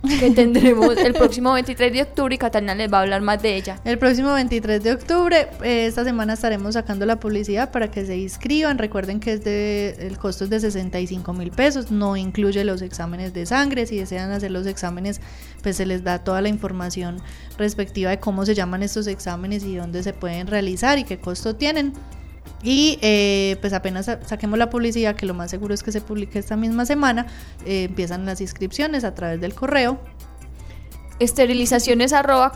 que 0.08 0.32
tendremos 0.32 0.98
el 0.98 1.14
próximo 1.14 1.54
23 1.54 1.94
de 1.94 2.02
octubre 2.04 2.36
y 2.36 2.38
Catalina 2.38 2.76
les 2.76 2.92
va 2.92 3.00
a 3.00 3.02
hablar 3.02 3.22
más 3.22 3.42
de 3.42 3.56
ella. 3.56 3.80
El 3.84 3.98
próximo 3.98 4.34
23 4.34 4.84
de 4.84 4.94
octubre, 4.94 5.48
eh, 5.64 5.86
esta 5.86 6.04
semana 6.04 6.34
estaremos 6.34 6.74
sacando 6.74 7.06
la 7.06 7.20
publicidad 7.20 7.72
para 7.72 7.90
que 7.90 8.06
se 8.06 8.18
inscriban. 8.18 8.78
Recuerden 8.78 9.20
que 9.20 9.34
es 9.34 9.44
de, 9.44 9.96
el 10.00 10.18
costo 10.18 10.46
es 10.46 10.50
de 10.50 10.60
65 10.60 11.34
mil 11.34 11.52
pesos, 11.52 11.92
no 11.92 12.16
incluye 12.16 12.64
los 12.64 12.82
exámenes 12.82 13.34
de 13.34 13.46
sangre. 13.46 13.86
Si 13.86 13.98
desean 13.98 14.32
hacer 14.32 14.52
los 14.52 14.68
exámenes, 14.68 15.22
pues 15.62 15.78
se 15.78 15.86
les 15.86 16.04
da 16.04 16.20
toda 16.20 16.42
la 16.42 16.50
información 16.50 17.18
respectiva 17.58 18.12
de 18.12 18.20
cómo 18.20 18.46
se 18.46 18.56
llaman 18.56 18.84
estos 18.84 19.08
exámenes 19.08 19.64
y 19.64 19.76
dónde 19.76 20.04
se 20.04 20.14
pueden 20.14 20.48
realizar 20.48 21.00
y 21.00 21.04
qué 21.04 21.18
costo 21.18 21.56
tienen. 21.56 21.94
Y 22.64 22.98
eh, 23.02 23.58
pues 23.62 23.74
apenas 23.74 24.10
saquemos 24.26 24.58
la 24.58 24.70
publicidad, 24.70 25.16
que 25.16 25.26
lo 25.26 25.34
más 25.34 25.52
seguro 25.52 25.74
es 25.74 25.84
que 25.84 25.92
se 25.92 26.02
publique 26.02 26.40
esta 26.40 26.56
misma 26.56 26.86
semana, 26.86 27.28
eh, 27.66 27.84
empiezan 27.84 28.26
las 28.26 28.42
inscripciones 28.42 29.04
a 29.04 29.14
través 29.14 29.40
del 29.40 29.54
correo. 29.54 30.00
Esterilizaciones 31.20 32.12
arroba. 32.12 32.52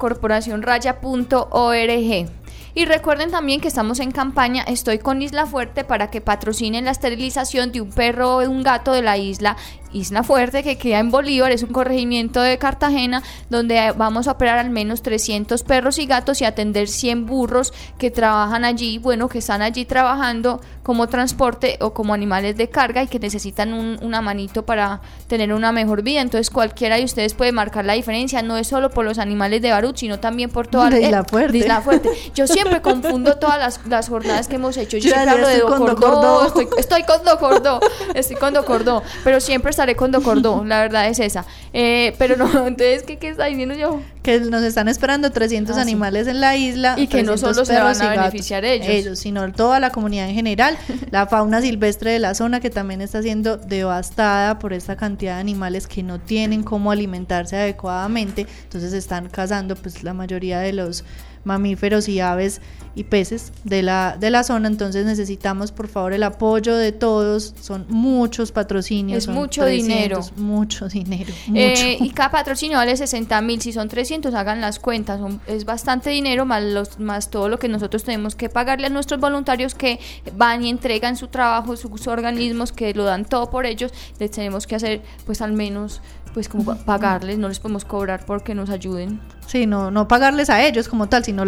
Y 2.75 2.85
recuerden 2.85 3.31
también 3.31 3.61
que 3.61 3.67
estamos 3.67 3.99
en 3.99 4.11
campaña 4.11 4.63
Estoy 4.63 4.99
con 4.99 5.21
Isla 5.21 5.45
Fuerte 5.45 5.83
para 5.83 6.09
que 6.09 6.21
patrocinen 6.21 6.85
la 6.85 6.91
esterilización 6.91 7.71
de 7.71 7.81
un 7.81 7.89
perro 7.89 8.37
o 8.37 8.49
un 8.49 8.63
gato 8.63 8.91
de 8.91 9.01
la 9.01 9.17
isla 9.17 9.57
Isla 9.93 10.23
Fuerte 10.23 10.63
que 10.63 10.77
queda 10.77 10.99
en 10.99 11.11
Bolívar, 11.11 11.51
es 11.51 11.63
un 11.63 11.71
corregimiento 11.71 12.41
de 12.41 12.57
Cartagena 12.57 13.23
donde 13.49 13.91
vamos 13.95 14.27
a 14.27 14.31
operar 14.31 14.59
al 14.59 14.69
menos 14.69 15.01
300 15.01 15.63
perros 15.63 15.99
y 15.99 16.05
gatos 16.05 16.41
y 16.41 16.45
atender 16.45 16.87
100 16.87 17.25
burros 17.25 17.73
que 17.97 18.11
trabajan 18.11 18.65
allí, 18.65 18.97
bueno, 18.97 19.29
que 19.29 19.39
están 19.39 19.61
allí 19.61 19.85
trabajando 19.85 20.61
como 20.83 21.07
transporte 21.07 21.77
o 21.81 21.93
como 21.93 22.13
animales 22.13 22.57
de 22.57 22.69
carga 22.69 23.03
y 23.03 23.07
que 23.07 23.19
necesitan 23.19 23.73
un, 23.73 23.99
una 24.01 24.21
manito 24.21 24.65
para 24.65 25.01
tener 25.27 25.53
una 25.53 25.71
mejor 25.71 26.01
vida. 26.01 26.21
Entonces 26.21 26.49
cualquiera 26.49 26.95
de 26.95 27.03
ustedes 27.03 27.33
puede 27.33 27.51
marcar 27.51 27.85
la 27.85 27.93
diferencia, 27.93 28.41
no 28.41 28.57
es 28.57 28.67
solo 28.67 28.89
por 28.89 29.05
los 29.05 29.19
animales 29.19 29.61
de 29.61 29.71
Barut, 29.71 29.97
sino 29.97 30.19
también 30.19 30.49
por 30.49 30.67
toda 30.67 30.89
la 30.89 30.99
Isla 30.99 31.23
Fuerte. 31.23 31.57
Isla 31.57 31.81
Fuerte. 31.81 32.09
Yo 32.33 32.47
siempre 32.47 32.81
confundo 32.81 33.37
todas 33.37 33.59
las, 33.59 33.85
las, 33.87 34.09
jornadas 34.09 34.47
que 34.47 34.55
hemos 34.55 34.77
hecho. 34.77 34.97
Yo 34.97 35.11
siempre 35.11 35.29
hablo 35.29 35.47
de 35.47 35.59
Docordó, 35.59 36.47
estoy, 36.47 36.67
estoy, 36.77 37.03
con 37.03 37.23
Docordó, 37.23 37.79
estoy 38.15 38.35
con 38.37 38.53
Docordó, 38.53 39.03
pero 39.23 39.39
siempre 39.39 39.69
estaré 39.79 39.95
con 39.95 40.11
Docordó, 40.11 40.65
la 40.65 40.81
verdad 40.81 41.07
es 41.07 41.19
esa. 41.19 41.45
Eh, 41.71 42.13
pero 42.17 42.35
no, 42.35 42.45
entonces, 42.67 43.03
¿qué, 43.03 43.17
¿qué, 43.17 43.29
está 43.29 43.45
diciendo 43.45 43.75
yo? 43.75 44.01
Que 44.21 44.41
nos 44.41 44.61
están 44.63 44.89
esperando 44.89 45.31
300 45.31 45.77
ah, 45.77 45.81
animales 45.81 46.27
en 46.27 46.41
la 46.41 46.57
isla. 46.57 46.95
Y 46.97 47.07
que 47.07 47.23
no 47.23 47.37
solo 47.37 47.63
se 47.63 47.79
van 47.79 48.01
a 48.01 48.09
beneficiar 48.09 48.65
ellos. 48.65 48.87
ellos. 48.89 49.19
sino 49.19 49.49
toda 49.53 49.79
la 49.79 49.91
comunidad 49.91 50.27
en 50.27 50.35
general. 50.35 50.77
la 51.11 51.27
fauna 51.27 51.61
silvestre 51.61 52.11
de 52.11 52.19
la 52.19 52.35
zona 52.35 52.59
que 52.59 52.69
también 52.69 52.99
está 52.99 53.21
siendo 53.21 53.55
devastada 53.55 54.59
por 54.59 54.73
esta 54.73 54.97
cantidad 54.97 55.35
de 55.35 55.39
animales 55.39 55.87
que 55.87 56.03
no 56.03 56.19
tienen 56.19 56.63
cómo 56.63 56.91
alimentarse 56.91 57.55
adecuadamente. 57.55 58.47
Entonces 58.63 58.91
están 58.91 59.29
cazando 59.29 59.77
pues 59.77 60.03
la 60.03 60.13
mayoría 60.13 60.59
de 60.59 60.73
los 60.73 61.05
mamíferos 61.43 62.07
y 62.07 62.19
aves 62.19 62.61
y 62.95 63.03
peces 63.05 63.53
de 63.63 63.81
la, 63.81 64.17
de 64.19 64.29
la 64.29 64.43
zona, 64.43 64.67
entonces 64.67 65.05
necesitamos 65.05 65.71
por 65.71 65.87
favor 65.87 66.13
el 66.13 66.23
apoyo 66.23 66.75
de 66.75 66.91
todos, 66.91 67.53
son 67.61 67.85
muchos 67.87 68.51
patrocinios. 68.51 69.23
Es 69.23 69.27
mucho 69.29 69.65
dinero. 69.65 70.21
Mucho 70.35 70.87
dinero. 70.87 71.31
Eh, 71.53 71.97
y 71.99 72.09
cada 72.09 72.31
patrocinio 72.31 72.77
vale 72.77 72.97
60 72.97 73.41
mil, 73.41 73.61
si 73.61 73.71
son 73.71 73.87
300 73.87 74.33
hagan 74.33 74.59
las 74.59 74.79
cuentas, 74.79 75.21
es 75.47 75.65
bastante 75.65 76.09
dinero 76.09 76.45
más, 76.45 76.63
los, 76.63 76.99
más 76.99 77.29
todo 77.29 77.47
lo 77.47 77.59
que 77.59 77.67
nosotros 77.69 78.03
tenemos 78.03 78.35
que 78.35 78.49
pagarle 78.49 78.87
a 78.87 78.89
nuestros 78.89 79.19
voluntarios 79.19 79.75
que 79.75 79.99
van 80.35 80.65
y 80.65 80.69
entregan 80.69 81.15
su 81.15 81.27
trabajo, 81.27 81.77
sus 81.77 82.07
organismos, 82.07 82.71
que 82.71 82.93
lo 82.93 83.03
dan 83.03 83.25
todo 83.25 83.49
por 83.49 83.65
ellos, 83.65 83.93
les 84.19 84.31
tenemos 84.31 84.67
que 84.67 84.75
hacer 84.75 85.01
pues 85.25 85.41
al 85.41 85.53
menos 85.53 86.01
pues 86.33 86.49
como 86.49 86.75
pagarles, 86.83 87.37
no 87.37 87.47
les 87.47 87.59
podemos 87.59 87.85
cobrar 87.85 88.25
porque 88.25 88.53
nos 88.55 88.69
ayuden. 88.69 89.19
Sí, 89.49 89.65
no, 89.65 89.89
no 89.89 90.07
pagarles 90.07 90.51
a 90.51 90.63
ellos 90.63 90.87
como 90.87 91.09
tal, 91.09 91.25
sino 91.25 91.43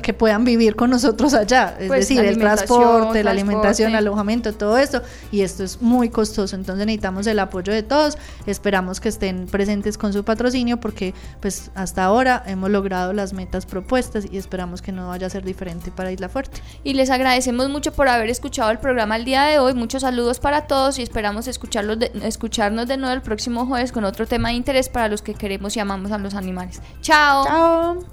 que 0.00 0.14
puedan 0.14 0.42
vivir 0.42 0.74
con 0.74 0.88
nosotros 0.88 1.34
allá. 1.34 1.76
Es 1.78 1.86
pues, 1.86 2.08
decir, 2.08 2.24
el 2.24 2.38
transporte, 2.38 3.22
la 3.22 3.30
alimentación, 3.30 3.90
el 3.90 3.96
alojamiento, 3.96 4.54
todo 4.54 4.78
esto. 4.78 5.02
Y 5.30 5.42
esto 5.42 5.62
es 5.62 5.82
muy 5.82 6.08
costoso, 6.08 6.56
entonces 6.56 6.86
necesitamos 6.86 7.26
el 7.26 7.38
apoyo 7.38 7.70
de 7.70 7.82
todos. 7.82 8.16
Esperamos 8.46 9.00
que 9.00 9.10
estén 9.10 9.48
presentes 9.48 9.98
con 9.98 10.14
su 10.14 10.24
patrocinio 10.24 10.80
porque 10.80 11.12
pues 11.40 11.70
hasta 11.74 12.04
ahora 12.04 12.42
hemos 12.46 12.70
logrado 12.70 13.12
las 13.12 13.34
metas 13.34 13.66
propuestas 13.66 14.24
y 14.32 14.38
esperamos 14.38 14.80
que 14.80 14.92
no 14.92 15.08
vaya 15.08 15.26
a 15.26 15.30
ser 15.30 15.44
diferente 15.44 15.90
para 15.90 16.10
Isla 16.10 16.30
Fuerte. 16.30 16.62
Y 16.84 16.94
les 16.94 17.10
agradecemos 17.10 17.68
mucho 17.68 17.92
por 17.92 18.08
haber 18.08 18.30
escuchado 18.30 18.70
el 18.70 18.78
programa 18.78 19.16
el 19.16 19.26
día 19.26 19.42
de 19.42 19.58
hoy. 19.58 19.74
Muchos 19.74 20.00
saludos 20.00 20.40
para 20.40 20.66
todos 20.66 20.98
y 20.98 21.02
esperamos 21.02 21.46
escucharlos 21.48 21.98
escucharnos 22.22 22.88
de 22.88 22.96
nuevo 22.96 23.14
el 23.14 23.20
próximo 23.20 23.66
jueves 23.66 23.92
con 23.92 24.04
otro 24.04 24.26
tema 24.26 24.48
de 24.48 24.54
interés 24.54 24.88
para 24.88 25.08
los 25.08 25.20
que 25.20 25.34
queremos 25.34 25.76
y 25.76 25.80
amamos 25.80 26.12
a 26.12 26.16
los 26.16 26.32
animales. 26.32 26.80
Chao. 27.02 27.41
Chao. 27.44 28.12